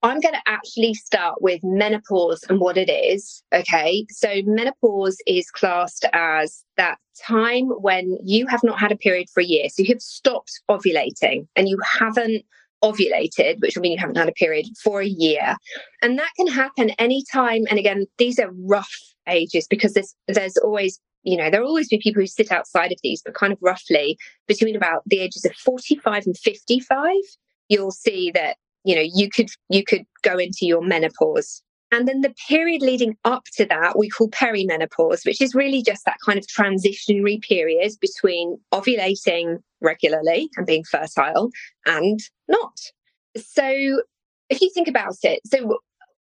I'm 0.04 0.20
going 0.20 0.34
to 0.34 0.42
actually 0.46 0.94
start 0.94 1.42
with 1.42 1.62
menopause 1.64 2.44
and 2.50 2.60
what 2.60 2.78
it 2.78 2.92
is. 2.92 3.42
Okay. 3.54 4.06
So, 4.10 4.42
menopause 4.46 5.18
is 5.26 5.50
classed 5.50 6.06
as 6.12 6.64
that 6.76 6.98
time 7.26 7.70
when 7.70 8.18
you 8.22 8.46
have 8.48 8.64
not 8.64 8.80
had 8.80 8.92
a 8.92 8.98
period 8.98 9.28
for 9.34 9.42
a 9.42 9.46
year. 9.46 9.70
So, 9.70 9.84
you 9.84 9.94
have 9.94 10.02
stopped 10.02 10.62
ovulating 10.70 11.48
and 11.56 11.70
you 11.70 11.80
haven't 12.00 12.44
ovulated, 12.84 13.62
which 13.62 13.76
will 13.76 13.82
mean 13.82 13.94
you 13.94 13.98
haven't 13.98 14.18
had 14.18 14.28
a 14.28 14.34
period 14.34 14.66
for 14.84 15.02
a 15.02 15.08
year. 15.08 15.56
And 16.02 16.20
that 16.20 16.32
can 16.36 16.48
happen 16.48 16.90
anytime. 16.92 17.64
And 17.70 17.80
again, 17.80 18.06
these 18.18 18.40
are 18.40 18.52
rough 18.52 18.94
ages 19.26 19.68
because 19.70 19.94
there's, 19.94 20.14
there's 20.28 20.58
always 20.58 21.00
you 21.24 21.38
know, 21.38 21.50
there 21.50 21.62
will 21.62 21.70
always 21.70 21.88
be 21.88 22.00
people 22.04 22.22
who 22.22 22.28
sit 22.28 22.52
outside 22.52 22.92
of 22.92 22.98
these, 23.02 23.22
but 23.24 23.34
kind 23.34 23.54
of 23.54 23.60
roughly 23.62 24.18
between 24.46 24.76
about 24.76 25.04
the 25.06 25.20
ages 25.20 25.46
of 25.46 25.54
45 25.54 26.26
and 26.26 26.38
55, 26.38 27.14
you'll 27.70 27.92
see 27.92 28.30
that 28.32 28.58
you 28.84 28.96
know 28.96 29.06
you 29.14 29.30
could 29.30 29.50
you 29.70 29.84
could 29.84 30.04
go 30.22 30.38
into 30.38 30.60
your 30.66 30.82
menopause. 30.82 31.62
And 31.92 32.08
then 32.08 32.22
the 32.22 32.34
period 32.50 32.82
leading 32.82 33.16
up 33.24 33.44
to 33.56 33.68
that 33.68 33.98
we 33.98 34.10
call 34.10 34.30
perimenopause 34.30 35.26
which 35.26 35.42
is 35.42 35.54
really 35.54 35.84
just 35.84 36.06
that 36.06 36.18
kind 36.26 36.40
of 36.40 36.46
transitionary 36.48 37.42
period 37.42 37.92
between 38.02 38.58
ovulating 38.74 39.58
regularly 39.80 40.50
and 40.58 40.66
being 40.66 40.84
fertile 40.84 41.52
and 41.86 42.20
not. 42.48 42.78
So 43.38 44.02
if 44.50 44.60
you 44.62 44.72
think 44.74 44.88
about 44.88 45.16
it 45.24 45.40
so 45.46 45.78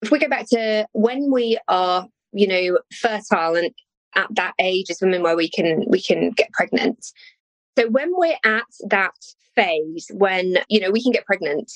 if 0.03 0.11
we 0.11 0.19
go 0.19 0.29
back 0.29 0.49
to 0.51 0.87
when 0.93 1.31
we 1.31 1.59
are 1.69 2.09
you 2.33 2.49
know 2.49 2.79
fertile 2.93 3.55
and 3.55 3.71
at 4.15 4.29
that 4.35 4.55
age 4.59 4.91
as 4.91 5.01
women 5.01 5.23
where 5.23 5.37
we 5.37 5.49
can 5.49 5.85
we 5.89 6.03
can 6.03 6.31
get 6.31 6.51
pregnant. 6.53 7.07
So 7.79 7.89
when 7.89 8.11
we're 8.15 8.37
at 8.45 8.67
that 8.89 9.15
phase 9.55 10.11
when 10.13 10.57
you 10.69 10.81
know 10.81 10.91
we 10.91 11.03
can 11.03 11.13
get 11.13 11.27
pregnant 11.27 11.71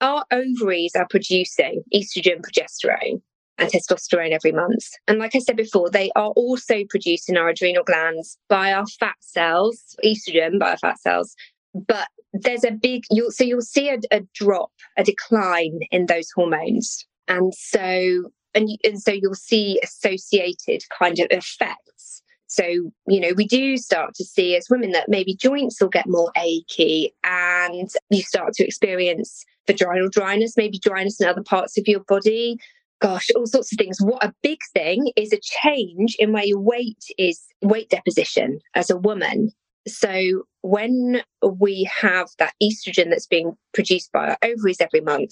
our 0.00 0.24
ovaries 0.30 0.92
are 0.94 1.06
producing 1.08 1.82
estrogen, 1.94 2.40
progesterone, 2.40 3.20
and 3.58 3.70
testosterone 3.70 4.30
every 4.30 4.52
month. 4.52 4.84
And 5.06 5.18
like 5.18 5.34
I 5.34 5.40
said 5.40 5.56
before, 5.56 5.90
they 5.90 6.10
are 6.14 6.30
also 6.30 6.84
produced 6.88 7.28
in 7.28 7.36
our 7.36 7.48
adrenal 7.48 7.82
glands 7.84 8.38
by 8.48 8.72
our 8.72 8.86
fat 8.86 9.16
cells, 9.20 9.96
estrogen 10.04 10.58
by 10.58 10.70
our 10.70 10.78
fat 10.78 11.00
cells. 11.00 11.34
But 11.74 12.08
there's 12.32 12.64
a 12.64 12.70
big, 12.70 13.04
you'll, 13.10 13.30
so 13.30 13.44
you'll 13.44 13.60
see 13.60 13.90
a, 13.90 13.98
a 14.10 14.20
drop, 14.34 14.70
a 14.96 15.04
decline 15.04 15.80
in 15.90 16.06
those 16.06 16.28
hormones. 16.34 17.04
And 17.26 17.52
so, 17.54 18.30
and, 18.54 18.68
and 18.84 19.00
so 19.00 19.12
you'll 19.12 19.34
see 19.34 19.80
associated 19.82 20.82
kind 20.96 21.18
of 21.18 21.26
effects. 21.30 22.22
So, 22.46 22.64
you 22.64 23.20
know, 23.20 23.32
we 23.36 23.46
do 23.46 23.76
start 23.76 24.14
to 24.14 24.24
see 24.24 24.56
as 24.56 24.68
women 24.70 24.92
that 24.92 25.08
maybe 25.08 25.34
joints 25.34 25.80
will 25.80 25.90
get 25.90 26.06
more 26.06 26.32
achy 26.36 27.14
and 27.22 27.90
you 28.08 28.22
start 28.22 28.54
to 28.54 28.64
experience 28.64 29.44
vaginal 29.68 30.08
dryness, 30.10 30.56
maybe 30.56 30.78
dryness 30.78 31.20
in 31.20 31.28
other 31.28 31.44
parts 31.44 31.78
of 31.78 31.86
your 31.86 32.00
body. 32.08 32.56
Gosh, 33.00 33.28
all 33.36 33.46
sorts 33.46 33.72
of 33.72 33.78
things. 33.78 33.98
What 34.00 34.24
a 34.24 34.34
big 34.42 34.58
thing 34.74 35.12
is 35.14 35.32
a 35.32 35.38
change 35.40 36.16
in 36.18 36.32
where 36.32 36.44
your 36.44 36.58
weight 36.58 37.04
is 37.16 37.40
weight 37.62 37.90
deposition 37.90 38.58
as 38.74 38.90
a 38.90 38.96
woman. 38.96 39.52
So 39.86 40.42
when 40.62 41.22
we 41.60 41.88
have 42.00 42.28
that 42.38 42.54
estrogen 42.60 43.10
that's 43.10 43.26
being 43.26 43.52
produced 43.72 44.10
by 44.12 44.30
our 44.30 44.38
ovaries 44.42 44.80
every 44.80 45.00
month, 45.00 45.30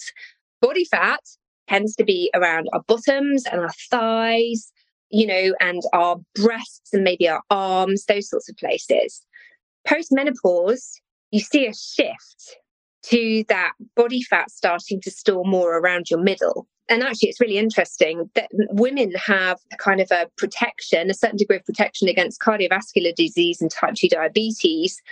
body 0.62 0.84
fat 0.84 1.20
tends 1.68 1.96
to 1.96 2.04
be 2.04 2.30
around 2.34 2.68
our 2.72 2.82
bottoms 2.86 3.44
and 3.50 3.60
our 3.60 3.72
thighs, 3.90 4.70
you 5.10 5.26
know, 5.26 5.54
and 5.60 5.82
our 5.92 6.18
breasts 6.36 6.92
and 6.92 7.02
maybe 7.02 7.28
our 7.28 7.42
arms, 7.50 8.04
those 8.04 8.30
sorts 8.30 8.48
of 8.48 8.56
places. 8.56 9.24
Post 9.86 10.08
menopause, 10.12 11.00
you 11.32 11.40
see 11.40 11.66
a 11.66 11.74
shift 11.74 12.56
to 13.08 13.44
that 13.48 13.72
body 13.94 14.22
fat 14.22 14.50
starting 14.50 15.00
to 15.02 15.10
store 15.10 15.44
more 15.44 15.78
around 15.78 16.10
your 16.10 16.20
middle. 16.20 16.66
And 16.88 17.02
actually, 17.02 17.30
it's 17.30 17.40
really 17.40 17.58
interesting 17.58 18.30
that 18.34 18.48
women 18.70 19.12
have 19.16 19.58
a 19.72 19.76
kind 19.76 20.00
of 20.00 20.10
a 20.12 20.28
protection, 20.38 21.10
a 21.10 21.14
certain 21.14 21.36
degree 21.36 21.56
of 21.56 21.64
protection 21.64 22.08
against 22.08 22.40
cardiovascular 22.40 23.14
disease 23.14 23.60
and 23.60 23.70
type 23.70 23.94
2 23.94 24.08
diabetes 24.08 25.02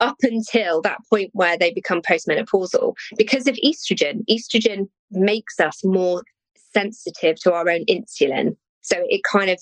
up 0.00 0.16
until 0.22 0.80
that 0.82 0.98
point 1.10 1.30
where 1.32 1.56
they 1.58 1.72
become 1.72 2.02
postmenopausal 2.02 2.94
because 3.16 3.48
of 3.48 3.58
estrogen. 3.64 4.24
Estrogen 4.30 4.88
makes 5.10 5.58
us 5.58 5.84
more 5.84 6.22
sensitive 6.72 7.40
to 7.40 7.52
our 7.52 7.68
own 7.68 7.84
insulin. 7.86 8.56
So 8.82 8.96
it 9.08 9.22
kind 9.24 9.50
of, 9.50 9.58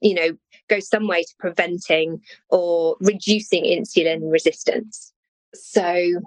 you 0.00 0.14
know, 0.14 0.30
goes 0.68 0.88
some 0.88 1.08
way 1.08 1.22
to 1.22 1.34
preventing 1.38 2.20
or 2.50 2.96
reducing 3.00 3.64
insulin 3.64 4.30
resistance. 4.30 5.12
So 5.54 6.20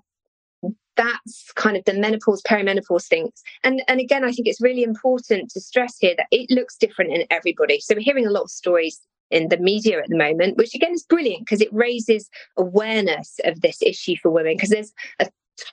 that's 0.98 1.52
kind 1.56 1.78
of 1.78 1.84
the 1.86 1.94
menopause 1.94 2.42
perimenopause 2.44 3.08
things. 3.08 3.32
And 3.64 3.82
and 3.88 4.00
again 4.00 4.24
i 4.24 4.32
think 4.32 4.48
it's 4.48 4.62
really 4.62 4.84
important 4.84 5.50
to 5.52 5.62
stress 5.62 5.98
here 6.00 6.16
that 6.18 6.28
it 6.32 6.50
looks 6.50 6.78
different 6.78 7.12
in 7.12 7.26
everybody. 7.30 7.80
So 7.80 7.96
we're 7.96 8.02
hearing 8.02 8.28
a 8.28 8.32
lot 8.32 8.44
of 8.44 8.52
stories 8.52 9.00
in 9.30 9.48
the 9.48 9.58
media 9.58 10.00
at 10.00 10.10
the 10.10 10.18
moment 10.18 10.58
which 10.58 10.76
again 10.76 10.92
is 10.94 11.04
brilliant 11.04 11.46
because 11.46 11.62
it 11.62 11.72
raises 11.72 12.30
awareness 12.58 13.40
of 13.46 13.62
this 13.62 13.82
issue 13.82 14.16
for 14.22 14.30
women 14.30 14.56
because 14.56 14.70
there's 14.70 14.94
a 15.20 15.30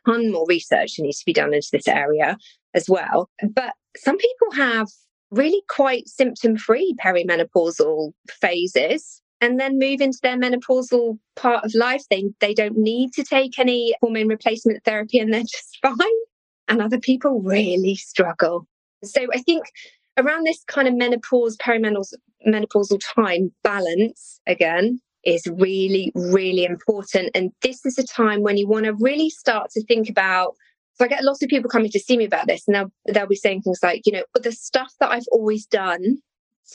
ton 0.07 0.31
more 0.31 0.47
research 0.49 0.97
that 0.97 1.03
needs 1.03 1.19
to 1.19 1.27
be 1.27 1.33
done 1.33 1.55
into 1.55 1.69
this 1.73 1.89
area 1.89 2.37
as 2.75 2.89
well. 2.89 3.31
But 3.51 3.75
some 3.97 4.17
people 4.17 4.53
have 4.53 4.89
really 5.31 5.63
quite 5.69 6.09
symptom 6.09 6.57
free 6.57 6.95
perimenopausal 7.03 8.13
phases 8.29 9.23
and 9.41 9.59
then 9.59 9.79
move 9.79 10.01
into 10.01 10.19
their 10.23 10.37
menopausal 10.37 11.19
part 11.37 11.65
of 11.65 11.75
life. 11.75 12.03
They 12.11 12.25
they 12.41 12.55
don't 12.55 12.77
need 12.77 13.13
to 13.15 13.25
take 13.25 13.59
any 13.59 13.95
hormone 14.01 14.29
replacement 14.29 14.85
therapy 14.85 15.19
and 15.19 15.33
they're 15.33 15.43
just 15.43 15.79
fine. 15.83 15.97
And 16.69 16.83
other 16.83 17.01
people 17.01 17.41
really 17.41 17.95
struggle. 17.95 18.67
So 19.03 19.27
I 19.33 19.39
think 19.39 19.65
around 20.19 20.45
this 20.45 20.63
kind 20.65 20.89
of 20.89 20.95
menopause, 20.95 21.57
perimenopausal 21.57 22.15
menopausal 22.47 23.01
time 23.15 23.53
balance 23.65 24.41
again 24.47 25.01
is 25.25 25.47
really, 25.47 26.13
really 26.15 26.65
important. 26.65 27.31
And 27.35 27.51
this 27.63 27.85
is 27.85 27.99
a 27.99 28.07
time 28.07 28.43
when 28.43 28.57
you 28.57 28.69
want 28.69 28.85
to 28.85 28.95
really 28.95 29.31
start 29.31 29.71
to 29.73 29.85
think 29.85 30.09
about. 30.09 30.55
So 30.95 31.05
I 31.05 31.09
get 31.09 31.25
lots 31.25 31.43
of 31.43 31.49
people 31.49 31.71
coming 31.71 31.91
to 31.91 32.01
see 32.01 32.17
me 32.17 32.25
about 32.25 32.47
this, 32.47 32.65
and 32.67 32.75
they'll, 32.75 32.93
they'll 33.13 33.27
be 33.27 33.37
saying 33.37 33.63
things 33.63 33.81
like, 33.83 34.03
you 34.05 34.13
know, 34.13 34.25
the 34.35 34.53
stuff 34.53 34.93
that 35.01 35.11
I've 35.11 35.27
always 35.31 35.67
done 35.67 36.19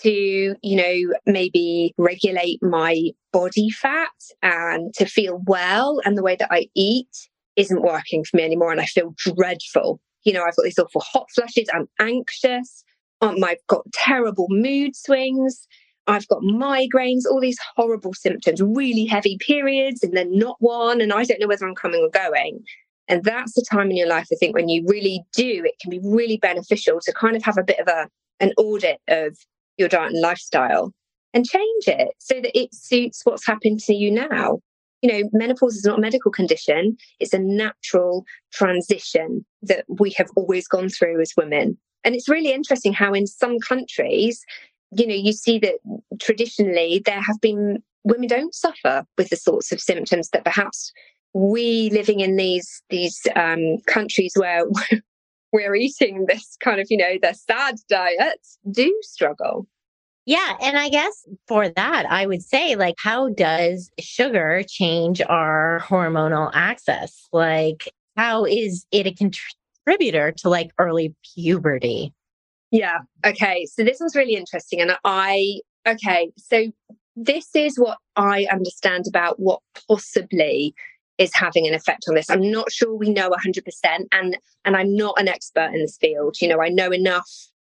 to, 0.02 0.56
you 0.62 0.76
know, 0.76 1.14
maybe 1.26 1.94
regulate 1.98 2.62
my 2.62 3.12
body 3.32 3.70
fat 3.70 4.10
and 4.42 4.94
to 4.96 5.06
feel 5.06 5.42
well. 5.46 6.00
And 6.06 6.18
the 6.18 6.24
way 6.24 6.36
that 6.38 6.52
I 6.52 6.68
eat 6.76 7.30
isn't 7.56 7.84
working 7.84 8.24
for 8.24 8.38
me 8.38 8.44
anymore. 8.44 8.72
And 8.72 8.82
I 8.82 8.86
feel 8.86 9.14
dreadful. 9.18 10.00
You 10.24 10.34
know, 10.34 10.44
I've 10.44 10.56
got 10.56 10.64
these 10.64 10.80
awful 10.80 11.02
hot 11.02 11.28
flushes. 11.34 11.70
I'm 11.74 11.88
anxious. 12.00 12.84
Um, 13.22 13.44
I've 13.44 13.66
got 13.68 13.92
terrible 13.94 14.48
mood 14.50 14.96
swings. 14.96 15.68
I've 16.08 16.28
got 16.28 16.42
migraines, 16.42 17.22
all 17.30 17.40
these 17.40 17.60
horrible 17.76 18.14
symptoms, 18.14 18.62
really 18.62 19.06
heavy 19.06 19.38
periods, 19.40 20.04
and 20.04 20.16
then 20.18 20.38
not 20.38 20.58
one. 20.60 21.00
And 21.00 21.14
I 21.14 21.24
don't 21.24 21.40
know 21.40 21.48
whether 21.48 21.66
I'm 21.66 21.76
coming 21.76 22.02
or 22.02 22.10
going. 22.10 22.64
And 23.08 23.24
that's 23.24 23.54
the 23.54 23.66
time 23.70 23.90
in 23.90 23.98
your 23.98 24.08
life, 24.08 24.28
I 24.32 24.36
think, 24.36 24.56
when 24.56 24.70
you 24.70 24.86
really 24.88 25.24
do, 25.34 25.62
it 25.66 25.76
can 25.82 25.90
be 25.90 26.00
really 26.04 26.38
beneficial 26.38 27.00
to 27.02 27.14
kind 27.14 27.36
of 27.36 27.44
have 27.44 27.58
a 27.58 27.64
bit 27.64 27.80
of 27.80 27.88
a 27.88 28.10
an 28.40 28.52
audit 28.58 29.00
of 29.08 29.38
your 29.78 29.90
diet 29.90 30.12
and 30.12 30.22
lifestyle 30.22 30.94
and 31.34 31.46
change 31.46 31.88
it 31.88 32.10
so 32.20 32.40
that 32.42 32.58
it 32.58 32.74
suits 32.74 33.22
what's 33.24 33.46
happened 33.46 33.80
to 33.82 33.94
you 33.94 34.12
now. 34.12 34.60
You 35.02 35.12
know, 35.12 35.30
menopause 35.34 35.76
is 35.76 35.84
not 35.84 35.98
a 35.98 36.02
medical 36.02 36.32
condition, 36.32 36.96
it's 37.20 37.34
a 37.34 37.40
natural 37.40 38.26
transition 38.54 39.46
that 39.62 39.84
we 39.90 40.12
have 40.12 40.30
always 40.36 40.68
gone 40.68 40.88
through 40.90 41.20
as 41.20 41.34
women. 41.36 41.78
And 42.06 42.16
it's 42.16 42.30
really 42.30 42.54
interesting 42.54 42.94
how, 42.94 43.14
in 43.14 43.28
some 43.28 43.60
countries, 43.60 44.44
you 44.92 45.08
know, 45.08 45.14
you 45.14 45.34
see 45.34 45.60
that 45.60 45.76
traditionally 46.22 47.02
there 47.06 47.22
have 47.22 47.40
been 47.42 47.84
women 48.04 48.28
don't 48.28 48.54
suffer 48.54 49.06
with 49.18 49.30
the 49.30 49.36
sorts 49.36 49.72
of 49.72 49.82
symptoms 49.82 50.30
that 50.30 50.46
perhaps 50.46 50.92
we 51.34 51.90
living 51.92 52.20
in 52.20 52.36
these 52.36 52.82
these 52.90 53.20
um, 53.36 53.78
countries 53.88 54.34
where 54.36 54.66
we're 55.54 55.76
eating 55.76 56.26
this 56.28 56.58
kind 56.60 56.82
of, 56.82 56.88
you 56.89 56.98
know, 56.98 57.18
the 57.22 57.34
sad 57.34 57.76
diet 57.88 58.39
do 58.70 58.94
struggle. 59.04 59.68
Yeah. 60.26 60.56
And 60.62 60.78
I 60.78 60.89
guess 60.89 61.26
for 61.48 61.70
that, 61.70 62.06
I 62.10 62.26
would 62.26 62.42
say, 62.42 62.76
like, 62.76 62.96
how 62.98 63.30
does 63.30 63.92
sugar 64.00 64.63
change 64.68 65.22
our 65.22 65.82
hormonal 65.86 66.50
axis? 66.54 67.28
Like, 67.32 67.89
how 68.18 68.46
is 68.46 68.86
it 68.92 69.06
a 69.06 69.13
contributor 69.13 70.32
to 70.38 70.50
like 70.50 70.72
early 70.80 71.13
puberty? 71.36 72.13
Yeah. 72.72 73.00
Okay. 73.26 73.66
So 73.66 73.84
this 73.84 74.00
was 74.00 74.16
really 74.16 74.36
interesting. 74.36 74.82
And 74.82 74.98
I, 75.04 75.60
okay. 75.88 76.32
So 76.38 76.72
this 77.16 77.50
is 77.56 77.78
what 77.78 77.98
I 78.16 78.48
understand 78.52 79.06
about 79.08 79.39
what 79.39 79.60
possibly 79.88 80.74
is 81.17 81.32
having 81.34 81.67
an 81.67 81.73
effect 81.73 82.06
on 82.08 82.15
this. 82.15 82.30
I'm 82.30 82.49
not 82.52 82.71
sure 82.71 82.95
we 82.95 83.10
know 83.10 83.30
100% 83.30 83.62
and 84.12 84.38
and 84.65 84.76
I'm 84.76 84.95
not 84.95 85.19
an 85.19 85.28
expert 85.28 85.71
in 85.73 85.82
this 85.82 85.97
field. 85.97 86.38
You 86.41 86.47
know, 86.47 86.62
I 86.62 86.69
know 86.69 86.91
enough 86.91 87.30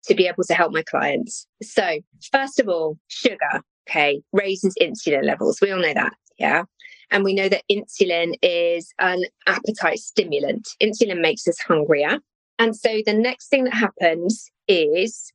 to 0.06 0.16
be 0.16 0.28
able 0.28 0.44
to 0.44 0.54
help 0.54 0.74
my 0.74 0.84
clients. 0.84 1.48
So, 1.62 2.00
first 2.32 2.60
of 2.60 2.68
all, 2.68 2.98
sugar, 3.08 3.62
okay, 3.90 4.22
raises 4.34 4.76
insulin 4.82 5.24
levels. 5.24 5.60
We 5.62 5.72
all 5.72 5.82
know 5.82 5.94
that, 5.94 6.14
yeah? 6.38 6.64
And 7.12 7.24
we 7.24 7.34
know 7.34 7.50
that 7.50 7.64
insulin 7.72 8.34
is 8.42 8.92
an 9.00 9.24
appetite 9.48 10.00
stimulant. 10.00 10.68
Insulin 10.82 11.22
makes 11.22 11.48
us 11.48 11.60
hungrier. 11.60 12.20
And 12.60 12.76
so 12.76 13.02
the 13.06 13.14
next 13.14 13.50
thing 13.50 13.66
that 13.66 13.74
happens 13.74 14.50
is 14.68 15.32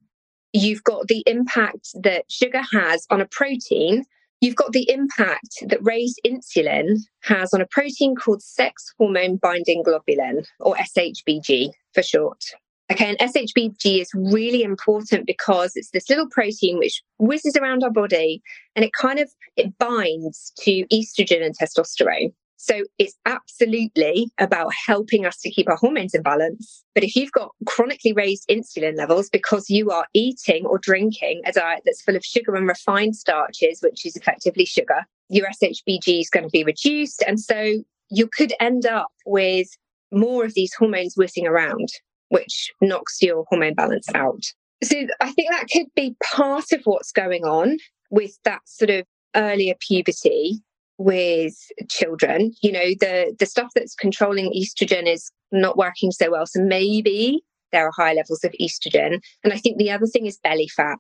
you've 0.52 0.82
got 0.82 1.08
the 1.08 1.22
impact 1.26 1.90
that 2.02 2.24
sugar 2.28 2.62
has 2.72 3.06
on 3.10 3.20
a 3.20 3.26
protein. 3.26 4.04
You've 4.40 4.56
got 4.56 4.72
the 4.72 4.88
impact 4.90 5.64
that 5.66 5.82
raised 5.82 6.20
insulin 6.24 6.98
has 7.22 7.52
on 7.52 7.60
a 7.60 7.66
protein 7.66 8.14
called 8.14 8.42
sex 8.42 8.92
hormone 8.98 9.36
binding 9.36 9.82
globulin, 9.82 10.46
or 10.60 10.76
SHBG 10.76 11.70
for 11.92 12.02
short. 12.02 12.42
Okay, 12.90 13.04
and 13.04 13.18
SHBG 13.18 14.00
is 14.00 14.10
really 14.14 14.62
important 14.62 15.26
because 15.26 15.72
it's 15.74 15.90
this 15.90 16.08
little 16.08 16.28
protein 16.30 16.78
which 16.78 17.02
whizzes 17.18 17.56
around 17.56 17.84
our 17.84 17.90
body 17.90 18.40
and 18.74 18.84
it 18.84 18.92
kind 18.98 19.18
of 19.18 19.30
it 19.56 19.76
binds 19.76 20.52
to 20.60 20.86
estrogen 20.86 21.44
and 21.44 21.54
testosterone. 21.58 22.32
So 22.60 22.82
it's 22.98 23.14
absolutely 23.24 24.30
about 24.38 24.72
helping 24.86 25.24
us 25.24 25.38
to 25.38 25.50
keep 25.50 25.68
our 25.68 25.76
hormones 25.76 26.12
in 26.12 26.22
balance. 26.22 26.84
But 26.92 27.04
if 27.04 27.14
you've 27.14 27.30
got 27.30 27.54
chronically 27.66 28.12
raised 28.12 28.48
insulin 28.48 28.96
levels 28.96 29.30
because 29.30 29.70
you 29.70 29.90
are 29.90 30.06
eating 30.12 30.66
or 30.66 30.78
drinking 30.78 31.42
a 31.46 31.52
diet 31.52 31.82
that's 31.84 32.02
full 32.02 32.16
of 32.16 32.24
sugar 32.24 32.56
and 32.56 32.66
refined 32.66 33.14
starches, 33.14 33.78
which 33.80 34.04
is 34.04 34.16
effectively 34.16 34.64
sugar, 34.64 35.06
your 35.28 35.46
SHBG 35.62 36.20
is 36.20 36.30
going 36.30 36.44
to 36.44 36.50
be 36.50 36.64
reduced. 36.64 37.22
And 37.28 37.38
so 37.38 37.74
you 38.10 38.26
could 38.26 38.52
end 38.58 38.86
up 38.86 39.12
with 39.24 39.68
more 40.10 40.44
of 40.44 40.54
these 40.54 40.74
hormones 40.74 41.14
whizzing 41.16 41.46
around, 41.46 41.88
which 42.30 42.72
knocks 42.80 43.22
your 43.22 43.44
hormone 43.48 43.74
balance 43.74 44.08
out. 44.16 44.42
So 44.82 45.06
I 45.20 45.30
think 45.30 45.50
that 45.52 45.68
could 45.72 45.86
be 45.94 46.16
part 46.24 46.72
of 46.72 46.80
what's 46.84 47.12
going 47.12 47.44
on 47.44 47.78
with 48.10 48.36
that 48.42 48.62
sort 48.64 48.90
of 48.90 49.06
earlier 49.36 49.74
puberty 49.80 50.60
with 50.98 51.54
children. 51.88 52.52
You 52.62 52.72
know 52.72 52.90
the 53.00 53.34
the 53.38 53.46
stuff 53.46 53.68
that's 53.74 53.94
controlling 53.94 54.52
estrogen 54.52 55.06
is 55.06 55.30
not 55.52 55.78
working 55.78 56.10
so 56.10 56.30
well. 56.30 56.46
So 56.46 56.60
maybe 56.60 57.42
there 57.72 57.86
are 57.86 57.92
high 57.96 58.14
levels 58.14 58.44
of 58.44 58.54
estrogen. 58.60 59.20
And 59.44 59.52
i 59.52 59.58
think 59.58 59.78
the 59.78 59.90
other 59.90 60.06
thing 60.06 60.26
is 60.26 60.38
belly 60.38 60.68
fat. 60.68 60.98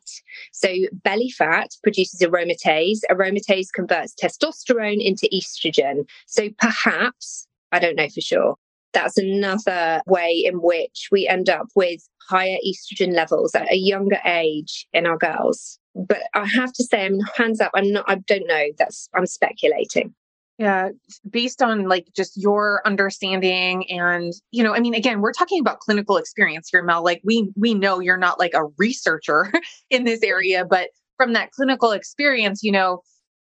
So 0.52 0.68
belly 0.92 1.30
fat 1.30 1.70
produces 1.82 2.20
aromatase. 2.20 3.00
Aromatase 3.10 3.68
converts 3.74 4.14
testosterone 4.22 5.04
into 5.04 5.28
estrogen. 5.32 6.04
So 6.26 6.48
perhaps 6.58 7.46
i 7.72 7.78
don't 7.78 7.96
know 7.96 8.08
for 8.08 8.20
sure 8.20 8.54
that's 8.94 9.18
another 9.18 10.00
way 10.06 10.42
in 10.44 10.62
which 10.62 11.08
we 11.12 11.28
end 11.28 11.50
up 11.50 11.66
with 11.74 12.00
higher 12.28 12.56
estrogen 12.66 13.14
levels 13.14 13.54
at 13.54 13.70
a 13.70 13.76
younger 13.76 14.18
age 14.24 14.86
in 14.92 15.06
our 15.06 15.18
girls 15.18 15.78
but 16.06 16.22
I 16.34 16.46
have 16.46 16.72
to 16.74 16.84
say, 16.84 17.06
I 17.06 17.08
mean, 17.08 17.20
hands 17.36 17.60
up, 17.60 17.70
I'm 17.74 17.92
not, 17.92 18.04
I 18.08 18.16
don't 18.16 18.46
know. 18.46 18.64
That's, 18.78 19.08
I'm 19.14 19.26
speculating. 19.26 20.14
Yeah, 20.58 20.88
based 21.30 21.62
on 21.62 21.84
like 21.84 22.08
just 22.16 22.36
your 22.36 22.82
understanding 22.84 23.88
and 23.88 24.32
you 24.50 24.64
know, 24.64 24.74
I 24.74 24.80
mean 24.80 24.92
again, 24.92 25.20
we're 25.20 25.32
talking 25.32 25.60
about 25.60 25.78
clinical 25.78 26.16
experience 26.16 26.68
here 26.68 26.82
Mel. 26.82 27.04
Like 27.04 27.20
we 27.22 27.52
we 27.54 27.74
know 27.74 28.00
you're 28.00 28.16
not 28.16 28.40
like 28.40 28.54
a 28.54 28.64
researcher 28.76 29.52
in 29.90 30.02
this 30.02 30.20
area, 30.24 30.64
but 30.64 30.88
from 31.16 31.32
that 31.34 31.52
clinical 31.52 31.92
experience, 31.92 32.64
you 32.64 32.72
know, 32.72 33.02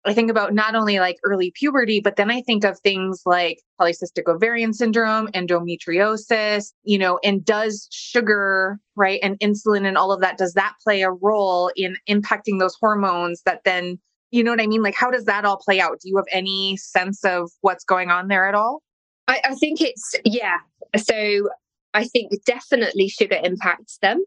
I 0.07 0.13
think 0.13 0.31
about 0.31 0.53
not 0.53 0.73
only 0.73 0.99
like 0.99 1.17
early 1.23 1.51
puberty, 1.51 1.99
but 1.99 2.15
then 2.15 2.31
I 2.31 2.41
think 2.41 2.63
of 2.63 2.79
things 2.79 3.23
like 3.25 3.61
polycystic 3.79 4.27
ovarian 4.27 4.73
syndrome, 4.73 5.27
endometriosis, 5.33 6.71
you 6.83 6.97
know, 6.97 7.19
and 7.23 7.43
does 7.43 7.87
sugar, 7.91 8.79
right, 8.95 9.19
and 9.21 9.37
insulin 9.39 9.85
and 9.85 9.97
all 9.97 10.11
of 10.11 10.21
that, 10.21 10.37
does 10.37 10.53
that 10.53 10.75
play 10.83 11.01
a 11.01 11.11
role 11.11 11.71
in 11.75 11.97
impacting 12.09 12.59
those 12.59 12.75
hormones 12.79 13.41
that 13.43 13.63
then, 13.65 13.99
you 14.31 14.43
know 14.43 14.51
what 14.51 14.61
I 14.61 14.67
mean? 14.67 14.81
Like, 14.81 14.95
how 14.95 15.11
does 15.11 15.25
that 15.25 15.45
all 15.45 15.57
play 15.57 15.81
out? 15.81 15.99
Do 16.01 16.09
you 16.09 16.15
have 16.15 16.25
any 16.31 16.77
sense 16.77 17.25
of 17.25 17.51
what's 17.61 17.83
going 17.83 18.09
on 18.09 18.29
there 18.29 18.47
at 18.47 18.55
all? 18.55 18.81
I, 19.27 19.41
I 19.43 19.55
think 19.55 19.81
it's, 19.81 20.15
yeah. 20.23 20.57
So 20.95 21.49
I 21.93 22.05
think 22.05 22.31
definitely 22.45 23.09
sugar 23.09 23.39
impacts 23.43 23.97
them. 23.97 24.23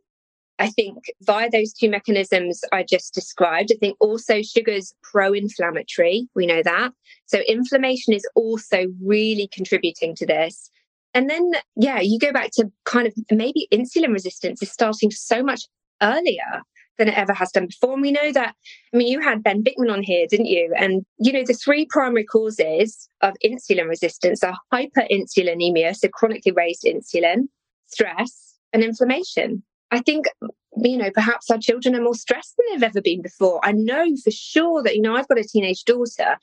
I 0.61 0.69
think 0.69 0.99
via 1.23 1.49
those 1.51 1.73
two 1.73 1.89
mechanisms 1.89 2.61
I 2.71 2.85
just 2.89 3.15
described, 3.15 3.73
I 3.73 3.79
think 3.81 3.97
also 3.99 4.43
sugar's 4.43 4.93
pro 5.03 5.33
inflammatory. 5.33 6.29
We 6.35 6.47
know 6.47 6.63
that. 6.63 6.93
So 7.27 7.39
inflammation 7.49 8.13
is 8.13 8.29
also 8.35 8.85
really 9.03 9.49
contributing 9.53 10.15
to 10.17 10.27
this. 10.27 10.71
And 11.15 11.31
then, 11.31 11.51
yeah, 11.77 12.01
you 12.01 12.19
go 12.19 12.31
back 12.31 12.51
to 12.53 12.71
kind 12.85 13.07
of 13.07 13.15
maybe 13.31 13.69
insulin 13.73 14.13
resistance 14.13 14.63
is 14.63 14.71
starting 14.71 15.11
so 15.11 15.43
much 15.43 15.63
earlier 16.03 16.63
than 16.99 17.09
it 17.09 17.17
ever 17.17 17.33
has 17.33 17.51
done 17.51 17.67
before. 17.67 17.95
And 17.95 18.03
we 18.03 18.13
know 18.13 18.31
that, 18.33 18.55
I 18.93 18.97
mean, 18.97 19.09
you 19.09 19.21
had 19.21 19.43
Ben 19.43 19.65
Bikman 19.65 19.91
on 19.91 20.03
here, 20.03 20.27
didn't 20.29 20.47
you? 20.47 20.75
And, 20.77 21.07
you 21.19 21.33
know, 21.33 21.43
the 21.45 21.55
three 21.55 21.87
primary 21.89 22.25
causes 22.25 23.09
of 23.23 23.35
insulin 23.45 23.89
resistance 23.89 24.45
are 24.45 24.59
hyperinsulinemia, 24.73 25.97
so 25.97 26.09
chronically 26.09 26.53
raised 26.53 26.85
insulin, 26.85 27.49
stress, 27.87 28.59
and 28.75 28.85
inflammation. 28.85 29.63
I 29.91 30.01
think, 30.01 30.27
you 30.77 30.97
know, 30.97 31.11
perhaps 31.13 31.51
our 31.51 31.59
children 31.59 31.95
are 31.95 32.03
more 32.03 32.15
stressed 32.15 32.55
than 32.57 32.67
they've 32.71 32.89
ever 32.89 33.01
been 33.01 33.23
before. 33.23 33.61
I 33.65 33.73
know 33.73 34.07
for 34.23 34.31
sure 34.31 34.83
that, 34.83 34.95
you 34.95 35.03
know, 35.03 35.17
I've 35.17 35.29
got 35.29 35.39
a 35.39 35.45
teenage 35.45 35.85
daughter. 35.85 36.39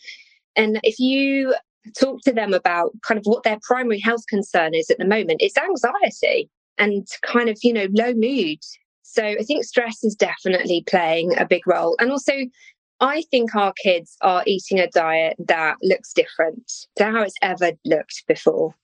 And 0.56 0.80
if 0.84 1.00
you 1.00 1.56
talk 1.98 2.22
to 2.24 2.34
them 2.34 2.54
about 2.54 2.92
kind 3.04 3.18
of 3.18 3.26
what 3.26 3.44
their 3.44 3.60
primary 3.64 4.00
health 4.00 4.26
concern 4.28 4.74
is 4.74 4.90
at 4.90 4.98
the 4.98 5.06
moment, 5.06 5.42
it's 5.42 5.58
anxiety 5.58 6.50
and 6.78 7.08
kind 7.24 7.50
of, 7.50 7.58
you 7.64 7.74
know, 7.74 7.88
low 7.92 8.14
mood. 8.14 8.60
So 9.04 9.24
I 9.24 9.44
think 9.44 9.64
stress 9.64 10.04
is 10.04 10.16
definitely 10.16 10.84
playing 10.88 11.38
a 11.38 11.46
big 11.46 11.66
role. 11.66 11.96
And 12.00 12.12
also, 12.12 12.34
I 13.00 13.24
think 13.32 13.56
our 13.56 13.74
kids 13.82 14.18
are 14.22 14.44
eating 14.46 14.80
a 14.80 14.90
diet 14.90 15.38
that 15.48 15.78
looks 15.82 16.14
different 16.14 16.72
to 16.98 17.06
how 17.06 17.22
it's 17.22 17.36
ever 17.42 17.72
looked 17.86 18.24
before. 18.28 18.76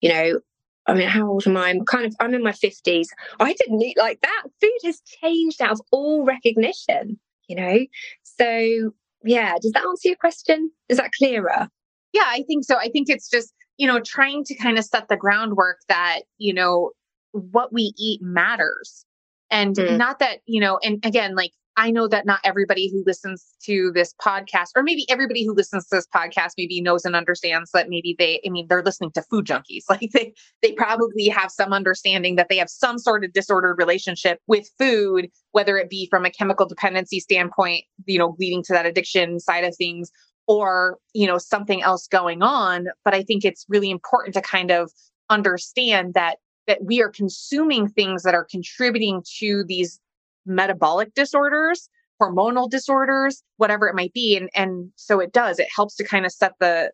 You 0.00 0.12
know, 0.12 0.40
I 0.86 0.94
mean, 0.94 1.08
how 1.08 1.28
old 1.28 1.46
am 1.46 1.56
I? 1.56 1.68
I'm 1.68 1.84
kind 1.84 2.06
of, 2.06 2.14
I'm 2.20 2.34
in 2.34 2.42
my 2.42 2.52
50s. 2.52 3.08
I 3.38 3.52
didn't 3.52 3.82
eat 3.82 3.96
like 3.98 4.20
that. 4.20 4.42
Food 4.60 4.78
has 4.84 5.00
changed 5.00 5.62
out 5.62 5.72
of 5.72 5.80
all 5.92 6.24
recognition, 6.24 7.18
you 7.48 7.56
know? 7.56 7.78
So, 8.22 8.92
yeah, 9.24 9.54
does 9.60 9.72
that 9.72 9.84
answer 9.84 10.08
your 10.08 10.16
question? 10.16 10.70
Is 10.88 10.98
that 10.98 11.12
clearer? 11.16 11.68
Yeah, 12.12 12.26
I 12.26 12.42
think 12.46 12.64
so. 12.64 12.76
I 12.76 12.88
think 12.88 13.08
it's 13.08 13.30
just, 13.30 13.54
you 13.76 13.86
know, 13.86 14.00
trying 14.00 14.44
to 14.44 14.54
kind 14.56 14.78
of 14.78 14.84
set 14.84 15.08
the 15.08 15.16
groundwork 15.16 15.78
that, 15.88 16.22
you 16.38 16.52
know, 16.52 16.90
what 17.32 17.72
we 17.72 17.92
eat 17.96 18.20
matters. 18.22 19.04
And 19.50 19.76
mm. 19.76 19.96
not 19.96 20.18
that, 20.18 20.38
you 20.46 20.60
know, 20.60 20.78
and 20.82 21.04
again, 21.04 21.34
like 21.36 21.52
I 21.76 21.90
know 21.90 22.06
that 22.08 22.26
not 22.26 22.40
everybody 22.44 22.90
who 22.90 23.02
listens 23.06 23.54
to 23.64 23.92
this 23.94 24.14
podcast, 24.20 24.68
or 24.76 24.82
maybe 24.82 25.06
everybody 25.08 25.44
who 25.44 25.54
listens 25.54 25.88
to 25.88 25.96
this 25.96 26.06
podcast, 26.14 26.50
maybe 26.58 26.82
knows 26.82 27.04
and 27.04 27.16
understands 27.16 27.70
that 27.72 27.88
maybe 27.88 28.14
they, 28.18 28.40
I 28.46 28.50
mean, 28.50 28.66
they're 28.68 28.82
listening 28.82 29.12
to 29.12 29.22
food 29.22 29.46
junkies. 29.46 29.84
Like 29.92 30.10
they, 30.12 30.32
they 30.62 30.72
probably 30.72 31.28
have 31.28 31.50
some 31.50 31.74
understanding 31.74 32.36
that 32.36 32.48
they 32.48 32.56
have 32.56 32.70
some 32.70 32.98
sort 32.98 33.24
of 33.24 33.32
disordered 33.34 33.76
relationship 33.78 34.38
with 34.46 34.70
food, 34.78 35.28
whether 35.50 35.76
it 35.76 35.90
be 35.90 36.08
from 36.08 36.24
a 36.24 36.30
chemical 36.30 36.66
dependency 36.66 37.20
standpoint, 37.20 37.84
you 38.06 38.18
know, 38.18 38.34
leading 38.38 38.62
to 38.64 38.72
that 38.72 38.86
addiction 38.86 39.38
side 39.38 39.64
of 39.64 39.76
things, 39.76 40.10
or, 40.46 40.98
you 41.12 41.26
know, 41.26 41.36
something 41.36 41.82
else 41.82 42.06
going 42.08 42.42
on. 42.42 42.86
But 43.04 43.14
I 43.14 43.22
think 43.22 43.44
it's 43.44 43.66
really 43.68 43.90
important 43.90 44.34
to 44.34 44.40
kind 44.40 44.70
of 44.70 44.90
understand 45.28 46.14
that 46.14 46.38
that 46.66 46.84
we 46.84 47.02
are 47.02 47.10
consuming 47.10 47.88
things 47.88 48.22
that 48.22 48.34
are 48.34 48.44
contributing 48.44 49.22
to 49.38 49.64
these 49.64 49.98
metabolic 50.46 51.14
disorders, 51.14 51.88
hormonal 52.20 52.70
disorders, 52.70 53.42
whatever 53.56 53.88
it 53.88 53.94
might 53.94 54.12
be. 54.12 54.36
And, 54.36 54.48
and 54.54 54.90
so 54.96 55.20
it 55.20 55.32
does, 55.32 55.58
it 55.58 55.68
helps 55.74 55.96
to 55.96 56.04
kind 56.04 56.24
of 56.24 56.32
set 56.32 56.52
the, 56.60 56.92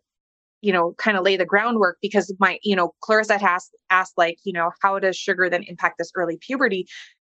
you 0.61 0.73
know, 0.73 0.93
kind 0.97 1.17
of 1.17 1.23
lay 1.23 1.37
the 1.37 1.45
groundwork 1.45 1.97
because 2.01 2.33
my, 2.39 2.59
you 2.63 2.75
know, 2.75 2.93
Clarissa 3.01 3.35
asked, 3.41 3.75
asked 3.89 4.13
like, 4.17 4.37
you 4.43 4.53
know, 4.53 4.71
how 4.81 4.99
does 4.99 5.15
sugar 5.15 5.49
then 5.49 5.63
impact 5.63 5.97
this 5.97 6.11
early 6.15 6.37
puberty? 6.37 6.87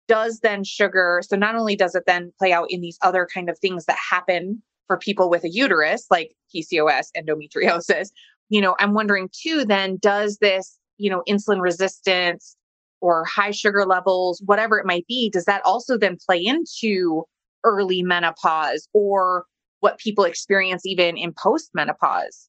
Does 0.08 0.40
then 0.40 0.64
sugar, 0.64 1.22
so 1.28 1.36
not 1.36 1.56
only 1.56 1.76
does 1.76 1.94
it 1.94 2.04
then 2.08 2.32
play 2.40 2.54
out 2.54 2.68
in 2.70 2.80
these 2.80 2.98
other 3.02 3.28
kind 3.32 3.50
of 3.50 3.60
things 3.60 3.86
that 3.86 3.98
happen 3.98 4.62
for 4.88 4.98
people 4.98 5.30
with 5.30 5.44
a 5.44 5.50
uterus, 5.50 6.06
like 6.10 6.32
PCOS, 6.56 7.08
endometriosis, 7.18 8.10
you 8.50 8.62
know, 8.62 8.76
I'm 8.80 8.94
wondering 8.94 9.30
too, 9.34 9.66
then 9.66 9.98
does 10.02 10.38
this, 10.38 10.78
you 10.98 11.10
know, 11.10 11.24
insulin 11.28 11.62
resistance, 11.62 12.56
or 13.02 13.26
high 13.26 13.52
sugar 13.52 13.86
levels, 13.86 14.42
whatever 14.46 14.78
it 14.80 14.86
might 14.86 15.06
be, 15.08 15.30
does 15.30 15.46
that 15.46 15.62
also 15.66 15.98
then 15.98 16.18
play 16.26 16.44
into 16.44 17.24
early 17.64 18.02
menopause 18.04 18.88
or 18.94 19.46
what 19.80 20.00
people 20.00 20.24
experience 20.24 20.86
even 20.86 21.18
in 21.18 21.34
postmenopause? 21.34 22.48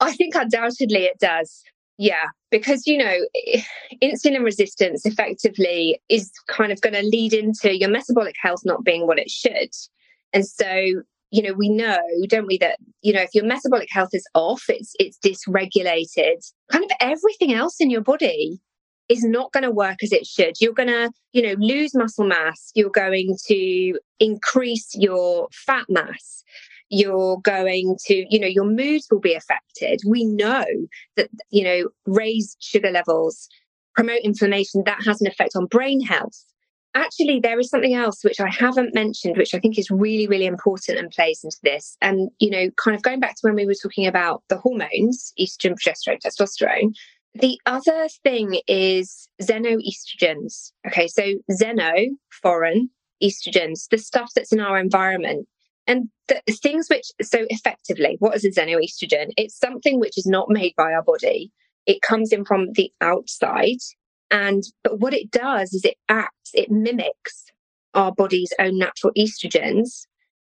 I 0.00 0.12
think 0.12 0.34
undoubtedly 0.34 1.04
it 1.04 1.18
does. 1.18 1.62
Yeah, 1.98 2.28
because 2.50 2.86
you 2.86 2.96
know, 2.96 3.16
insulin 4.02 4.42
resistance 4.42 5.04
effectively 5.04 6.00
is 6.08 6.30
kind 6.48 6.72
of 6.72 6.80
going 6.80 6.94
to 6.94 7.02
lead 7.02 7.34
into 7.34 7.76
your 7.76 7.90
metabolic 7.90 8.36
health 8.42 8.62
not 8.64 8.84
being 8.84 9.06
what 9.06 9.18
it 9.18 9.30
should. 9.30 9.70
And 10.32 10.46
so, 10.46 11.02
you 11.30 11.42
know, 11.42 11.52
we 11.52 11.68
know, 11.68 11.98
don't 12.28 12.46
we, 12.46 12.56
that 12.58 12.78
you 13.02 13.12
know, 13.12 13.20
if 13.20 13.34
your 13.34 13.44
metabolic 13.44 13.88
health 13.90 14.10
is 14.14 14.26
off, 14.34 14.64
it's 14.68 14.94
it's 14.98 15.18
dysregulated, 15.18 16.38
kind 16.72 16.84
of 16.84 16.90
everything 17.00 17.52
else 17.52 17.76
in 17.80 17.90
your 17.90 18.00
body 18.00 18.60
is 19.10 19.24
not 19.24 19.52
going 19.52 19.64
to 19.64 19.70
work 19.70 20.02
as 20.02 20.12
it 20.12 20.26
should. 20.26 20.54
You're 20.60 20.72
going 20.72 20.88
to, 20.88 21.10
you 21.32 21.42
know, 21.42 21.54
lose 21.58 21.94
muscle 21.94 22.24
mass. 22.24 22.70
You're 22.74 22.90
going 22.90 23.36
to 23.48 23.98
increase 24.20 24.94
your 24.94 25.48
fat 25.52 25.84
mass. 25.88 26.44
You're 26.88 27.38
going 27.42 27.96
to, 28.06 28.26
you 28.30 28.40
know, 28.40 28.46
your 28.46 28.64
moods 28.64 29.08
will 29.10 29.20
be 29.20 29.34
affected. 29.34 30.00
We 30.06 30.24
know 30.24 30.64
that, 31.16 31.28
you 31.50 31.64
know, 31.64 31.88
raised 32.06 32.56
sugar 32.60 32.90
levels 32.90 33.48
promote 33.94 34.20
inflammation, 34.22 34.82
that 34.86 35.02
has 35.04 35.20
an 35.20 35.26
effect 35.26 35.56
on 35.56 35.66
brain 35.66 36.00
health. 36.00 36.44
Actually, 36.94 37.38
there 37.38 37.58
is 37.60 37.70
something 37.70 37.94
else 37.94 38.24
which 38.24 38.40
I 38.40 38.48
haven't 38.48 38.94
mentioned, 38.94 39.36
which 39.36 39.54
I 39.54 39.60
think 39.60 39.78
is 39.78 39.90
really, 39.90 40.26
really 40.26 40.46
important 40.46 40.98
and 40.98 41.10
plays 41.10 41.40
into 41.44 41.58
this. 41.62 41.96
And, 42.00 42.30
you 42.40 42.50
know, 42.50 42.70
kind 42.82 42.96
of 42.96 43.02
going 43.02 43.20
back 43.20 43.36
to 43.36 43.40
when 43.42 43.54
we 43.54 43.66
were 43.66 43.74
talking 43.80 44.06
about 44.06 44.42
the 44.48 44.58
hormones, 44.58 45.32
estrogen, 45.38 45.74
progesterone, 45.74 46.18
testosterone, 46.24 46.94
the 47.34 47.60
other 47.66 48.08
thing 48.22 48.60
is 48.66 49.28
xenoestrogens. 49.40 50.72
Okay, 50.86 51.06
so 51.06 51.34
xeno, 51.50 52.06
foreign, 52.42 52.90
estrogens, 53.22 53.88
the 53.90 53.98
stuff 53.98 54.30
that's 54.34 54.52
in 54.52 54.60
our 54.60 54.78
environment. 54.78 55.46
And 55.86 56.08
the 56.28 56.40
things 56.62 56.88
which, 56.88 57.06
so 57.22 57.46
effectively, 57.48 58.16
what 58.18 58.36
is 58.36 58.44
a 58.44 58.50
xenoestrogen? 58.50 59.30
It's 59.36 59.58
something 59.58 59.98
which 59.98 60.18
is 60.18 60.26
not 60.26 60.48
made 60.48 60.74
by 60.76 60.92
our 60.92 61.02
body. 61.02 61.50
It 61.86 62.02
comes 62.02 62.32
in 62.32 62.44
from 62.44 62.72
the 62.72 62.92
outside. 63.00 63.78
And, 64.30 64.62
but 64.84 65.00
what 65.00 65.14
it 65.14 65.30
does 65.30 65.72
is 65.72 65.84
it 65.84 65.96
acts, 66.08 66.50
it 66.54 66.70
mimics 66.70 67.46
our 67.94 68.12
body's 68.12 68.52
own 68.60 68.78
natural 68.78 69.12
estrogens, 69.18 70.06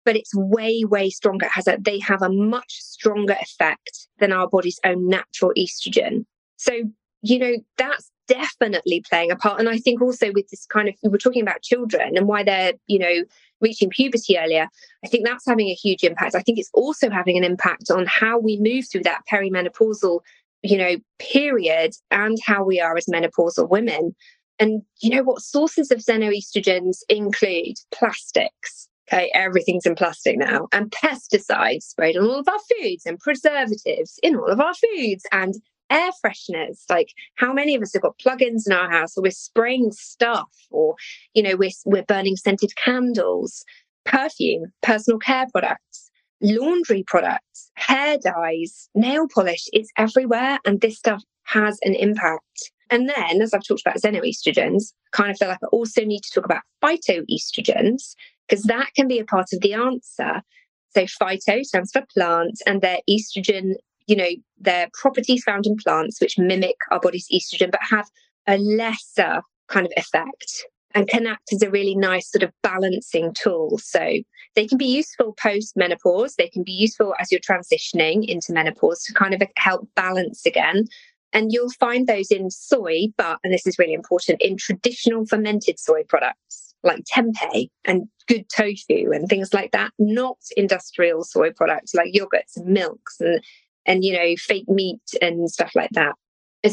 but 0.05 0.17
it's 0.17 0.35
way, 0.35 0.85
way 0.85 1.11
stronger. 1.11 1.47
It 1.47 1.53
has 1.53 1.67
a, 1.67 1.79
they 1.81 1.99
have 2.01 2.23
a 2.23 2.29
much 2.29 2.73
stronger 2.81 3.37
effect 3.41 4.09
than 4.19 4.33
our 4.33 4.49
body's 4.49 4.79
own 4.85 5.09
natural 5.09 5.53
estrogen. 5.59 6.27
So, 6.57 6.83
you 7.23 7.39
know, 7.39 7.55
that's 7.79 8.11
definitely 8.29 9.03
playing 9.09 9.31
a 9.31 9.37
part. 9.37 9.61
And 9.61 9.69
I 9.69 9.79
think 9.79 10.01
also 10.01 10.33
with 10.33 10.49
this 10.49 10.67
kind 10.67 10.89
of, 10.89 10.95
we 11.03 11.11
were 11.11 11.19
talking 11.19 11.43
about 11.43 11.63
children 11.63 12.17
and 12.17 12.27
why 12.27 12.43
they're, 12.43 12.73
you 12.87 12.99
know, 12.99 13.25
reaching 13.61 13.91
puberty 13.91 14.39
earlier, 14.39 14.69
I 15.05 15.09
think 15.09 15.25
that's 15.25 15.47
having 15.47 15.69
a 15.69 15.75
huge 15.75 16.05
impact. 16.05 16.35
I 16.35 16.41
think 16.41 16.59
it's 16.59 16.71
also 16.75 17.11
having 17.11 17.37
an 17.37 17.45
impact 17.45 17.91
on 17.91 18.07
how 18.07 18.39
we 18.39 18.59
move 18.59 18.87
through 18.91 19.03
that 19.05 19.23
perimenopausal, 19.31 20.21
you 20.63 20.79
know, 20.79 20.97
period 21.19 21.95
and 22.11 22.39
how 22.45 22.65
we 22.65 22.81
are 22.81 22.97
as 22.97 23.07
menopausal 23.07 23.69
women. 23.69 24.15
And 24.59 24.83
you 25.03 25.11
know 25.11 25.23
what 25.23 25.43
sources 25.43 25.91
of 25.91 25.99
xenoestrogens 25.99 26.99
include 27.09 27.77
plastics. 27.93 28.89
Okay, 29.13 29.31
everything's 29.35 29.85
in 29.85 29.97
plastic 29.97 30.39
now, 30.39 30.67
and 30.73 30.91
pesticides 30.91 31.83
sprayed 31.83 32.17
on 32.17 32.25
all 32.25 32.39
of 32.39 32.49
our 32.49 32.59
foods, 32.81 33.05
and 33.05 33.19
preservatives 33.19 34.19
in 34.23 34.35
all 34.35 34.49
of 34.49 34.61
our 34.61 34.73
foods, 34.73 35.27
and 35.31 35.57
air 35.91 36.11
fresheners. 36.25 36.85
Like, 36.89 37.09
how 37.37 37.53
many 37.53 37.75
of 37.75 37.83
us 37.83 37.93
have 37.95 38.03
got 38.03 38.19
plugins 38.19 38.63
in 38.67 38.73
our 38.73 38.91
house, 38.91 39.17
or 39.17 39.23
we're 39.23 39.31
spraying 39.31 39.93
stuff, 39.93 40.51
or 40.71 40.95
you 41.35 41.43
know, 41.43 41.57
we're 41.57 41.71
we're 41.85 42.05
burning 42.05 42.37
scented 42.37 42.73
candles, 42.77 43.65
perfume, 44.05 44.73
personal 44.83 45.19
care 45.19 45.47
products, 45.53 46.11
laundry 46.41 47.05
products, 47.07 47.71
hair 47.77 48.19
dyes, 48.19 48.89
nail 48.95 49.27
polish. 49.33 49.65
It's 49.73 49.91
everywhere, 49.97 50.59
and 50.65 50.81
this 50.81 50.99
stuff 50.99 51.23
has 51.45 51.79
an 51.83 51.95
impact. 51.95 52.71
And 52.91 53.09
then, 53.09 53.41
as 53.41 53.55
I've 53.55 53.65
talked 53.67 53.83
about 53.85 53.97
xenoestrogens, 53.97 54.93
kind 55.13 55.31
of 55.31 55.39
feel 55.39 55.49
like 55.49 55.59
I 55.63 55.67
also 55.69 56.05
need 56.05 56.21
to 56.23 56.31
talk 56.35 56.45
about 56.45 56.63
phytoestrogens 56.83 58.15
because 58.49 58.65
that 58.65 58.89
can 58.95 59.09
be 59.09 59.19
a 59.19 59.25
part 59.25 59.47
of 59.53 59.61
the 59.61 59.75
answer. 59.75 60.43
So 60.91 61.07
phyto 61.21 61.65
stands 61.65 61.91
for 61.93 62.05
plant, 62.15 62.61
and 62.67 62.81
their 62.81 62.99
estrogen 63.11 63.73
you 64.07 64.17
know, 64.17 64.29
they're 64.59 64.89
properties 65.01 65.43
found 65.45 65.67
in 65.67 65.77
plants 65.77 66.21
which 66.21 66.39
mimic 66.39 66.77
our 66.91 67.01
body's 67.01 67.29
estrogen, 67.33 67.71
but 67.71 67.81
have 67.89 68.09
a 68.47 68.59
lesser 68.59 69.43
kind 69.69 69.87
of 69.87 69.93
effect 69.97 70.67
and 70.95 71.09
can 71.09 71.27
act 71.27 71.53
as 71.53 71.63
a 71.63 71.71
really 71.71 71.95
nice 71.95 72.31
sort 72.31 72.43
of 72.43 72.53
balancing 72.63 73.35
tool. 73.35 73.79
So 73.79 74.19
they 74.55 74.67
can 74.67 74.79
be 74.79 74.87
useful 74.87 75.35
post 75.43 75.77
menopause. 75.77 76.37
They 76.37 76.49
can 76.49 76.63
be 76.63 76.73
useful 76.73 77.15
as 77.19 77.33
you're 77.33 77.41
transitioning 77.41 78.25
into 78.29 78.53
menopause 78.53 79.03
to 79.05 79.13
kind 79.13 79.35
of 79.35 79.43
help 79.57 79.89
balance 79.97 80.47
again. 80.47 80.85
And 81.33 81.53
you'll 81.53 81.71
find 81.71 82.07
those 82.07 82.31
in 82.31 82.49
soy, 82.51 83.09
but, 83.17 83.39
and 83.43 83.53
this 83.53 83.67
is 83.67 83.77
really 83.77 83.93
important, 83.93 84.41
in 84.41 84.57
traditional 84.57 85.27
fermented 85.27 85.81
soy 85.81 86.05
products 86.09 86.75
like 86.85 87.03
tempeh 87.13 87.69
and 87.85 88.05
good 88.29 88.45
tofu 88.55 89.11
and 89.13 89.27
things 89.29 89.53
like 89.53 89.73
that, 89.73 89.91
not 89.99 90.37
industrial 90.57 91.25
soy 91.25 91.51
products 91.51 91.95
like 91.95 92.15
yogurts 92.15 92.57
and 92.57 92.67
milks 92.67 93.17
and 93.21 93.43
and, 93.87 94.05
you 94.05 94.13
know, 94.13 94.35
fake 94.37 94.69
meat 94.69 95.03
and 95.21 95.51
stuff 95.51 95.73
like 95.75 95.91
that. 95.93 96.15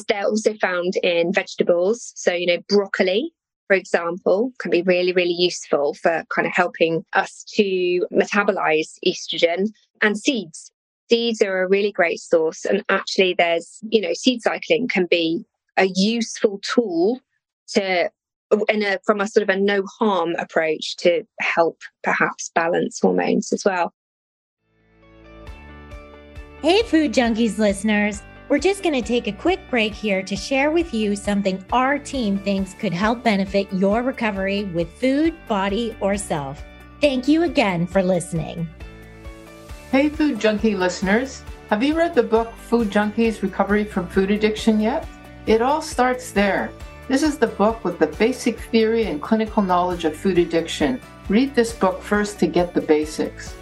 They're 0.07 0.25
also 0.25 0.53
found 0.55 0.93
in 1.03 1.33
vegetables. 1.33 2.13
So, 2.15 2.33
you 2.33 2.47
know, 2.47 2.59
broccoli, 2.69 3.33
for 3.67 3.75
example, 3.75 4.51
can 4.59 4.71
be 4.71 4.81
really, 4.81 5.11
really 5.11 5.35
useful 5.37 5.93
for 5.95 6.23
kind 6.33 6.47
of 6.47 6.53
helping 6.53 7.05
us 7.13 7.43
to 7.55 8.05
metabolize 8.13 8.93
estrogen 9.05 9.67
and 10.01 10.17
seeds. 10.17 10.71
Seeds 11.09 11.41
are 11.41 11.63
a 11.63 11.67
really 11.67 11.91
great 11.91 12.19
source. 12.19 12.63
And 12.63 12.83
actually, 12.87 13.35
there's, 13.37 13.79
you 13.89 14.01
know, 14.01 14.13
seed 14.13 14.41
cycling 14.41 14.87
can 14.87 15.07
be 15.07 15.43
a 15.77 15.89
useful 15.93 16.59
tool 16.63 17.19
to 17.73 18.09
in 18.67 18.83
a, 18.83 18.99
from 19.05 19.21
a 19.21 19.27
sort 19.27 19.43
of 19.43 19.49
a 19.49 19.59
no 19.59 19.83
harm 19.99 20.35
approach 20.37 20.97
to 20.97 21.23
help 21.39 21.79
perhaps 22.03 22.51
balance 22.53 22.99
hormones 23.01 23.53
as 23.53 23.63
well. 23.65 23.93
Hey, 26.61 26.83
Food 26.83 27.11
Junkies 27.11 27.57
listeners. 27.57 28.21
We're 28.47 28.59
just 28.59 28.83
going 28.83 28.93
to 28.93 29.01
take 29.01 29.25
a 29.25 29.31
quick 29.31 29.59
break 29.71 29.95
here 29.95 30.21
to 30.21 30.35
share 30.35 30.69
with 30.69 30.93
you 30.93 31.15
something 31.15 31.65
our 31.73 31.97
team 31.97 32.37
thinks 32.37 32.75
could 32.75 32.93
help 32.93 33.23
benefit 33.23 33.73
your 33.73 34.03
recovery 34.03 34.65
with 34.65 34.87
food, 34.99 35.33
body, 35.47 35.97
or 35.99 36.17
self. 36.17 36.63
Thank 37.01 37.27
you 37.27 37.41
again 37.41 37.87
for 37.87 38.03
listening. 38.03 38.69
Hey, 39.89 40.07
Food 40.07 40.39
Junkie 40.39 40.75
listeners. 40.75 41.41
Have 41.71 41.81
you 41.81 41.95
read 41.95 42.13
the 42.13 42.21
book 42.21 42.53
Food 42.53 42.91
Junkies 42.91 43.41
Recovery 43.41 43.83
from 43.83 44.07
Food 44.07 44.29
Addiction 44.29 44.79
yet? 44.79 45.07
It 45.47 45.63
all 45.63 45.81
starts 45.81 46.29
there. 46.29 46.69
This 47.07 47.23
is 47.23 47.39
the 47.39 47.47
book 47.47 47.83
with 47.83 47.97
the 47.97 48.05
basic 48.05 48.59
theory 48.59 49.05
and 49.05 49.19
clinical 49.19 49.63
knowledge 49.63 50.05
of 50.05 50.15
food 50.15 50.37
addiction. 50.37 51.01
Read 51.27 51.55
this 51.55 51.73
book 51.73 52.03
first 52.03 52.37
to 52.37 52.45
get 52.45 52.75
the 52.75 52.81
basics. 52.81 53.55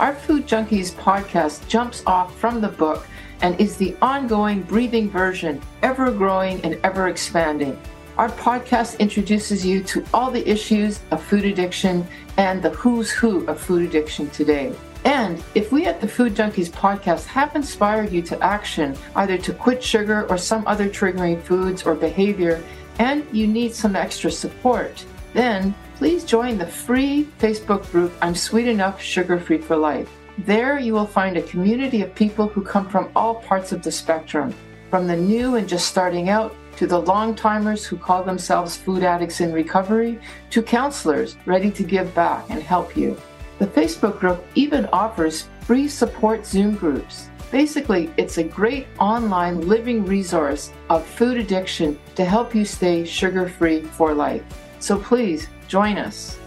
Our 0.00 0.12
Food 0.12 0.48
Junkies 0.48 0.90
podcast 0.92 1.68
jumps 1.68 2.02
off 2.04 2.36
from 2.36 2.60
the 2.60 2.68
book 2.68 3.06
and 3.42 3.58
is 3.60 3.76
the 3.76 3.96
ongoing 4.02 4.62
breathing 4.62 5.08
version, 5.08 5.62
ever 5.82 6.10
growing 6.10 6.60
and 6.62 6.80
ever 6.82 7.06
expanding. 7.06 7.78
Our 8.18 8.28
podcast 8.30 8.98
introduces 8.98 9.64
you 9.64 9.84
to 9.84 10.04
all 10.12 10.32
the 10.32 10.46
issues 10.48 10.98
of 11.12 11.22
food 11.22 11.44
addiction 11.44 12.04
and 12.38 12.60
the 12.60 12.70
who's 12.70 13.12
who 13.12 13.46
of 13.46 13.60
food 13.60 13.82
addiction 13.82 14.28
today. 14.30 14.74
And 15.04 15.40
if 15.54 15.70
we 15.70 15.86
at 15.86 16.00
the 16.00 16.08
Food 16.08 16.34
Junkies 16.34 16.70
podcast 16.70 17.26
have 17.26 17.54
inspired 17.54 18.10
you 18.10 18.22
to 18.22 18.42
action, 18.42 18.96
either 19.14 19.38
to 19.38 19.52
quit 19.52 19.82
sugar 19.82 20.26
or 20.28 20.38
some 20.38 20.66
other 20.66 20.88
triggering 20.88 21.40
foods 21.40 21.84
or 21.84 21.94
behavior, 21.94 22.64
and 22.98 23.24
you 23.30 23.46
need 23.46 23.74
some 23.74 23.94
extra 23.94 24.30
support, 24.30 25.04
then 25.34 25.72
please 25.96 26.24
join 26.24 26.58
the 26.58 26.66
free 26.66 27.28
Facebook 27.38 27.88
group 27.92 28.12
I'm 28.20 28.34
Sweet 28.34 28.66
Enough 28.66 29.00
Sugar 29.00 29.38
Free 29.38 29.58
for 29.58 29.76
Life. 29.76 30.10
There 30.38 30.78
you 30.80 30.92
will 30.92 31.06
find 31.06 31.36
a 31.36 31.42
community 31.42 32.02
of 32.02 32.14
people 32.16 32.48
who 32.48 32.62
come 32.62 32.88
from 32.88 33.12
all 33.14 33.36
parts 33.36 33.70
of 33.70 33.80
the 33.80 33.92
spectrum, 33.92 34.52
from 34.90 35.06
the 35.06 35.16
new 35.16 35.54
and 35.54 35.68
just 35.68 35.86
starting 35.86 36.30
out 36.30 36.54
to 36.78 36.88
the 36.88 36.98
long 36.98 37.36
timers 37.36 37.84
who 37.84 37.96
call 37.96 38.24
themselves 38.24 38.76
food 38.76 39.04
addicts 39.04 39.40
in 39.40 39.52
recovery 39.52 40.18
to 40.50 40.62
counselors 40.62 41.36
ready 41.46 41.70
to 41.70 41.84
give 41.84 42.12
back 42.12 42.44
and 42.50 42.60
help 42.60 42.96
you. 42.96 43.16
The 43.60 43.66
Facebook 43.68 44.18
group 44.18 44.44
even 44.56 44.86
offers 44.86 45.46
free 45.60 45.86
support 45.86 46.44
Zoom 46.44 46.74
groups. 46.74 47.28
Basically, 47.52 48.12
it's 48.16 48.38
a 48.38 48.42
great 48.42 48.88
online 48.98 49.60
living 49.68 50.04
resource 50.04 50.72
of 50.90 51.06
food 51.06 51.36
addiction 51.36 52.00
to 52.16 52.24
help 52.24 52.52
you 52.52 52.64
stay 52.64 53.04
sugar 53.04 53.48
free 53.48 53.82
for 53.82 54.12
life. 54.12 54.42
So 54.80 54.98
please 54.98 55.48
Join 55.68 55.98
us. 55.98 56.38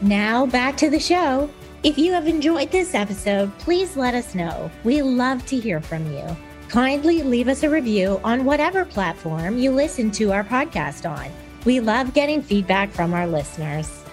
Now 0.00 0.46
back 0.46 0.76
to 0.78 0.90
the 0.90 1.00
show. 1.00 1.50
If 1.82 1.96
you 1.98 2.12
have 2.12 2.26
enjoyed 2.26 2.70
this 2.70 2.94
episode, 2.94 3.56
please 3.58 3.96
let 3.96 4.14
us 4.14 4.34
know. 4.34 4.70
We 4.84 5.02
love 5.02 5.44
to 5.46 5.58
hear 5.58 5.80
from 5.80 6.10
you. 6.12 6.24
Kindly 6.68 7.22
leave 7.22 7.48
us 7.48 7.62
a 7.62 7.70
review 7.70 8.20
on 8.24 8.44
whatever 8.44 8.84
platform 8.84 9.58
you 9.58 9.70
listen 9.70 10.10
to 10.12 10.32
our 10.32 10.44
podcast 10.44 11.08
on. 11.08 11.30
We 11.64 11.80
love 11.80 12.14
getting 12.14 12.42
feedback 12.42 12.90
from 12.90 13.14
our 13.14 13.26
listeners. 13.26 14.04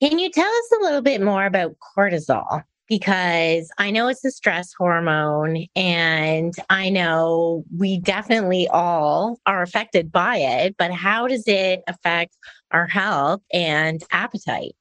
Can 0.00 0.18
you 0.18 0.30
tell 0.30 0.50
us 0.50 0.72
a 0.78 0.82
little 0.82 1.02
bit 1.02 1.20
more 1.20 1.46
about 1.46 1.76
cortisol? 1.78 2.64
Because 2.88 3.70
I 3.78 3.90
know 3.90 4.08
it's 4.08 4.24
a 4.24 4.30
stress 4.30 4.72
hormone 4.76 5.66
and 5.74 6.54
I 6.70 6.90
know 6.90 7.64
we 7.76 7.98
definitely 8.00 8.68
all 8.68 9.38
are 9.46 9.62
affected 9.62 10.12
by 10.12 10.36
it, 10.36 10.76
but 10.78 10.92
how 10.92 11.26
does 11.26 11.44
it 11.46 11.82
affect 11.86 12.36
our 12.70 12.86
health 12.86 13.40
and 13.52 14.02
appetite? 14.10 14.74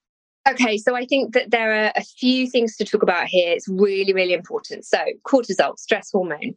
Okay, 0.47 0.77
so 0.77 0.93
I 0.93 1.05
think 1.05 1.33
that 1.33 1.51
there 1.51 1.85
are 1.85 1.91
a 1.95 2.03
few 2.03 2.49
things 2.49 2.75
to 2.75 2.83
talk 2.83 3.01
about 3.01 3.27
here. 3.27 3.53
It's 3.53 3.69
really, 3.69 4.13
really 4.13 4.33
important. 4.33 4.83
So, 4.85 4.99
cortisol, 5.25 5.79
stress 5.79 6.11
hormone. 6.11 6.55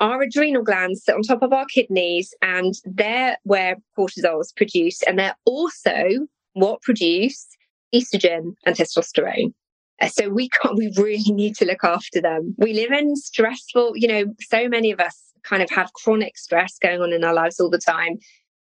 Our 0.00 0.22
adrenal 0.22 0.62
glands 0.62 1.04
sit 1.04 1.14
on 1.14 1.22
top 1.22 1.42
of 1.42 1.52
our 1.52 1.66
kidneys, 1.66 2.32
and 2.40 2.74
they're 2.86 3.36
where 3.42 3.76
cortisol 3.98 4.40
is 4.40 4.52
produced. 4.56 5.04
And 5.06 5.18
they're 5.18 5.36
also 5.44 6.26
what 6.54 6.80
produce 6.80 7.46
estrogen 7.94 8.54
and 8.64 8.74
testosterone. 8.74 9.52
So 10.06 10.28
we 10.28 10.48
can't, 10.48 10.76
we 10.76 10.92
really 10.96 11.32
need 11.32 11.56
to 11.56 11.64
look 11.64 11.82
after 11.82 12.20
them. 12.20 12.54
We 12.56 12.72
live 12.72 12.92
in 12.92 13.16
stressful, 13.16 13.96
you 13.96 14.06
know, 14.06 14.24
so 14.40 14.68
many 14.68 14.92
of 14.92 15.00
us 15.00 15.20
kind 15.42 15.62
of 15.62 15.70
have 15.70 15.92
chronic 15.92 16.38
stress 16.38 16.78
going 16.80 17.00
on 17.00 17.12
in 17.12 17.24
our 17.24 17.34
lives 17.34 17.58
all 17.58 17.70
the 17.70 17.78
time. 17.78 18.18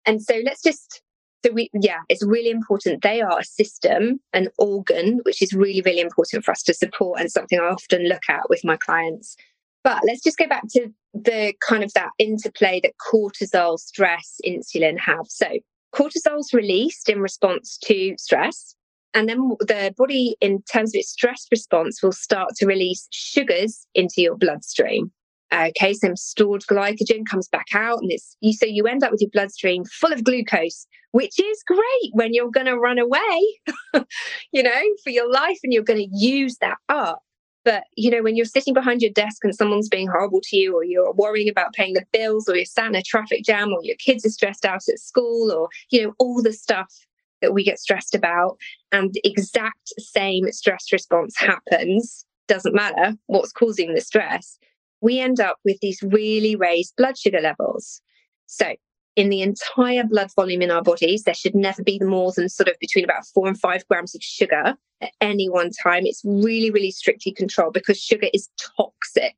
And 0.06 0.22
so 0.22 0.40
let's 0.44 0.62
just 0.62 1.02
so 1.44 1.52
we 1.52 1.70
yeah, 1.74 2.00
it's 2.08 2.24
really 2.24 2.50
important. 2.50 3.02
They 3.02 3.20
are 3.20 3.38
a 3.38 3.44
system, 3.44 4.20
an 4.32 4.48
organ, 4.58 5.20
which 5.24 5.42
is 5.42 5.52
really, 5.52 5.82
really 5.82 6.00
important 6.00 6.44
for 6.44 6.52
us 6.52 6.62
to 6.64 6.74
support 6.74 7.20
and 7.20 7.30
something 7.30 7.58
I 7.60 7.64
often 7.64 8.08
look 8.08 8.22
at 8.28 8.48
with 8.48 8.64
my 8.64 8.76
clients. 8.76 9.36
But 9.84 10.02
let's 10.04 10.22
just 10.22 10.38
go 10.38 10.48
back 10.48 10.64
to 10.70 10.88
the 11.14 11.54
kind 11.66 11.84
of 11.84 11.92
that 11.92 12.10
interplay 12.18 12.80
that 12.82 12.94
cortisol, 13.12 13.78
stress, 13.78 14.40
insulin 14.44 14.98
have. 14.98 15.26
So 15.28 15.46
cortisol's 15.94 16.52
released 16.52 17.08
in 17.08 17.20
response 17.20 17.78
to 17.84 18.14
stress. 18.18 18.75
And 19.16 19.30
then 19.30 19.56
the 19.60 19.94
body, 19.96 20.36
in 20.42 20.60
terms 20.70 20.90
of 20.90 20.98
its 20.98 21.08
stress 21.08 21.46
response, 21.50 22.02
will 22.02 22.12
start 22.12 22.50
to 22.56 22.66
release 22.66 23.08
sugars 23.10 23.86
into 23.94 24.20
your 24.20 24.36
bloodstream. 24.36 25.10
Okay, 25.54 25.94
some 25.94 26.16
stored 26.16 26.64
glycogen 26.70 27.24
comes 27.26 27.48
back 27.48 27.68
out, 27.72 28.00
and 28.02 28.12
it's 28.12 28.36
you. 28.42 28.52
So 28.52 28.66
you 28.66 28.84
end 28.84 29.02
up 29.02 29.10
with 29.10 29.22
your 29.22 29.30
bloodstream 29.32 29.86
full 29.86 30.12
of 30.12 30.22
glucose, 30.22 30.86
which 31.12 31.40
is 31.40 31.62
great 31.66 32.10
when 32.12 32.34
you're 32.34 32.50
going 32.50 32.66
to 32.66 32.76
run 32.76 32.98
away, 32.98 33.40
you 34.52 34.62
know, 34.62 34.82
for 35.02 35.08
your 35.08 35.32
life, 35.32 35.60
and 35.64 35.72
you're 35.72 35.82
going 35.82 36.10
to 36.10 36.14
use 36.14 36.58
that 36.60 36.76
up. 36.90 37.22
But 37.64 37.84
you 37.96 38.10
know, 38.10 38.22
when 38.22 38.36
you're 38.36 38.44
sitting 38.44 38.74
behind 38.74 39.00
your 39.00 39.12
desk 39.12 39.42
and 39.44 39.54
someone's 39.54 39.88
being 39.88 40.08
horrible 40.08 40.42
to 40.42 40.56
you, 40.58 40.76
or 40.76 40.84
you're 40.84 41.14
worrying 41.14 41.48
about 41.48 41.72
paying 41.72 41.94
the 41.94 42.04
bills, 42.12 42.50
or 42.50 42.56
you're 42.56 42.66
sat 42.66 42.88
in 42.88 42.94
a 42.94 43.02
traffic 43.02 43.44
jam, 43.44 43.72
or 43.72 43.80
your 43.82 43.96
kids 43.96 44.26
are 44.26 44.30
stressed 44.30 44.66
out 44.66 44.82
at 44.90 44.98
school, 44.98 45.50
or 45.50 45.70
you 45.88 46.02
know, 46.02 46.12
all 46.18 46.42
the 46.42 46.52
stuff 46.52 46.92
that 47.42 47.54
we 47.54 47.64
get 47.64 47.78
stressed 47.78 48.14
about, 48.14 48.56
and 48.92 49.12
the 49.12 49.20
exact 49.24 49.92
same 49.98 50.50
stress 50.52 50.92
response 50.92 51.36
happens. 51.38 52.24
Doesn't 52.48 52.74
matter 52.74 53.16
what's 53.26 53.52
causing 53.52 53.94
the 53.94 54.00
stress 54.00 54.58
we 55.00 55.20
end 55.20 55.40
up 55.40 55.58
with 55.64 55.78
these 55.80 56.02
really 56.02 56.56
raised 56.56 56.94
blood 56.96 57.18
sugar 57.18 57.40
levels. 57.40 58.00
So, 58.46 58.74
in 59.14 59.30
the 59.30 59.40
entire 59.40 60.04
blood 60.04 60.30
volume 60.34 60.62
in 60.62 60.70
our 60.70 60.82
bodies, 60.82 61.22
there 61.22 61.34
should 61.34 61.54
never 61.54 61.82
be 61.82 61.98
more 62.00 62.32
than 62.32 62.48
sort 62.48 62.68
of 62.68 62.76
between 62.80 63.04
about 63.04 63.26
four 63.26 63.48
and 63.48 63.58
five 63.58 63.86
grams 63.88 64.14
of 64.14 64.22
sugar 64.22 64.74
at 65.00 65.12
any 65.20 65.48
one 65.48 65.70
time. 65.82 66.04
It's 66.04 66.22
really, 66.24 66.70
really 66.70 66.90
strictly 66.90 67.32
controlled 67.32 67.72
because 67.72 67.98
sugar 67.98 68.28
is 68.34 68.48
toxic 68.76 69.36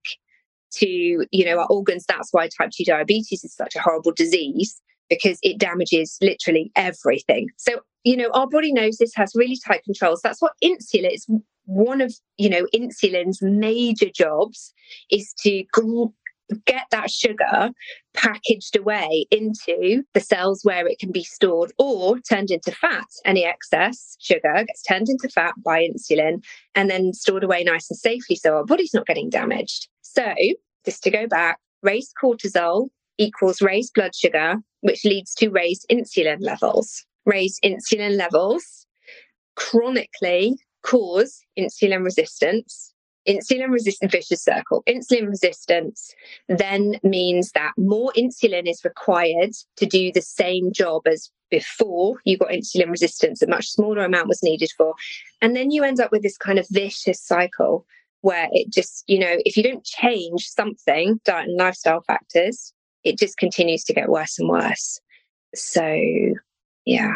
to 0.73 1.27
you 1.31 1.45
know 1.45 1.61
our 1.61 1.67
organs. 1.69 2.05
That's 2.07 2.33
why 2.33 2.49
type 2.49 2.71
2 2.71 2.85
diabetes 2.85 3.45
is 3.45 3.55
such 3.55 3.77
a 3.77 3.81
horrible 3.81 4.13
disease 4.13 4.81
because 5.09 5.39
it 5.43 5.59
damages 5.59 6.19
literally 6.21 6.71
everything. 6.77 7.49
So, 7.57 7.81
you 8.05 8.17
know, 8.17 8.31
our 8.33 8.49
body 8.49 8.73
knows 8.73 8.97
this 8.99 9.15
has 9.15 9.33
really 9.35 9.59
tight 9.67 9.83
controls. 9.85 10.21
That's 10.23 10.41
what 10.41 10.53
insulin 10.63 11.13
is 11.13 11.27
one 11.69 12.01
of 12.01 12.15
you 12.39 12.49
know 12.49 12.67
insulin's 12.75 13.43
major 13.43 14.09
jobs 14.09 14.73
is 15.11 15.35
to 15.41 15.65
get 16.65 16.87
that 16.91 17.11
sugar 17.11 17.71
packaged 18.15 18.75
away 18.75 19.27
into 19.31 20.03
the 20.15 20.21
cells 20.21 20.61
where 20.65 20.87
it 20.87 20.99
can 20.99 21.13
be 21.13 21.23
stored 21.23 21.73
or 21.79 22.19
turned 22.21 22.51
into 22.51 22.73
fat. 22.73 23.07
Any 23.27 23.45
excess 23.45 24.17
sugar 24.19 24.65
gets 24.67 24.83
turned 24.83 25.11
into 25.11 25.29
fat 25.29 25.53
by 25.63 25.87
insulin 25.87 26.43
and 26.75 26.89
then 26.89 27.13
stored 27.13 27.45
away 27.45 27.65
nice 27.65 27.91
and 27.91 27.99
safely 27.99 28.37
so 28.37 28.57
our 28.57 28.65
body's 28.65 28.95
not 28.95 29.07
getting 29.07 29.29
damaged. 29.29 29.89
So, 30.01 30.35
just 30.87 31.03
to 31.03 31.11
go 31.11 31.27
back, 31.27 31.59
raised 31.83 32.15
cortisol 32.23 32.89
equals 33.19 33.61
raised 33.61 33.93
blood 33.95 34.15
sugar, 34.15 34.57
which 34.81 35.05
leads 35.05 35.35
to 35.35 35.51
raised 35.51 35.87
insulin 35.91 36.39
levels. 36.41 37.05
Raised 37.26 37.61
insulin 37.62 38.16
levels 38.16 38.87
chronically 39.57 40.57
cause 40.83 41.41
insulin 41.59 42.05
resistance. 42.05 42.95
Insulin 43.29 43.70
resistant 43.70 44.11
vicious 44.11 44.43
circle. 44.43 44.83
Insulin 44.89 45.29
resistance 45.29 46.14
then 46.49 46.99
means 47.03 47.51
that 47.53 47.72
more 47.76 48.11
insulin 48.16 48.68
is 48.70 48.85
required 48.85 49.51
to 49.76 49.85
do 49.85 50.11
the 50.12 50.22
same 50.22 50.72
job 50.72 51.03
as 51.07 51.31
before 51.51 52.16
you 52.24 52.39
got 52.39 52.51
insulin 52.51 52.91
resistance. 52.91 53.43
A 53.43 53.47
much 53.47 53.68
smaller 53.68 54.05
amount 54.05 54.29
was 54.29 54.43
needed 54.43 54.70
for. 54.76 54.95
And 55.43 55.55
then 55.55 55.70
you 55.70 55.85
end 55.85 56.01
up 56.01 56.12
with 56.12 56.22
this 56.22 56.39
kind 56.39 56.59
of 56.59 56.66
vicious 56.70 57.22
cycle 57.22 57.85
where 58.22 58.49
it 58.53 58.72
just, 58.72 59.05
you 59.07 59.18
know, 59.18 59.37
if 59.45 59.57
you 59.57 59.62
don't 59.62 59.85
change 59.85 60.47
something, 60.49 61.20
diet 61.24 61.49
and 61.49 61.57
lifestyle 61.57 62.03
factors, 62.07 62.72
it 63.05 63.19
just 63.19 63.39
continues 63.39 63.85
to 63.85 63.95
get 63.95 64.09
worse 64.09 64.39
and 64.39 64.49
worse. 64.49 65.01
So, 65.55 65.99
yeah. 66.85 67.15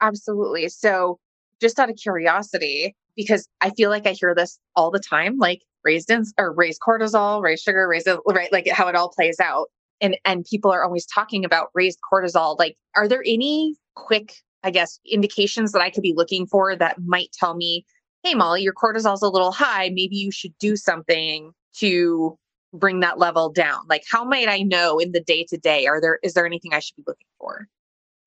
Absolutely. 0.00 0.68
So, 0.68 1.18
just 1.60 1.78
out 1.78 1.90
of 1.90 1.96
curiosity, 1.96 2.94
because 3.16 3.48
I 3.60 3.70
feel 3.70 3.90
like 3.90 4.06
I 4.06 4.12
hear 4.12 4.34
this 4.34 4.58
all 4.76 4.90
the 4.90 5.00
time, 5.00 5.38
like 5.38 5.62
raised 5.84 6.10
in 6.10 6.24
or 6.38 6.52
raised 6.52 6.80
cortisol, 6.80 7.42
raised 7.42 7.62
sugar, 7.62 7.86
raised 7.86 8.08
right, 8.26 8.52
like 8.52 8.68
how 8.68 8.88
it 8.88 8.96
all 8.96 9.08
plays 9.10 9.38
out. 9.40 9.68
And 10.00 10.16
and 10.24 10.44
people 10.44 10.72
are 10.72 10.84
always 10.84 11.06
talking 11.06 11.44
about 11.44 11.68
raised 11.74 11.98
cortisol. 12.12 12.58
Like, 12.58 12.76
are 12.96 13.08
there 13.08 13.22
any 13.26 13.76
quick, 13.94 14.34
I 14.62 14.70
guess, 14.70 14.98
indications 15.10 15.72
that 15.72 15.82
I 15.82 15.90
could 15.90 16.02
be 16.02 16.14
looking 16.16 16.46
for 16.46 16.74
that 16.76 16.96
might 17.04 17.30
tell 17.32 17.54
me, 17.54 17.86
hey 18.22 18.34
Molly, 18.34 18.62
your 18.62 18.74
cortisol's 18.74 19.22
a 19.22 19.28
little 19.28 19.52
high. 19.52 19.90
Maybe 19.90 20.16
you 20.16 20.32
should 20.32 20.56
do 20.58 20.76
something 20.76 21.52
to 21.76 22.36
bring 22.74 23.00
that 23.00 23.18
level 23.18 23.50
down. 23.50 23.80
Like, 23.88 24.04
how 24.10 24.24
might 24.24 24.48
I 24.48 24.58
know 24.58 24.98
in 24.98 25.12
the 25.12 25.20
day 25.20 25.46
to 25.48 25.56
day? 25.56 25.86
Are 25.86 26.00
there 26.00 26.18
is 26.22 26.34
there 26.34 26.46
anything 26.46 26.74
I 26.74 26.80
should 26.80 26.96
be 26.96 27.04
looking 27.06 27.26
for? 27.38 27.68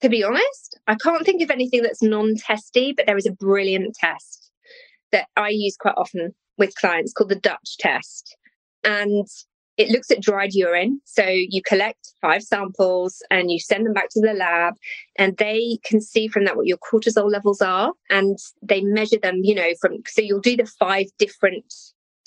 To 0.01 0.09
be 0.09 0.23
honest, 0.23 0.79
I 0.87 0.95
can't 0.95 1.25
think 1.25 1.41
of 1.41 1.49
anything 1.49 1.81
that's 1.81 2.03
non-testy, 2.03 2.93
but 2.93 3.07
there 3.07 3.17
is 3.17 3.25
a 3.25 3.31
brilliant 3.31 3.95
test 3.95 4.51
that 5.11 5.27
I 5.35 5.49
use 5.49 5.75
quite 5.75 5.95
often 5.97 6.35
with 6.57 6.75
clients 6.75 7.13
called 7.13 7.29
the 7.29 7.35
Dutch 7.35 7.77
test. 7.79 8.35
And 8.83 9.27
it 9.77 9.89
looks 9.89 10.11
at 10.11 10.21
dried 10.21 10.53
urine. 10.53 11.01
So 11.05 11.23
you 11.25 11.61
collect 11.63 12.13
five 12.21 12.43
samples 12.43 13.23
and 13.29 13.51
you 13.51 13.59
send 13.59 13.85
them 13.85 13.93
back 13.93 14.09
to 14.11 14.21
the 14.21 14.33
lab, 14.33 14.73
and 15.17 15.37
they 15.37 15.79
can 15.83 16.01
see 16.01 16.27
from 16.27 16.45
that 16.45 16.57
what 16.57 16.67
your 16.67 16.77
cortisol 16.77 17.31
levels 17.31 17.61
are. 17.61 17.93
And 18.09 18.37
they 18.61 18.81
measure 18.81 19.19
them, 19.19 19.41
you 19.43 19.55
know, 19.55 19.69
from 19.79 19.97
so 20.07 20.21
you'll 20.21 20.41
do 20.41 20.57
the 20.57 20.65
five 20.79 21.07
different 21.17 21.73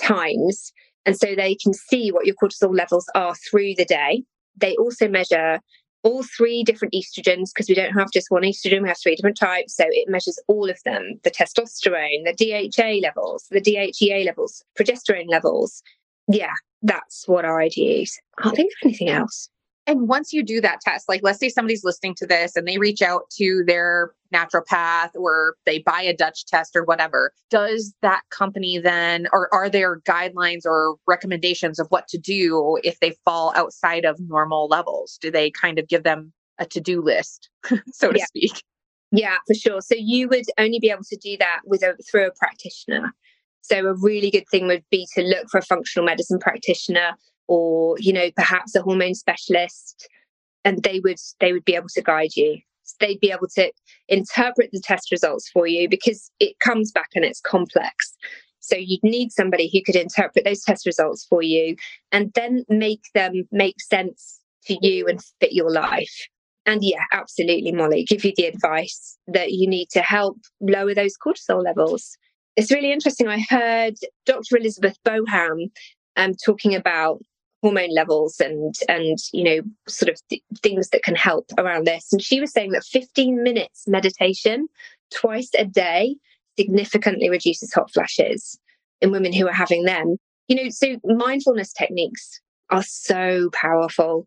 times. 0.01 0.73
And 1.07 1.17
so 1.17 1.35
they 1.35 1.55
can 1.55 1.73
see 1.73 2.11
what 2.11 2.27
your 2.27 2.35
cortisol 2.37 2.77
levels 2.77 3.07
are 3.15 3.35
through 3.51 3.75
the 3.77 3.85
day. 3.85 4.23
They 4.57 4.77
also 4.77 5.09
measure 5.09 5.61
all 6.03 6.23
three 6.23 6.63
different 6.63 6.95
estrogens 6.95 7.51
because 7.55 7.69
we 7.69 7.75
don't 7.75 7.93
have 7.93 8.11
just 8.13 8.31
one 8.31 8.43
estrogen, 8.43 8.83
we 8.83 8.89
have 8.89 8.99
three 9.03 9.15
different 9.15 9.39
types. 9.39 9.77
So 9.77 9.85
it 9.89 10.09
measures 10.09 10.39
all 10.49 10.71
of 10.71 10.79
them 10.85 11.21
the 11.25 11.31
testosterone, 11.31 12.25
the 12.25 12.35
DHA 12.37 13.01
levels, 13.07 13.47
the 13.51 13.61
DHEA 13.61 14.25
levels, 14.25 14.63
progesterone 14.79 15.29
levels. 15.29 15.83
Yeah, 16.29 16.53
that's 16.83 17.27
what 17.27 17.45
I'd 17.45 17.77
use. 17.77 18.19
I 18.39 18.43
can't 18.43 18.57
think 18.57 18.73
of 18.73 18.87
anything 18.87 19.09
else. 19.09 19.49
And 19.87 20.09
once 20.09 20.33
you 20.33 20.43
do 20.43 20.61
that 20.61 20.81
test, 20.83 21.09
like 21.09 21.21
let's 21.23 21.41
say 21.41 21.49
somebody's 21.49 21.85
listening 21.85 22.15
to 22.17 22.27
this 22.27 22.55
and 22.55 22.67
they 22.69 22.79
reach 22.79 23.03
out 23.03 23.23
to 23.39 23.65
their 23.67 24.13
naturopath 24.33 25.11
or 25.15 25.55
they 25.67 25.79
buy 25.81 26.03
a 26.03 26.15
Dutch 26.15 26.47
test 26.47 26.77
or 26.77 26.85
whatever, 26.85 27.33
does 27.51 27.95
that 28.03 28.23
company 28.31 28.79
then, 28.79 29.27
or 29.33 29.53
are 29.53 29.69
there 29.69 30.01
guidelines 30.01 30.65
or 30.65 30.97
recommendations 31.07 31.79
of 31.79 31.87
what 31.89 32.07
to 32.09 32.19
do 32.19 32.79
if 32.85 33.01
they 33.01 33.17
fall 33.25 33.53
outside 33.57 34.05
of 34.05 34.21
normal 34.21 34.69
levels? 34.69 35.19
Do 35.21 35.31
they 35.31 35.51
kind 35.51 35.79
of 35.79 35.89
give 35.89 36.03
them 36.03 36.33
a 36.59 36.67
to 36.67 36.81
do 36.81 37.01
list, 37.01 37.49
so 37.93 38.13
to 38.13 38.19
yeah. 38.19 38.27
speak? 38.27 38.63
Yeah, 39.13 39.37
for 39.47 39.55
sure. 39.55 39.81
So 39.81 39.97
you 39.99 40.29
would 40.29 40.45
only 40.59 40.79
be 40.79 40.91
able 40.91 41.05
to 41.05 41.17
do 41.17 41.37
that 41.39 41.61
with 41.65 41.83
a 41.83 41.97
through 42.09 42.29
a 42.29 42.33
practitioner. 42.39 43.13
So 43.63 43.87
a 43.87 43.95
really 43.95 44.31
good 44.31 44.45
thing 44.51 44.67
would 44.69 44.85
be 44.91 45.07
to 45.15 45.23
look 45.23 45.49
for 45.51 45.59
a 45.59 45.63
functional 45.63 46.07
medicine 46.07 46.39
practitioner 46.39 47.13
or 47.51 47.97
you 47.99 48.13
know 48.13 48.31
perhaps 48.37 48.77
a 48.77 48.81
hormone 48.81 49.15
specialist 49.15 50.09
and 50.65 50.83
they 50.85 51.01
would 51.01 51.19
they 51.41 51.53
would 51.53 51.65
be 51.65 51.75
able 51.75 51.89
to 51.89 52.01
guide 52.03 52.37
you. 52.37 52.61
They'd 53.01 53.21
be 53.21 53.33
able 53.33 53.49
to 53.57 53.73
interpret 54.09 54.71
the 54.73 54.81
test 54.81 55.11
results 55.11 55.49
for 55.49 55.67
you 55.67 55.89
because 55.89 56.31
it 56.39 56.59
comes 56.61 56.93
back 56.93 57.09
and 57.15 57.25
it's 57.25 57.41
complex. 57.41 58.17
So 58.61 58.77
you'd 58.77 59.03
need 59.03 59.33
somebody 59.33 59.71
who 59.73 59.83
could 59.85 60.01
interpret 60.01 60.45
those 60.45 60.63
test 60.63 60.87
results 60.87 61.27
for 61.29 61.43
you 61.43 61.77
and 62.13 62.33
then 62.35 62.65
make 62.69 63.03
them 63.15 63.49
make 63.51 63.81
sense 63.81 64.41
to 64.67 64.77
you 64.81 65.07
and 65.09 65.21
fit 65.41 65.53
your 65.53 65.73
life. 65.73 66.29
And 66.67 66.85
yeah 66.85 67.05
absolutely 67.13 67.73
molly 67.73 68.05
give 68.05 68.25
you 68.25 68.33
the 68.37 68.47
advice 68.47 69.19
that 69.27 69.53
you 69.53 69.69
need 69.69 69.89
to 69.91 70.03
help 70.03 70.37
lower 70.61 70.95
those 70.95 71.15
cortisol 71.17 71.65
levels. 71.65 72.17
It's 72.55 72.71
really 72.71 72.93
interesting. 72.93 73.27
I 73.27 73.41
heard 73.49 73.95
dr 74.27 74.57
elizabeth 74.57 74.99
boham 75.05 75.71
um, 76.17 76.35
talking 76.45 76.75
about 76.75 77.21
hormone 77.63 77.95
levels 77.95 78.41
and 78.41 78.75
and 78.89 79.19
you 79.33 79.45
know 79.45 79.61
sort 79.87 80.09
of 80.09 80.19
th- 80.29 80.43
things 80.63 80.89
that 80.91 81.03
can 81.03 81.15
help 81.15 81.47
around 81.59 81.87
this 81.87 82.13
and 82.13 82.23
she 82.23 82.41
was 82.41 82.53
saying 82.53 82.73
that 82.73 82.85
15 82.85 83.43
minutes 83.43 83.87
meditation 83.87 84.67
twice 85.13 85.51
a 85.59 85.65
day 85.65 86.17
significantly 86.59 87.29
reduces 87.29 87.73
hot 87.73 87.91
flashes 87.93 88.59
in 89.01 89.11
women 89.11 89.33
who 89.33 89.47
are 89.47 89.53
having 89.53 89.85
them 89.85 90.17
you 90.49 90.57
know 90.57 90.71
so 90.71 90.97
mindfulness 91.05 91.73
techniques 91.73 92.41
are 92.71 92.85
so 92.85 93.51
powerful 93.53 94.27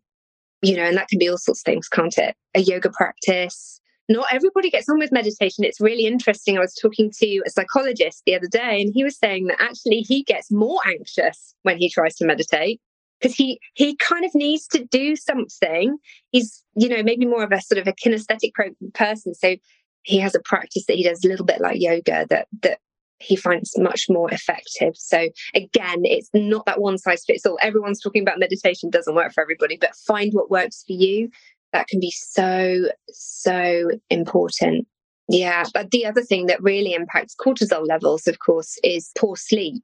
you 0.62 0.76
know 0.76 0.84
and 0.84 0.96
that 0.96 1.08
can 1.08 1.18
be 1.18 1.28
all 1.28 1.38
sorts 1.38 1.60
of 1.60 1.64
things 1.64 1.88
can't 1.88 2.18
it 2.18 2.36
a 2.54 2.60
yoga 2.60 2.90
practice 2.90 3.80
not 4.06 4.26
everybody 4.30 4.68
gets 4.68 4.86
on 4.90 4.98
with 4.98 5.12
meditation. 5.12 5.64
It's 5.64 5.80
really 5.80 6.04
interesting. 6.04 6.58
I 6.58 6.60
was 6.60 6.74
talking 6.74 7.10
to 7.20 7.42
a 7.46 7.48
psychologist 7.48 8.22
the 8.26 8.34
other 8.34 8.48
day, 8.48 8.82
and 8.82 8.92
he 8.92 9.02
was 9.02 9.16
saying 9.16 9.46
that 9.46 9.56
actually 9.58 10.00
he 10.00 10.22
gets 10.22 10.50
more 10.50 10.78
anxious 10.86 11.54
when 11.62 11.78
he 11.78 11.88
tries 11.88 12.14
to 12.16 12.26
meditate 12.26 12.82
because 13.24 13.36
he 13.36 13.58
he 13.72 13.96
kind 13.96 14.24
of 14.24 14.34
needs 14.34 14.66
to 14.68 14.84
do 14.84 15.16
something. 15.16 15.96
He's 16.30 16.62
you 16.76 16.88
know 16.88 17.02
maybe 17.02 17.24
more 17.24 17.42
of 17.42 17.52
a 17.52 17.60
sort 17.60 17.78
of 17.78 17.88
a 17.88 17.92
kinesthetic 17.92 18.52
pro- 18.52 18.74
person, 18.92 19.34
so 19.34 19.56
he 20.02 20.18
has 20.18 20.34
a 20.34 20.40
practice 20.40 20.84
that 20.86 20.96
he 20.96 21.04
does 21.04 21.24
a 21.24 21.28
little 21.28 21.46
bit 21.46 21.60
like 21.60 21.80
yoga 21.80 22.26
that 22.28 22.48
that 22.62 22.78
he 23.18 23.36
finds 23.36 23.78
much 23.78 24.06
more 24.10 24.30
effective. 24.30 24.94
So 24.96 25.28
again, 25.54 26.02
it's 26.02 26.28
not 26.34 26.66
that 26.66 26.80
one 26.80 26.98
size 26.98 27.24
fits 27.24 27.46
all. 27.46 27.58
Everyone's 27.62 28.00
talking 28.00 28.20
about 28.20 28.38
meditation 28.38 28.90
doesn't 28.90 29.14
work 29.14 29.32
for 29.32 29.40
everybody, 29.40 29.78
but 29.80 29.96
find 30.06 30.32
what 30.34 30.50
works 30.50 30.84
for 30.86 30.92
you. 30.92 31.30
That 31.72 31.88
can 31.88 32.00
be 32.00 32.10
so 32.10 32.90
so 33.08 33.90
important. 34.10 34.86
Yeah, 35.28 35.64
but 35.72 35.90
the 35.90 36.04
other 36.04 36.20
thing 36.20 36.46
that 36.46 36.62
really 36.62 36.92
impacts 36.92 37.34
cortisol 37.34 37.88
levels, 37.88 38.26
of 38.26 38.38
course, 38.40 38.78
is 38.84 39.10
poor 39.16 39.36
sleep. 39.36 39.82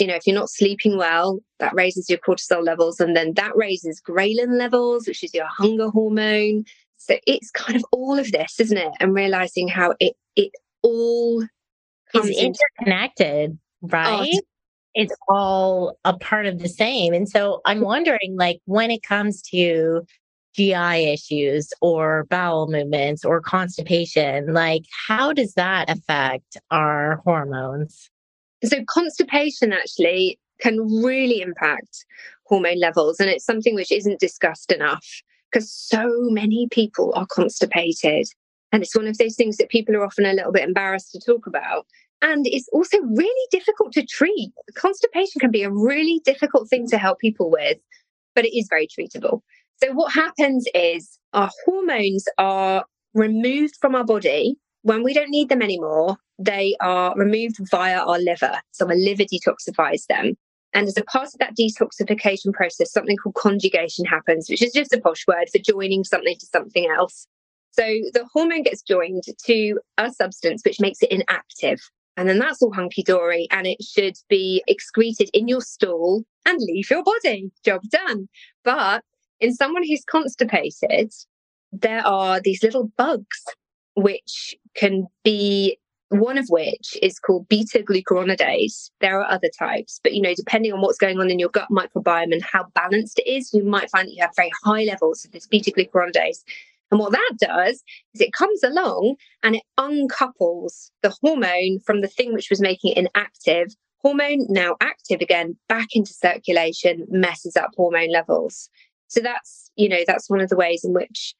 You 0.00 0.06
know, 0.06 0.14
if 0.14 0.26
you're 0.26 0.34
not 0.34 0.50
sleeping 0.50 0.96
well, 0.96 1.40
that 1.58 1.74
raises 1.74 2.08
your 2.08 2.18
cortisol 2.18 2.64
levels, 2.64 3.00
and 3.00 3.16
then 3.16 3.34
that 3.34 3.56
raises 3.56 4.00
ghrelin 4.00 4.58
levels, 4.58 5.06
which 5.06 5.24
is 5.24 5.34
your 5.34 5.46
hunger 5.46 5.88
hormone. 5.88 6.64
So 6.96 7.16
it's 7.26 7.50
kind 7.50 7.76
of 7.76 7.84
all 7.92 8.18
of 8.18 8.32
this, 8.32 8.58
isn't 8.58 8.76
it? 8.76 8.92
And 9.00 9.14
realizing 9.14 9.68
how 9.68 9.94
it 10.00 10.14
it 10.34 10.52
all 10.82 11.44
is 12.14 12.38
interconnected, 12.38 13.58
oh, 13.84 13.88
right? 13.88 14.30
Oh, 14.34 14.40
it's 14.94 15.14
all 15.28 15.98
a 16.04 16.16
part 16.16 16.46
of 16.46 16.58
the 16.58 16.68
same. 16.68 17.12
And 17.12 17.28
so 17.28 17.60
I'm 17.64 17.80
wondering, 17.92 18.36
like, 18.36 18.60
when 18.64 18.90
it 18.90 19.02
comes 19.02 19.42
to 19.50 20.02
GI 20.54 21.12
issues 21.12 21.70
or 21.82 22.24
bowel 22.30 22.66
movements 22.68 23.24
or 23.24 23.40
constipation, 23.40 24.52
like, 24.52 24.82
how 25.06 25.32
does 25.32 25.52
that 25.54 25.90
affect 25.90 26.56
our 26.70 27.20
hormones? 27.24 28.10
So, 28.64 28.82
constipation 28.84 29.72
actually 29.72 30.38
can 30.60 30.80
really 31.02 31.40
impact 31.40 32.04
hormone 32.46 32.80
levels. 32.80 33.20
And 33.20 33.28
it's 33.28 33.44
something 33.44 33.74
which 33.74 33.92
isn't 33.92 34.20
discussed 34.20 34.72
enough 34.72 35.04
because 35.50 35.70
so 35.70 36.08
many 36.30 36.68
people 36.70 37.12
are 37.14 37.26
constipated. 37.26 38.26
And 38.72 38.82
it's 38.82 38.96
one 38.96 39.06
of 39.06 39.18
those 39.18 39.36
things 39.36 39.56
that 39.58 39.68
people 39.68 39.96
are 39.96 40.04
often 40.04 40.26
a 40.26 40.32
little 40.32 40.52
bit 40.52 40.64
embarrassed 40.64 41.12
to 41.12 41.20
talk 41.20 41.46
about. 41.46 41.86
And 42.22 42.46
it's 42.46 42.68
also 42.72 42.98
really 43.14 43.46
difficult 43.50 43.92
to 43.92 44.04
treat. 44.04 44.50
Constipation 44.74 45.40
can 45.40 45.50
be 45.50 45.62
a 45.62 45.70
really 45.70 46.20
difficult 46.24 46.68
thing 46.68 46.88
to 46.88 46.98
help 46.98 47.18
people 47.18 47.50
with, 47.50 47.78
but 48.34 48.44
it 48.44 48.56
is 48.56 48.68
very 48.68 48.86
treatable. 48.86 49.42
So, 49.82 49.92
what 49.92 50.12
happens 50.12 50.66
is 50.74 51.18
our 51.34 51.50
hormones 51.64 52.24
are 52.38 52.84
removed 53.14 53.74
from 53.80 53.94
our 53.94 54.04
body 54.04 54.56
when 54.86 55.02
we 55.02 55.12
don't 55.12 55.30
need 55.30 55.48
them 55.48 55.62
anymore. 55.62 56.16
They 56.38 56.76
are 56.80 57.12
removed 57.16 57.56
via 57.70 57.98
our 57.98 58.20
liver. 58.20 58.60
So, 58.70 58.86
our 58.86 58.94
liver 58.94 59.24
detoxifies 59.24 60.06
them. 60.06 60.34
And 60.74 60.86
as 60.86 60.96
a 60.96 61.04
part 61.04 61.28
of 61.28 61.38
that 61.40 61.56
detoxification 61.58 62.52
process, 62.52 62.92
something 62.92 63.16
called 63.16 63.34
conjugation 63.34 64.04
happens, 64.04 64.48
which 64.48 64.62
is 64.62 64.72
just 64.72 64.92
a 64.92 65.00
posh 65.00 65.26
word 65.26 65.48
for 65.50 65.58
joining 65.58 66.04
something 66.04 66.36
to 66.38 66.46
something 66.46 66.86
else. 66.96 67.26
So 67.72 67.82
the 68.12 68.26
hormone 68.32 68.62
gets 68.62 68.82
joined 68.82 69.24
to 69.46 69.78
a 69.98 70.12
substance 70.12 70.62
which 70.64 70.80
makes 70.80 71.02
it 71.02 71.10
inactive. 71.10 71.80
And 72.16 72.28
then 72.28 72.38
that's 72.38 72.62
all 72.62 72.72
hunky 72.72 73.02
dory 73.02 73.48
and 73.50 73.66
it 73.66 73.82
should 73.82 74.16
be 74.28 74.62
excreted 74.68 75.30
in 75.34 75.48
your 75.48 75.62
stool 75.62 76.24
and 76.46 76.58
leave 76.60 76.90
your 76.90 77.02
body. 77.02 77.50
Job 77.64 77.82
done. 77.90 78.28
But 78.62 79.02
in 79.40 79.52
someone 79.52 79.82
who's 79.82 80.04
constipated, 80.04 81.12
there 81.72 82.06
are 82.06 82.40
these 82.40 82.62
little 82.62 82.90
bugs 82.96 83.44
which 83.96 84.54
can 84.74 85.06
be 85.24 85.78
one 86.10 86.38
of 86.38 86.46
which 86.48 86.96
is 87.02 87.18
called 87.18 87.48
beta 87.48 87.82
glucuronidase. 87.82 88.90
There 89.00 89.20
are 89.20 89.30
other 89.30 89.50
types, 89.58 89.98
but 90.02 90.14
you 90.14 90.22
know, 90.22 90.34
depending 90.34 90.72
on 90.72 90.80
what's 90.80 90.98
going 90.98 91.18
on 91.18 91.30
in 91.30 91.38
your 91.38 91.48
gut 91.48 91.68
microbiome 91.70 92.32
and 92.32 92.44
how 92.44 92.66
balanced 92.74 93.18
it 93.18 93.28
is, 93.28 93.52
you 93.52 93.64
might 93.64 93.90
find 93.90 94.06
that 94.06 94.14
you 94.14 94.22
have 94.22 94.36
very 94.36 94.52
high 94.64 94.84
levels 94.84 95.24
of 95.24 95.32
this 95.32 95.46
beta 95.46 95.72
glucuronidase. 95.72 96.42
And 96.92 97.00
what 97.00 97.12
that 97.12 97.32
does 97.40 97.82
is 98.14 98.20
it 98.20 98.32
comes 98.32 98.62
along 98.62 99.16
and 99.42 99.56
it 99.56 99.62
uncouples 99.78 100.90
the 101.02 101.14
hormone 101.20 101.80
from 101.84 102.00
the 102.00 102.08
thing 102.08 102.32
which 102.32 102.50
was 102.50 102.60
making 102.60 102.92
it 102.92 102.98
inactive. 102.98 103.74
Hormone 104.02 104.46
now 104.48 104.76
active 104.80 105.20
again, 105.20 105.56
back 105.68 105.88
into 105.94 106.12
circulation, 106.12 107.04
messes 107.10 107.56
up 107.56 107.70
hormone 107.76 108.12
levels. 108.12 108.70
So 109.08 109.20
that's, 109.20 109.72
you 109.74 109.88
know, 109.88 110.04
that's 110.06 110.30
one 110.30 110.40
of 110.40 110.48
the 110.48 110.56
ways 110.56 110.84
in 110.84 110.92
which 110.92 111.34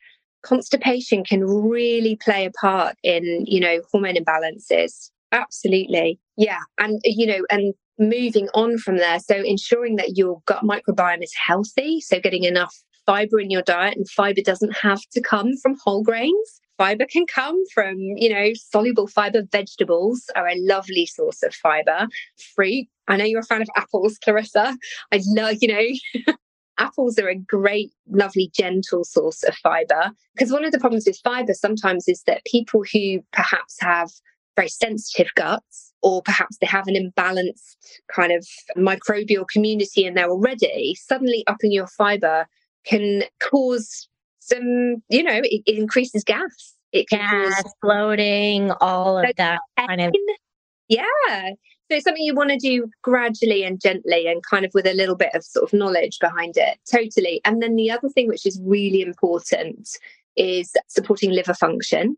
constipation 0.46 1.24
can 1.24 1.44
really 1.44 2.16
play 2.16 2.46
a 2.46 2.50
part 2.52 2.96
in, 3.02 3.44
you 3.46 3.60
know, 3.60 3.80
hormone 3.90 4.14
imbalances. 4.14 5.10
Absolutely. 5.32 6.20
Yeah. 6.36 6.60
And, 6.78 7.00
you 7.04 7.26
know, 7.26 7.44
and 7.50 7.74
moving 7.98 8.48
on 8.54 8.78
from 8.78 8.98
there. 8.98 9.18
So 9.18 9.34
ensuring 9.36 9.96
that 9.96 10.16
your 10.16 10.40
gut 10.46 10.62
microbiome 10.62 11.22
is 11.22 11.34
healthy. 11.34 12.00
So 12.00 12.20
getting 12.20 12.44
enough 12.44 12.74
fiber 13.06 13.40
in 13.40 13.50
your 13.50 13.62
diet 13.62 13.96
and 13.96 14.08
fiber 14.08 14.40
doesn't 14.44 14.76
have 14.76 15.00
to 15.12 15.20
come 15.20 15.56
from 15.56 15.76
whole 15.82 16.02
grains. 16.02 16.60
Fiber 16.78 17.06
can 17.10 17.24
come 17.26 17.62
from, 17.72 17.96
you 17.98 18.28
know, 18.28 18.52
soluble 18.54 19.06
fiber. 19.06 19.42
Vegetables 19.50 20.24
are 20.36 20.46
a 20.46 20.56
lovely 20.58 21.06
source 21.06 21.42
of 21.42 21.54
fiber. 21.54 22.06
Fruit. 22.54 22.86
I 23.08 23.16
know 23.16 23.24
you're 23.24 23.40
a 23.40 23.44
fan 23.44 23.62
of 23.62 23.68
apples, 23.76 24.18
Clarissa. 24.22 24.76
I 25.12 25.20
love, 25.26 25.56
you 25.60 25.68
know, 25.68 26.34
apples 26.78 27.18
are 27.18 27.28
a 27.28 27.34
great, 27.34 27.92
lovely, 28.08 28.50
gentle 28.54 29.04
source 29.04 29.42
of 29.42 29.54
fiber. 29.56 30.10
Because 30.34 30.52
one 30.52 30.64
of 30.64 30.72
the 30.72 30.78
problems 30.78 31.06
with 31.06 31.18
fiber 31.22 31.54
sometimes 31.54 32.08
is 32.08 32.22
that 32.26 32.44
people 32.44 32.84
who 32.92 33.20
perhaps 33.32 33.76
have 33.80 34.10
very 34.56 34.68
sensitive 34.68 35.30
guts, 35.34 35.92
or 36.02 36.22
perhaps 36.22 36.56
they 36.58 36.66
have 36.66 36.88
an 36.88 36.94
imbalanced 36.94 37.76
kind 38.14 38.32
of 38.32 38.46
microbial 38.76 39.46
community 39.48 40.04
in 40.04 40.14
there 40.14 40.30
already, 40.30 40.94
suddenly 40.94 41.44
upping 41.46 41.72
your 41.72 41.86
fiber 41.86 42.46
can 42.86 43.24
cause 43.40 44.08
some, 44.38 45.02
you 45.08 45.22
know, 45.22 45.40
it, 45.42 45.62
it 45.66 45.78
increases 45.78 46.24
gas. 46.24 46.74
It 46.92 47.08
can 47.08 47.18
gas, 47.18 47.62
cause 47.62 47.74
bloating, 47.82 48.70
all 48.80 49.18
of 49.18 49.26
that 49.36 49.58
kind 49.78 50.00
of. 50.00 50.14
Yeah. 50.88 51.50
So 51.88 51.94
it's 51.94 52.04
something 52.04 52.24
you 52.24 52.34
want 52.34 52.50
to 52.50 52.56
do 52.56 52.90
gradually 53.02 53.62
and 53.62 53.80
gently 53.80 54.26
and 54.26 54.42
kind 54.42 54.64
of 54.64 54.72
with 54.74 54.86
a 54.86 54.94
little 54.94 55.14
bit 55.14 55.32
of 55.34 55.44
sort 55.44 55.64
of 55.64 55.72
knowledge 55.72 56.18
behind 56.20 56.56
it. 56.56 56.78
Totally. 56.90 57.40
And 57.44 57.62
then 57.62 57.76
the 57.76 57.92
other 57.92 58.08
thing 58.08 58.26
which 58.26 58.44
is 58.44 58.60
really 58.64 59.02
important 59.02 59.88
is 60.34 60.72
supporting 60.88 61.30
liver 61.30 61.54
function. 61.54 62.16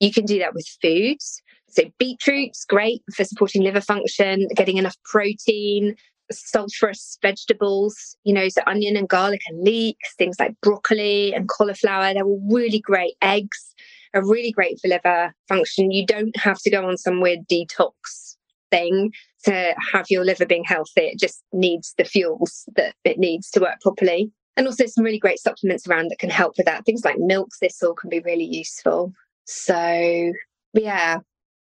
You 0.00 0.12
can 0.12 0.26
do 0.26 0.38
that 0.38 0.54
with 0.54 0.66
foods. 0.82 1.42
So 1.68 1.84
beetroot's 1.98 2.66
great 2.66 3.02
for 3.14 3.24
supporting 3.24 3.62
liver 3.62 3.80
function, 3.80 4.48
getting 4.54 4.76
enough 4.76 4.96
protein, 5.04 5.96
sulfurous 6.30 7.18
vegetables, 7.22 8.16
you 8.24 8.34
know, 8.34 8.50
so 8.50 8.60
onion 8.66 8.98
and 8.98 9.08
garlic 9.08 9.40
and 9.48 9.62
leeks, 9.62 10.14
things 10.16 10.36
like 10.38 10.54
broccoli 10.60 11.32
and 11.34 11.48
cauliflower, 11.48 12.12
they're 12.12 12.24
all 12.24 12.42
really 12.50 12.80
great. 12.80 13.14
Eggs 13.22 13.74
are 14.12 14.28
really 14.28 14.52
great 14.52 14.78
for 14.78 14.88
liver 14.88 15.34
function. 15.48 15.90
You 15.90 16.04
don't 16.04 16.36
have 16.36 16.58
to 16.60 16.70
go 16.70 16.86
on 16.86 16.98
some 16.98 17.22
weird 17.22 17.48
detox 17.48 18.23
thing 18.74 19.12
to 19.44 19.74
have 19.92 20.06
your 20.10 20.24
liver 20.24 20.46
being 20.46 20.64
healthy. 20.64 21.02
It 21.02 21.18
just 21.18 21.42
needs 21.52 21.94
the 21.96 22.04
fuels 22.04 22.68
that 22.76 22.94
it 23.04 23.18
needs 23.18 23.50
to 23.50 23.60
work 23.60 23.80
properly. 23.80 24.32
And 24.56 24.66
also 24.66 24.86
some 24.86 25.04
really 25.04 25.18
great 25.18 25.40
supplements 25.40 25.86
around 25.86 26.10
that 26.10 26.18
can 26.18 26.30
help 26.30 26.54
with 26.56 26.66
that. 26.66 26.84
Things 26.84 27.04
like 27.04 27.16
milk 27.18 27.50
thistle 27.58 27.94
can 27.94 28.10
be 28.10 28.20
really 28.20 28.44
useful. 28.44 29.12
So 29.46 30.32
yeah, 30.72 31.18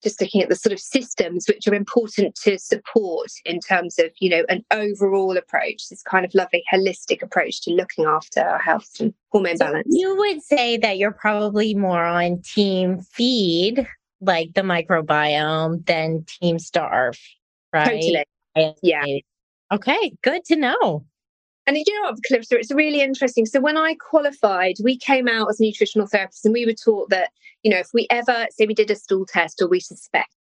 just 0.04 0.22
looking 0.22 0.42
at 0.42 0.50
the 0.50 0.56
sort 0.56 0.74
of 0.74 0.80
systems 0.80 1.46
which 1.48 1.68
are 1.68 1.74
important 1.74 2.36
to 2.36 2.58
support 2.60 3.30
in 3.46 3.60
terms 3.60 3.98
of 4.00 4.12
you 4.20 4.30
know 4.30 4.44
an 4.48 4.64
overall 4.72 5.36
approach 5.38 5.90
this 5.90 6.04
kind 6.04 6.24
of 6.26 6.34
lovely 6.36 6.64
holistic 6.72 7.22
approach 7.24 7.62
to 7.62 7.72
looking 7.72 8.06
after 8.06 8.42
our 8.42 8.60
health 8.60 8.90
and 9.00 9.14
hormone 9.32 9.58
so 9.58 9.66
balance 9.66 9.88
you 9.90 10.16
would 10.16 10.42
say 10.44 10.78
that 10.78 10.98
you're 10.98 11.12
probably 11.12 11.74
more 11.74 12.04
on 12.04 12.40
team 12.42 13.00
feed 13.00 13.88
like 14.22 14.54
the 14.54 14.62
microbiome 14.62 15.86
than 15.86 16.26
team 16.26 16.60
starve 16.60 17.20
oh, 17.74 17.80
right 17.80 18.26
totally 18.56 18.76
yeah 18.82 19.06
okay 19.72 20.14
good 20.24 20.44
to 20.46 20.56
know 20.56 21.06
and 21.68 21.76
you 21.76 22.02
know 22.02 22.10
what, 22.10 22.24
Clarissa, 22.26 22.58
it's 22.58 22.72
really 22.72 23.02
interesting. 23.02 23.46
So 23.46 23.60
when 23.60 23.76
I 23.76 23.96
qualified, 23.96 24.76
we 24.82 24.98
came 24.98 25.28
out 25.28 25.50
as 25.50 25.60
nutritional 25.60 26.08
therapists 26.08 26.46
and 26.46 26.54
we 26.54 26.66
were 26.66 26.72
taught 26.72 27.10
that, 27.10 27.32
you 27.62 27.70
know, 27.70 27.78
if 27.78 27.90
we 27.94 28.08
ever 28.10 28.48
say 28.52 28.66
we 28.66 28.74
did 28.74 28.90
a 28.90 28.96
stool 28.96 29.26
test 29.26 29.62
or 29.62 29.68
we 29.68 29.82
suspect, 29.82 30.34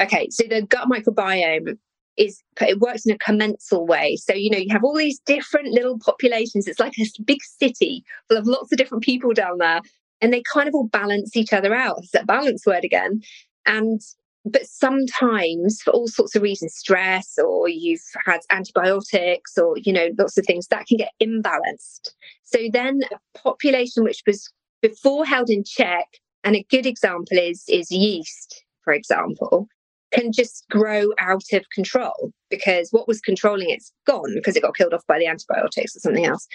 okay, 0.00 0.28
so 0.30 0.44
the 0.48 0.62
gut 0.62 0.88
microbiome 0.88 1.76
is 2.16 2.42
it 2.60 2.78
works 2.78 3.04
in 3.04 3.12
a 3.12 3.18
commensal 3.18 3.86
way. 3.86 4.14
So, 4.16 4.34
you 4.34 4.50
know, 4.50 4.58
you 4.58 4.68
have 4.70 4.84
all 4.84 4.96
these 4.96 5.18
different 5.20 5.72
little 5.72 5.98
populations. 5.98 6.68
It's 6.68 6.80
like 6.80 6.94
a 6.98 7.22
big 7.22 7.42
city 7.42 8.04
full 8.28 8.38
of 8.38 8.46
lots 8.46 8.70
of 8.70 8.78
different 8.78 9.02
people 9.02 9.32
down 9.32 9.58
there. 9.58 9.80
And 10.20 10.32
they 10.32 10.42
kind 10.52 10.68
of 10.68 10.74
all 10.74 10.88
balance 10.88 11.36
each 11.36 11.52
other 11.52 11.74
out. 11.74 11.98
It's 11.98 12.10
that 12.12 12.26
balance 12.26 12.66
word 12.66 12.84
again. 12.84 13.22
And 13.66 14.00
but 14.44 14.64
sometimes 14.66 15.82
for 15.82 15.90
all 15.90 16.08
sorts 16.08 16.34
of 16.34 16.42
reasons 16.42 16.74
stress 16.74 17.38
or 17.38 17.68
you've 17.68 18.00
had 18.24 18.40
antibiotics 18.50 19.58
or 19.58 19.76
you 19.78 19.92
know 19.92 20.08
lots 20.18 20.38
of 20.38 20.46
things 20.46 20.68
that 20.68 20.86
can 20.86 20.96
get 20.96 21.10
imbalanced 21.20 22.12
so 22.44 22.58
then 22.72 23.00
a 23.12 23.38
population 23.38 24.04
which 24.04 24.22
was 24.26 24.50
before 24.80 25.26
held 25.26 25.50
in 25.50 25.64
check 25.64 26.06
and 26.44 26.54
a 26.54 26.64
good 26.70 26.86
example 26.86 27.36
is 27.36 27.64
is 27.68 27.90
yeast 27.90 28.64
for 28.84 28.92
example 28.92 29.68
can 30.12 30.32
just 30.32 30.64
grow 30.70 31.12
out 31.18 31.44
of 31.52 31.64
control 31.74 32.32
because 32.50 32.88
what 32.90 33.08
was 33.08 33.20
controlling 33.20 33.70
it's 33.70 33.92
gone 34.06 34.34
because 34.34 34.56
it 34.56 34.62
got 34.62 34.76
killed 34.76 34.94
off 34.94 35.06
by 35.06 35.18
the 35.18 35.26
antibiotics 35.26 35.94
or 35.96 36.00
something 36.00 36.24
else. 36.24 36.46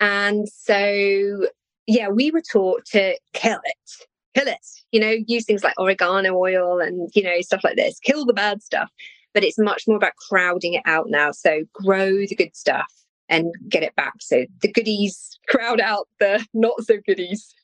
And 0.00 0.48
so, 0.48 1.48
yeah, 1.88 2.08
we 2.08 2.30
were 2.30 2.42
taught 2.42 2.84
to 2.92 3.18
kill 3.32 3.58
it, 3.64 4.06
kill 4.34 4.46
it, 4.46 4.58
you 4.92 5.00
know, 5.00 5.16
use 5.26 5.46
things 5.46 5.64
like 5.64 5.74
oregano 5.78 6.36
oil 6.36 6.78
and, 6.80 7.10
you 7.14 7.22
know, 7.22 7.40
stuff 7.40 7.64
like 7.64 7.76
this, 7.76 7.98
kill 8.00 8.26
the 8.26 8.34
bad 8.34 8.62
stuff. 8.62 8.90
But 9.32 9.42
it's 9.42 9.58
much 9.58 9.84
more 9.88 9.96
about 9.96 10.12
crowding 10.28 10.74
it 10.74 10.82
out 10.84 11.06
now. 11.08 11.32
So 11.32 11.62
grow 11.72 12.10
the 12.26 12.36
good 12.36 12.54
stuff 12.54 12.92
and 13.28 13.46
get 13.68 13.82
it 13.82 13.96
back. 13.96 14.14
So 14.20 14.44
the 14.60 14.70
goodies 14.70 15.38
crowd 15.48 15.80
out 15.80 16.08
the 16.20 16.44
not 16.52 16.82
so 16.82 16.98
goodies. 17.06 17.54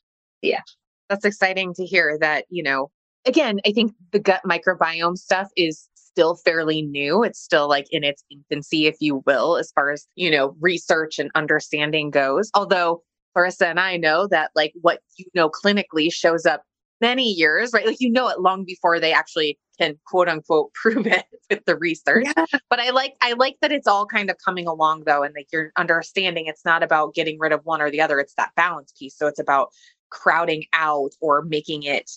Yeah. 0.41 0.61
That's 1.07 1.25
exciting 1.25 1.75
to 1.75 1.85
hear 1.85 2.17
that, 2.19 2.45
you 2.49 2.63
know, 2.63 2.89
again, 3.27 3.59
I 3.63 3.71
think 3.71 3.93
the 4.11 4.19
gut 4.19 4.41
microbiome 4.43 5.17
stuff 5.17 5.49
is 5.55 5.87
still 5.93 6.35
fairly 6.35 6.81
new. 6.81 7.23
It's 7.23 7.39
still 7.39 7.69
like 7.69 7.85
in 7.91 8.03
its 8.03 8.23
infancy, 8.31 8.87
if 8.87 8.95
you 8.99 9.21
will, 9.27 9.57
as 9.57 9.71
far 9.73 9.91
as, 9.91 10.07
you 10.15 10.31
know, 10.31 10.55
research 10.59 11.19
and 11.19 11.29
understanding 11.35 12.09
goes. 12.09 12.49
Although 12.55 13.03
Clarissa 13.35 13.67
and 13.67 13.79
I 13.79 13.97
know 13.97 14.27
that 14.27 14.51
like 14.55 14.73
what 14.81 14.99
you 15.17 15.25
know 15.35 15.49
clinically 15.49 16.11
shows 16.11 16.45
up 16.45 16.63
many 17.01 17.29
years, 17.29 17.71
right? 17.73 17.85
Like 17.85 17.99
you 17.99 18.09
know 18.09 18.29
it 18.29 18.39
long 18.39 18.63
before 18.63 18.99
they 18.99 19.13
actually 19.13 19.59
can 19.77 19.99
quote 20.07 20.29
unquote 20.29 20.73
prove 20.81 21.05
it 21.05 21.25
with 21.49 21.65
the 21.65 21.75
research. 21.75 22.27
Yeah. 22.37 22.45
But 22.69 22.79
I 22.79 22.91
like 22.91 23.15
I 23.21 23.33
like 23.33 23.57
that 23.61 23.71
it's 23.71 23.87
all 23.87 24.05
kind 24.05 24.29
of 24.29 24.37
coming 24.43 24.67
along 24.67 25.03
though 25.05 25.23
and 25.23 25.33
like 25.35 25.47
you're 25.51 25.71
understanding 25.77 26.45
it's 26.47 26.65
not 26.65 26.83
about 26.83 27.13
getting 27.13 27.37
rid 27.39 27.51
of 27.51 27.61
one 27.63 27.81
or 27.81 27.91
the 27.91 28.01
other, 28.01 28.19
it's 28.19 28.35
that 28.35 28.51
balance 28.55 28.93
piece. 28.97 29.17
So 29.17 29.27
it's 29.27 29.39
about 29.39 29.69
crowding 30.09 30.63
out 30.73 31.11
or 31.19 31.41
making 31.43 31.83
it 31.83 32.09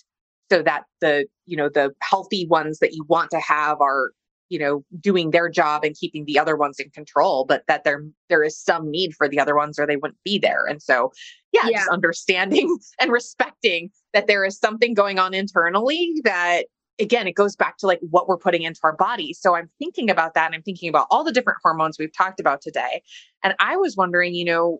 so 0.51 0.63
that 0.63 0.83
the 1.01 1.25
you 1.45 1.57
know 1.57 1.69
the 1.69 1.93
healthy 2.01 2.47
ones 2.47 2.79
that 2.79 2.93
you 2.93 3.03
want 3.07 3.31
to 3.31 3.39
have 3.39 3.81
are 3.81 4.11
you 4.49 4.59
know 4.59 4.83
doing 4.99 5.31
their 5.31 5.49
job 5.49 5.83
and 5.83 5.95
keeping 5.95 6.25
the 6.25 6.37
other 6.37 6.55
ones 6.55 6.79
in 6.79 6.89
control 6.89 7.45
but 7.45 7.63
that 7.67 7.83
there 7.83 8.03
there 8.27 8.43
is 8.43 8.59
some 8.59 8.89
need 8.89 9.13
for 9.15 9.29
the 9.29 9.39
other 9.39 9.55
ones 9.55 9.79
or 9.79 9.85
they 9.85 9.95
wouldn't 9.95 10.19
be 10.23 10.37
there. 10.37 10.65
And 10.65 10.81
so 10.81 11.11
yeah, 11.51 11.67
yeah. 11.67 11.79
just 11.79 11.89
understanding 11.89 12.77
and 13.01 13.11
respecting 13.11 13.89
that 14.13 14.27
there 14.27 14.45
is 14.45 14.57
something 14.57 14.93
going 14.93 15.19
on 15.19 15.33
internally 15.33 16.13
that 16.23 16.63
again 16.99 17.27
it 17.27 17.33
goes 17.35 17.55
back 17.55 17.77
to 17.77 17.87
like 17.87 17.99
what 18.09 18.27
we're 18.27 18.37
putting 18.37 18.63
into 18.63 18.79
our 18.83 18.95
body. 18.95 19.33
So 19.33 19.55
i'm 19.55 19.69
thinking 19.79 20.09
about 20.09 20.33
that 20.33 20.47
and 20.47 20.55
i'm 20.55 20.63
thinking 20.63 20.89
about 20.89 21.07
all 21.09 21.23
the 21.23 21.31
different 21.31 21.59
hormones 21.63 21.97
we've 21.97 22.15
talked 22.15 22.39
about 22.39 22.61
today. 22.61 23.01
And 23.43 23.55
i 23.59 23.77
was 23.77 23.95
wondering 23.95 24.33
you 24.33 24.45
know 24.45 24.79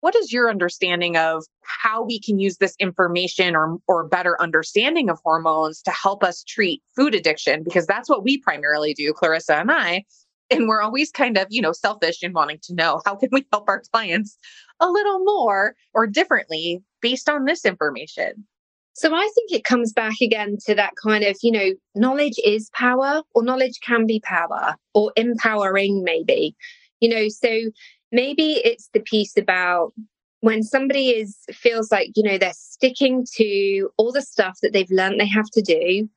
what 0.00 0.14
is 0.14 0.32
your 0.32 0.48
understanding 0.48 1.16
of 1.16 1.44
how 1.62 2.04
we 2.04 2.20
can 2.20 2.38
use 2.38 2.58
this 2.58 2.74
information 2.78 3.56
or, 3.56 3.78
or 3.88 4.06
better 4.06 4.40
understanding 4.40 5.10
of 5.10 5.18
hormones 5.24 5.82
to 5.82 5.90
help 5.90 6.22
us 6.22 6.44
treat 6.44 6.82
food 6.96 7.14
addiction? 7.14 7.64
Because 7.64 7.86
that's 7.86 8.08
what 8.08 8.22
we 8.22 8.38
primarily 8.38 8.94
do, 8.94 9.12
Clarissa 9.12 9.56
and 9.56 9.70
I. 9.70 10.04
And 10.50 10.66
we're 10.66 10.80
always 10.80 11.10
kind 11.10 11.36
of, 11.36 11.46
you 11.50 11.60
know, 11.60 11.72
selfish 11.72 12.22
in 12.22 12.32
wanting 12.32 12.58
to 12.62 12.74
know 12.74 13.02
how 13.04 13.16
can 13.16 13.28
we 13.32 13.44
help 13.52 13.68
our 13.68 13.82
clients 13.92 14.38
a 14.80 14.88
little 14.88 15.18
more 15.24 15.74
or 15.92 16.06
differently 16.06 16.82
based 17.02 17.28
on 17.28 17.44
this 17.44 17.64
information. 17.64 18.46
So 18.94 19.14
I 19.14 19.30
think 19.34 19.52
it 19.52 19.64
comes 19.64 19.92
back 19.92 20.14
again 20.20 20.56
to 20.66 20.74
that 20.74 20.94
kind 21.00 21.22
of, 21.22 21.36
you 21.42 21.52
know, 21.52 21.70
knowledge 21.94 22.34
is 22.44 22.70
power 22.74 23.22
or 23.34 23.44
knowledge 23.44 23.78
can 23.86 24.06
be 24.06 24.20
power 24.20 24.74
or 24.94 25.12
empowering 25.16 26.02
maybe. 26.02 26.56
You 27.00 27.10
know, 27.10 27.28
so 27.28 27.70
maybe 28.12 28.54
it's 28.64 28.88
the 28.92 29.00
piece 29.00 29.36
about 29.36 29.92
when 30.40 30.62
somebody 30.62 31.10
is 31.10 31.36
feels 31.52 31.90
like 31.90 32.10
you 32.14 32.22
know 32.22 32.38
they're 32.38 32.52
sticking 32.54 33.26
to 33.36 33.90
all 33.96 34.12
the 34.12 34.22
stuff 34.22 34.58
that 34.62 34.72
they've 34.72 34.90
learned 34.90 35.20
they 35.20 35.26
have 35.26 35.50
to 35.50 35.62
do 35.62 36.08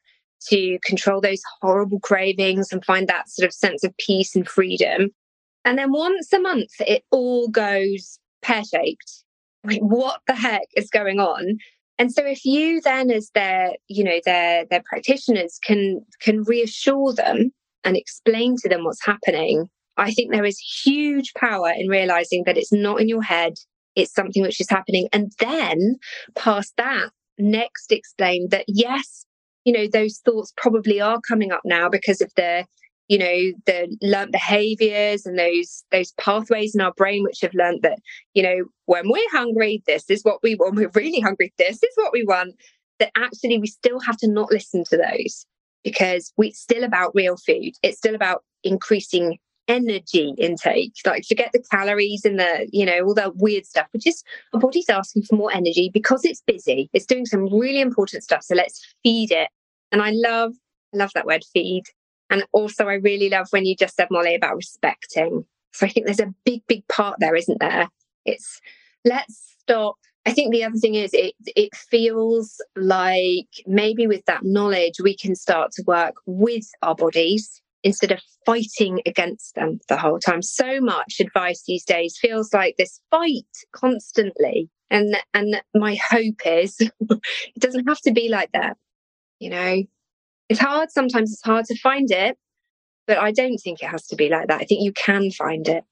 to 0.47 0.79
control 0.83 1.21
those 1.21 1.41
horrible 1.61 1.99
cravings 1.99 2.71
and 2.71 2.83
find 2.83 3.07
that 3.07 3.29
sort 3.29 3.45
of 3.45 3.53
sense 3.53 3.83
of 3.83 3.95
peace 3.97 4.35
and 4.35 4.47
freedom. 4.47 5.09
And 5.65 5.77
then 5.77 5.91
once 5.91 6.33
a 6.33 6.39
month 6.39 6.71
it 6.79 7.03
all 7.11 7.47
goes 7.47 8.17
pear-shaped. 8.41 9.23
Like 9.63 9.81
what 9.81 10.21
the 10.25 10.33
heck 10.33 10.67
is 10.75 10.89
going 10.89 11.19
on? 11.19 11.57
And 11.99 12.11
so 12.11 12.25
if 12.25 12.43
you 12.43 12.81
then 12.81 13.11
as 13.11 13.29
their 13.35 13.73
you 13.87 14.03
know 14.03 14.19
their 14.25 14.65
their 14.65 14.81
practitioners 14.85 15.59
can 15.63 16.01
can 16.19 16.43
reassure 16.43 17.13
them 17.13 17.51
and 17.83 17.95
explain 17.95 18.55
to 18.57 18.69
them 18.69 18.83
what's 18.83 19.05
happening 19.05 19.69
I 19.97 20.11
think 20.11 20.31
there 20.31 20.45
is 20.45 20.59
huge 20.59 21.33
power 21.35 21.71
in 21.75 21.87
realizing 21.87 22.43
that 22.45 22.57
it's 22.57 22.71
not 22.71 23.01
in 23.01 23.07
your 23.07 23.21
head, 23.21 23.53
it's 23.95 24.13
something 24.13 24.41
which 24.41 24.61
is 24.61 24.69
happening. 24.69 25.07
And 25.11 25.31
then 25.39 25.97
past 26.35 26.73
that, 26.77 27.09
next 27.37 27.91
explain 27.91 28.47
that 28.49 28.65
yes, 28.67 29.25
you 29.65 29.73
know, 29.73 29.87
those 29.91 30.19
thoughts 30.23 30.53
probably 30.57 31.01
are 31.01 31.19
coming 31.27 31.51
up 31.51 31.61
now 31.65 31.89
because 31.89 32.21
of 32.21 32.31
the 32.35 32.65
you 33.11 33.17
know 33.17 33.51
the 33.65 33.97
learned 34.01 34.31
behaviors 34.31 35.25
and 35.25 35.37
those 35.37 35.83
those 35.91 36.13
pathways 36.13 36.73
in 36.73 36.79
our 36.79 36.93
brain 36.93 37.23
which 37.23 37.41
have 37.41 37.53
learned 37.53 37.81
that 37.81 37.99
you 38.33 38.41
know 38.41 38.63
when 38.85 39.09
we're 39.09 39.29
hungry 39.31 39.83
this 39.85 40.09
is 40.09 40.21
what 40.23 40.39
we 40.41 40.55
want 40.55 40.75
we're 40.75 40.89
really 40.95 41.19
hungry 41.19 41.51
this 41.57 41.83
is 41.83 41.91
what 41.95 42.13
we 42.13 42.23
want 42.23 42.55
that 42.99 43.11
actually 43.17 43.57
we 43.59 43.67
still 43.67 43.99
have 43.99 44.15
to 44.15 44.29
not 44.29 44.49
listen 44.49 44.85
to 44.85 44.95
those 44.95 45.45
because 45.83 46.31
we, 46.37 46.47
it's 46.47 46.61
still 46.61 46.85
about 46.85 47.13
real 47.13 47.35
food 47.35 47.73
it's 47.83 47.97
still 47.97 48.15
about 48.15 48.45
increasing 48.63 49.37
energy 49.71 50.33
intake. 50.37 50.93
Like 51.05 51.25
forget 51.25 51.51
the 51.53 51.63
calories 51.71 52.25
and 52.25 52.37
the, 52.39 52.67
you 52.71 52.85
know, 52.85 52.99
all 53.05 53.13
that 53.13 53.37
weird 53.37 53.65
stuff, 53.65 53.87
but 53.91 54.01
just 54.01 54.25
our 54.53 54.59
body's 54.59 54.89
asking 54.89 55.23
for 55.23 55.35
more 55.35 55.53
energy 55.53 55.89
because 55.93 56.25
it's 56.25 56.41
busy. 56.45 56.89
It's 56.93 57.05
doing 57.05 57.25
some 57.25 57.45
really 57.45 57.79
important 57.79 58.23
stuff. 58.23 58.43
So 58.43 58.55
let's 58.55 58.81
feed 59.01 59.31
it. 59.31 59.49
And 59.91 60.01
I 60.01 60.11
love, 60.13 60.53
I 60.93 60.97
love 60.97 61.11
that 61.15 61.25
word 61.25 61.43
feed. 61.53 61.83
And 62.29 62.43
also 62.51 62.87
I 62.87 62.95
really 62.95 63.29
love 63.29 63.47
when 63.51 63.65
you 63.65 63.75
just 63.75 63.95
said, 63.95 64.07
Molly, 64.11 64.35
about 64.35 64.55
respecting. 64.55 65.45
So 65.73 65.85
I 65.85 65.89
think 65.89 66.05
there's 66.05 66.19
a 66.19 66.33
big, 66.45 66.61
big 66.67 66.85
part 66.89 67.17
there, 67.19 67.35
isn't 67.35 67.59
there? 67.59 67.87
It's 68.25 68.59
let's 69.05 69.55
stop 69.59 69.95
I 70.25 70.33
think 70.33 70.51
the 70.51 70.63
other 70.63 70.77
thing 70.77 70.93
is 70.93 71.11
it 71.13 71.33
it 71.55 71.75
feels 71.75 72.61
like 72.75 73.47
maybe 73.65 74.05
with 74.05 74.23
that 74.25 74.43
knowledge 74.43 75.01
we 75.01 75.17
can 75.17 75.33
start 75.33 75.71
to 75.71 75.83
work 75.87 76.13
with 76.27 76.69
our 76.83 76.93
bodies 76.93 77.61
instead 77.83 78.11
of 78.11 78.21
fighting 78.45 79.01
against 79.05 79.55
them 79.55 79.79
the 79.87 79.97
whole 79.97 80.19
time. 80.19 80.41
So 80.41 80.79
much 80.81 81.19
advice 81.19 81.63
these 81.65 81.83
days 81.83 82.17
feels 82.19 82.53
like 82.53 82.75
this 82.77 82.99
fight 83.09 83.45
constantly. 83.73 84.69
And 84.89 85.15
and 85.33 85.61
my 85.73 85.97
hope 86.09 86.45
is 86.45 86.77
it 87.09 87.59
doesn't 87.59 87.87
have 87.87 88.01
to 88.01 88.11
be 88.11 88.29
like 88.29 88.51
that. 88.53 88.77
You 89.39 89.49
know, 89.49 89.83
it's 90.49 90.59
hard. 90.59 90.91
Sometimes 90.91 91.31
it's 91.31 91.43
hard 91.43 91.65
to 91.65 91.79
find 91.79 92.11
it, 92.11 92.37
but 93.07 93.17
I 93.17 93.31
don't 93.31 93.57
think 93.57 93.81
it 93.81 93.87
has 93.87 94.05
to 94.07 94.15
be 94.15 94.29
like 94.29 94.47
that. 94.47 94.61
I 94.61 94.65
think 94.65 94.83
you 94.83 94.93
can 94.93 95.31
find 95.31 95.67
it. 95.67 95.83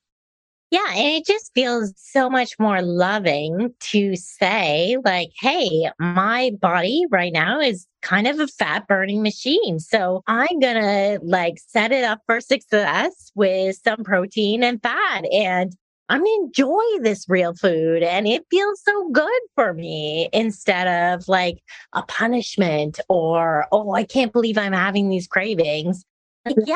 Yeah, 0.72 0.86
and 0.91 1.15
it 1.15 1.26
just 1.26 1.51
feels 1.55 1.93
so 1.97 2.30
much 2.30 2.51
more 2.59 2.84
loving 2.84 3.74
to 3.80 4.15
say, 4.15 4.97
like, 5.03 5.30
hey, 5.39 5.89
my 5.97 6.51
body 6.61 7.05
right 7.09 7.34
now 7.34 7.59
is 7.59 7.88
kind 8.03 8.28
of 8.28 8.39
a 8.39 8.45
fat 8.47 8.88
burning 8.88 9.24
machine. 9.24 9.80
So 9.80 10.22
I'm 10.28 10.59
going 10.59 10.76
to 10.76 11.20
like 11.24 11.55
set 11.67 11.91
it 11.91 12.03
up 12.03 12.20
for 12.28 12.39
success 12.39 13.32
with 13.34 13.78
some 13.84 14.03
protein 14.03 14.61
and 14.63 14.80
fat. 14.82 15.26
And 15.34 15.76
I'm 16.07 16.24
to 16.24 16.39
enjoy 16.43 16.84
this 17.01 17.26
real 17.28 17.55
food 17.55 18.03
and 18.03 18.28
it 18.28 18.45
feels 18.51 18.82
so 18.84 19.09
good 19.09 19.41
for 19.55 19.74
me 19.74 20.30
instead 20.34 20.88
of 20.88 21.28
like 21.28 21.57
a 21.93 22.03
punishment 22.03 22.99
or, 23.09 23.65
oh, 23.72 23.93
I 23.93 24.03
can't 24.03 24.34
believe 24.34 24.57
I'm 24.57 24.74
having 24.74 25.09
these 25.09 25.28
cravings. 25.28 26.03
Like, 26.45 26.57
yeah, 26.65 26.76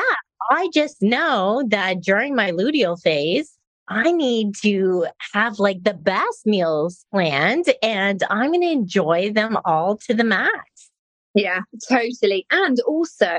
I 0.50 0.68
just 0.74 1.00
know 1.00 1.62
that 1.68 2.02
during 2.02 2.34
my 2.34 2.50
luteal 2.50 3.00
phase, 3.00 3.53
I 3.88 4.12
need 4.12 4.54
to 4.62 5.06
have 5.32 5.58
like 5.58 5.84
the 5.84 5.94
best 5.94 6.46
meals 6.46 7.04
planned 7.12 7.66
and 7.82 8.22
I'm 8.30 8.50
going 8.50 8.62
to 8.62 8.70
enjoy 8.70 9.32
them 9.32 9.58
all 9.64 9.98
to 10.06 10.14
the 10.14 10.24
max. 10.24 10.90
Yeah, 11.34 11.60
totally. 11.88 12.46
And 12.52 12.78
also, 12.86 13.36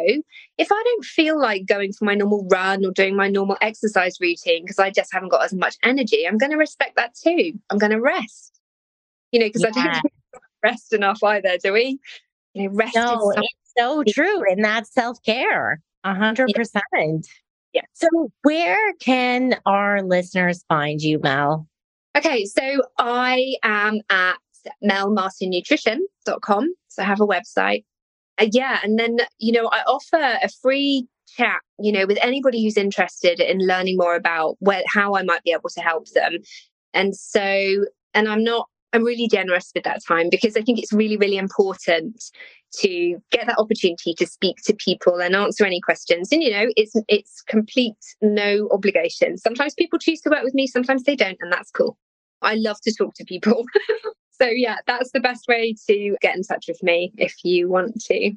if 0.57 0.67
I 0.71 0.83
don't 0.83 1.05
feel 1.05 1.39
like 1.39 1.65
going 1.65 1.93
for 1.93 2.03
my 2.03 2.13
normal 2.13 2.45
run 2.51 2.85
or 2.85 2.91
doing 2.91 3.15
my 3.15 3.29
normal 3.29 3.57
exercise 3.61 4.17
routine 4.19 4.63
because 4.63 4.79
I 4.79 4.91
just 4.91 5.13
haven't 5.13 5.29
got 5.29 5.45
as 5.45 5.53
much 5.53 5.77
energy, 5.81 6.27
I'm 6.27 6.37
going 6.37 6.51
to 6.51 6.57
respect 6.57 6.97
that 6.97 7.15
too. 7.15 7.53
I'm 7.69 7.77
going 7.77 7.93
to 7.93 8.01
rest. 8.01 8.59
You 9.31 9.39
know, 9.39 9.47
because 9.47 9.61
yeah. 9.61 9.69
I 9.69 9.83
don't 9.93 10.11
rest 10.63 10.93
enough 10.93 11.23
either, 11.23 11.57
do 11.63 11.71
we? 11.71 11.99
You 12.53 12.63
know, 12.63 12.75
rest 12.75 12.95
no, 12.95 13.31
it's 13.37 13.73
so 13.77 14.03
true. 14.03 14.43
And 14.51 14.63
that's 14.63 14.93
self 14.93 15.17
care, 15.23 15.81
a 16.03 16.13
hundred 16.13 16.51
percent. 16.53 17.27
Yeah. 17.75 17.81
So, 17.91 18.07
where 18.43 18.93
can 19.01 19.59
our 19.65 20.01
listeners 20.01 20.63
find 20.69 21.01
you, 21.01 21.19
Mel? 21.19 21.67
Okay, 22.17 22.45
so 22.45 22.81
I 22.97 23.55
am 23.63 23.99
at 24.09 24.37
melmartinnutrition.com. 24.81 26.73
So 26.87 27.03
I 27.03 27.05
have 27.05 27.19
a 27.19 27.27
website. 27.27 27.83
Uh, 28.39 28.47
yeah, 28.53 28.79
and 28.81 28.97
then, 28.97 29.17
you 29.39 29.51
know, 29.51 29.67
I 29.67 29.81
offer 29.81 30.39
a 30.41 30.47
free 30.61 31.05
chat, 31.27 31.59
you 31.77 31.91
know, 31.91 32.05
with 32.05 32.17
anybody 32.21 32.63
who's 32.63 32.77
interested 32.77 33.41
in 33.41 33.59
learning 33.59 33.97
more 33.97 34.15
about 34.15 34.55
where, 34.59 34.83
how 34.87 35.15
I 35.15 35.23
might 35.23 35.43
be 35.43 35.51
able 35.51 35.69
to 35.71 35.81
help 35.81 36.09
them. 36.11 36.37
And 36.93 37.13
so, 37.13 37.85
and 38.13 38.29
I'm 38.29 38.45
not 38.45 38.69
I'm 38.93 39.03
really 39.03 39.27
generous 39.27 39.71
with 39.75 39.83
that 39.83 40.03
time 40.05 40.29
because 40.29 40.55
I 40.55 40.61
think 40.61 40.79
it's 40.79 40.93
really, 40.93 41.17
really 41.17 41.37
important 41.37 42.23
to 42.79 43.17
get 43.31 43.47
that 43.47 43.57
opportunity 43.57 44.13
to 44.13 44.25
speak 44.25 44.57
to 44.65 44.73
people 44.73 45.21
and 45.21 45.35
answer 45.35 45.65
any 45.65 45.81
questions. 45.81 46.31
And 46.31 46.43
you 46.43 46.51
know, 46.51 46.67
it's 46.75 46.93
it's 47.07 47.41
complete 47.41 47.97
no 48.21 48.69
obligation. 48.71 49.37
Sometimes 49.37 49.73
people 49.73 49.99
choose 49.99 50.21
to 50.21 50.29
work 50.29 50.43
with 50.43 50.53
me, 50.53 50.67
sometimes 50.67 51.03
they 51.03 51.15
don't, 51.15 51.37
and 51.41 51.51
that's 51.51 51.71
cool. 51.71 51.97
I 52.41 52.55
love 52.55 52.79
to 52.81 52.93
talk 52.93 53.13
to 53.15 53.25
people. 53.25 53.65
so 54.31 54.47
yeah, 54.47 54.77
that's 54.87 55.11
the 55.11 55.19
best 55.19 55.47
way 55.47 55.75
to 55.87 56.15
get 56.21 56.35
in 56.35 56.43
touch 56.43 56.65
with 56.67 56.81
me 56.83 57.13
if 57.17 57.35
you 57.43 57.69
want 57.69 58.01
to. 58.05 58.33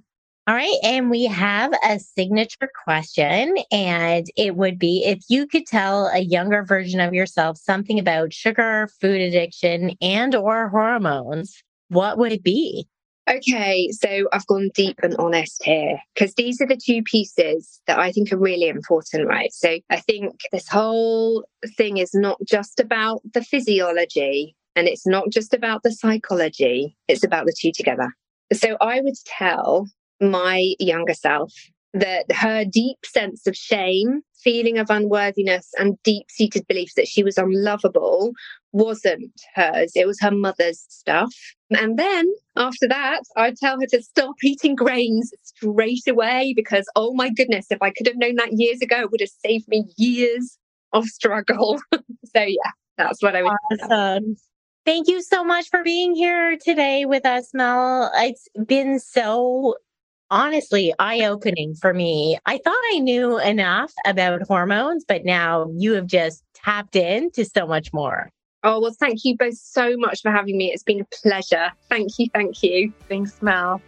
All 0.49 0.55
right. 0.55 0.79
And 0.83 1.11
we 1.11 1.27
have 1.27 1.75
a 1.85 1.99
signature 1.99 2.71
question, 2.85 3.55
and 3.71 4.27
it 4.35 4.57
would 4.57 4.79
be 4.79 5.05
if 5.05 5.19
you 5.29 5.47
could 5.47 5.67
tell 5.67 6.07
a 6.07 6.21
younger 6.21 6.65
version 6.65 7.01
of 7.01 7.13
yourself 7.13 7.59
something 7.59 7.99
about 7.99 8.33
sugar, 8.33 8.89
food 8.99 9.21
addiction, 9.21 9.91
and 10.01 10.35
or 10.35 10.71
hormones, 10.71 11.63
what 11.89 12.17
would 12.17 12.33
it 12.33 12.43
be? 12.43 12.89
Okay, 13.29 13.91
so 13.91 14.27
I've 14.33 14.47
gone 14.47 14.71
deep 14.73 15.01
and 15.03 15.15
honest 15.17 15.63
here 15.65 16.01
because 16.15 16.33
these 16.33 16.63
are 16.63 16.67
the 16.67 16.81
two 16.83 17.03
pieces 17.03 17.83
that 17.87 17.99
I 17.99 18.11
think 18.11 18.33
are 18.33 18.39
really 18.39 18.69
important, 18.69 19.29
right? 19.29 19.53
So 19.53 19.81
I 19.91 20.01
think 20.01 20.41
this 20.51 20.67
whole 20.67 21.45
thing 21.77 21.99
is 21.99 22.15
not 22.15 22.39
just 22.49 22.81
about 22.81 23.21
the 23.35 23.45
physiology 23.45 24.57
and 24.75 24.89
it's 24.89 25.07
not 25.07 25.29
just 25.29 25.53
about 25.53 25.83
the 25.83 25.93
psychology, 25.93 26.97
it's 27.07 27.23
about 27.23 27.45
the 27.45 27.55
two 27.61 27.71
together. 27.71 28.15
So 28.55 28.79
I 28.81 29.03
would 29.03 29.17
tell 29.27 29.89
my 30.21 30.75
younger 30.79 31.15
self 31.15 31.53
that 31.95 32.31
her 32.33 32.65
deep 32.65 32.99
sense 33.05 33.47
of 33.47 33.57
shame, 33.57 34.21
feeling 34.43 34.79
of 34.79 34.91
unworthiness, 34.91 35.71
and 35.79 36.01
deep 36.03 36.27
seated 36.31 36.67
belief 36.67 36.93
that 36.97 37.09
she 37.09 37.23
was 37.23 37.39
unlovable 37.39 38.33
wasn't 38.73 39.33
hers. 39.55 39.93
It 39.95 40.07
was 40.07 40.21
her 40.21 40.31
mother's 40.31 40.85
stuff. 40.89 41.33
And 41.71 41.99
then 41.99 42.31
after 42.57 42.87
that, 42.89 43.23
I'd 43.37 43.57
tell 43.57 43.81
her 43.81 43.87
to 43.87 44.03
stop 44.03 44.35
eating 44.43 44.75
grains 44.75 45.33
straight 45.43 46.07
away 46.07 46.53
because, 46.55 46.87
oh 46.95 47.15
my 47.15 47.31
goodness, 47.31 47.67
if 47.71 47.81
I 47.81 47.91
could 47.91 48.07
have 48.07 48.17
known 48.17 48.37
that 48.37 48.53
years 48.53 48.81
ago, 48.81 49.01
it 49.01 49.11
would 49.11 49.21
have 49.21 49.31
saved 49.45 49.69
me 49.69 49.85
years 49.97 50.59
of 50.93 51.07
struggle. 51.07 51.81
so, 51.93 52.01
yeah, 52.35 52.71
that's 52.97 53.23
what 53.23 53.35
I 53.35 53.43
would 53.43 53.53
awesome. 53.73 54.37
Thank 54.85 55.09
you 55.09 55.23
so 55.23 55.45
much 55.45 55.69
for 55.69 55.83
being 55.83 56.15
here 56.15 56.57
today 56.57 57.05
with 57.05 57.27
us, 57.27 57.51
Mel. 57.53 58.11
It's 58.15 58.49
been 58.67 58.99
so 58.99 59.75
honestly 60.31 60.93
eye 60.99 61.25
opening 61.25 61.75
for 61.75 61.95
me. 61.95 62.39
I 62.47 62.59
thought 62.59 62.79
I 62.93 62.99
knew 62.99 63.39
enough 63.39 63.93
about 64.07 64.43
hormones, 64.43 65.05
but 65.07 65.25
now 65.25 65.71
you 65.77 65.93
have 65.93 66.07
just 66.07 66.43
tapped 66.55 66.97
into 66.97 67.45
so 67.45 67.67
much 67.67 67.93
more. 67.93 68.31
Oh, 68.65 68.81
well, 68.81 68.93
thank 68.93 69.25
you 69.25 69.37
both 69.37 69.57
so 69.57 69.97
much 69.97 70.21
for 70.21 70.33
having 70.33 70.59
me. 70.59 70.73
It's 70.73 70.83
been 70.83 71.01
a 71.01 71.07
pleasure. 71.23 71.71
Thank 71.89 72.19
you. 72.19 72.27
Thank 72.35 72.63
you. 72.63 72.93
Thanks, 73.09 73.41
Mel. 73.41 73.81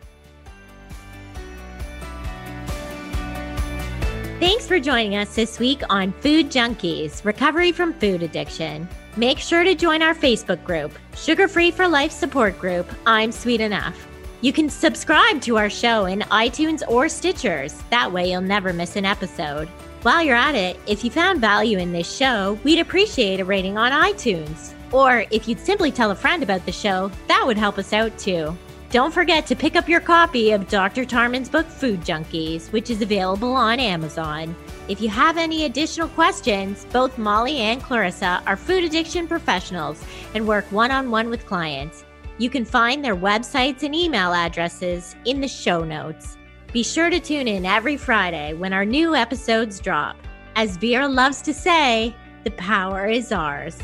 Thanks 4.38 4.66
for 4.66 4.80
joining 4.80 5.16
us 5.16 5.34
this 5.34 5.58
week 5.58 5.82
on 5.90 6.12
Food 6.12 6.50
Junkies 6.50 7.24
Recovery 7.24 7.72
from 7.72 7.92
Food 7.92 8.22
Addiction. 8.22 8.88
Make 9.16 9.38
sure 9.38 9.64
to 9.64 9.74
join 9.74 10.00
our 10.00 10.14
Facebook 10.14 10.64
group, 10.64 10.92
Sugar 11.14 11.46
Free 11.46 11.70
for 11.70 11.86
Life 11.86 12.12
Support 12.12 12.58
Group. 12.58 12.90
I'm 13.04 13.32
Sweet 13.32 13.60
Enough. 13.60 14.09
You 14.42 14.54
can 14.54 14.70
subscribe 14.70 15.42
to 15.42 15.58
our 15.58 15.68
show 15.68 16.06
in 16.06 16.20
iTunes 16.20 16.82
or 16.88 17.06
Stitchers. 17.06 17.82
That 17.90 18.10
way, 18.10 18.30
you'll 18.30 18.40
never 18.40 18.72
miss 18.72 18.96
an 18.96 19.04
episode. 19.04 19.68
While 20.00 20.22
you're 20.22 20.34
at 20.34 20.54
it, 20.54 20.78
if 20.86 21.04
you 21.04 21.10
found 21.10 21.42
value 21.42 21.76
in 21.76 21.92
this 21.92 22.10
show, 22.10 22.58
we'd 22.64 22.78
appreciate 22.78 23.40
a 23.40 23.44
rating 23.44 23.76
on 23.76 23.92
iTunes. 23.92 24.72
Or 24.92 25.26
if 25.30 25.46
you'd 25.46 25.60
simply 25.60 25.92
tell 25.92 26.10
a 26.10 26.14
friend 26.14 26.42
about 26.42 26.64
the 26.64 26.72
show, 26.72 27.10
that 27.28 27.44
would 27.46 27.58
help 27.58 27.76
us 27.76 27.92
out 27.92 28.16
too. 28.18 28.56
Don't 28.88 29.12
forget 29.12 29.46
to 29.46 29.54
pick 29.54 29.76
up 29.76 29.90
your 29.90 30.00
copy 30.00 30.52
of 30.52 30.68
Dr. 30.68 31.04
Tarman's 31.04 31.50
book, 31.50 31.66
Food 31.66 32.00
Junkies, 32.00 32.72
which 32.72 32.88
is 32.88 33.02
available 33.02 33.52
on 33.52 33.78
Amazon. 33.78 34.56
If 34.88 35.02
you 35.02 35.10
have 35.10 35.36
any 35.36 35.66
additional 35.66 36.08
questions, 36.08 36.86
both 36.86 37.18
Molly 37.18 37.58
and 37.58 37.82
Clarissa 37.82 38.42
are 38.46 38.56
food 38.56 38.84
addiction 38.84 39.28
professionals 39.28 40.02
and 40.34 40.48
work 40.48 40.64
one 40.72 40.90
on 40.90 41.10
one 41.10 41.28
with 41.28 41.44
clients. 41.44 42.04
You 42.40 42.48
can 42.48 42.64
find 42.64 43.04
their 43.04 43.16
websites 43.16 43.82
and 43.82 43.94
email 43.94 44.32
addresses 44.32 45.14
in 45.26 45.42
the 45.42 45.46
show 45.46 45.84
notes. 45.84 46.38
Be 46.72 46.82
sure 46.82 47.10
to 47.10 47.20
tune 47.20 47.46
in 47.46 47.66
every 47.66 47.98
Friday 47.98 48.54
when 48.54 48.72
our 48.72 48.86
new 48.86 49.14
episodes 49.14 49.78
drop. 49.78 50.16
As 50.56 50.78
Vera 50.78 51.06
loves 51.06 51.42
to 51.42 51.52
say, 51.52 52.16
the 52.44 52.50
power 52.52 53.06
is 53.06 53.30
ours. 53.30 53.76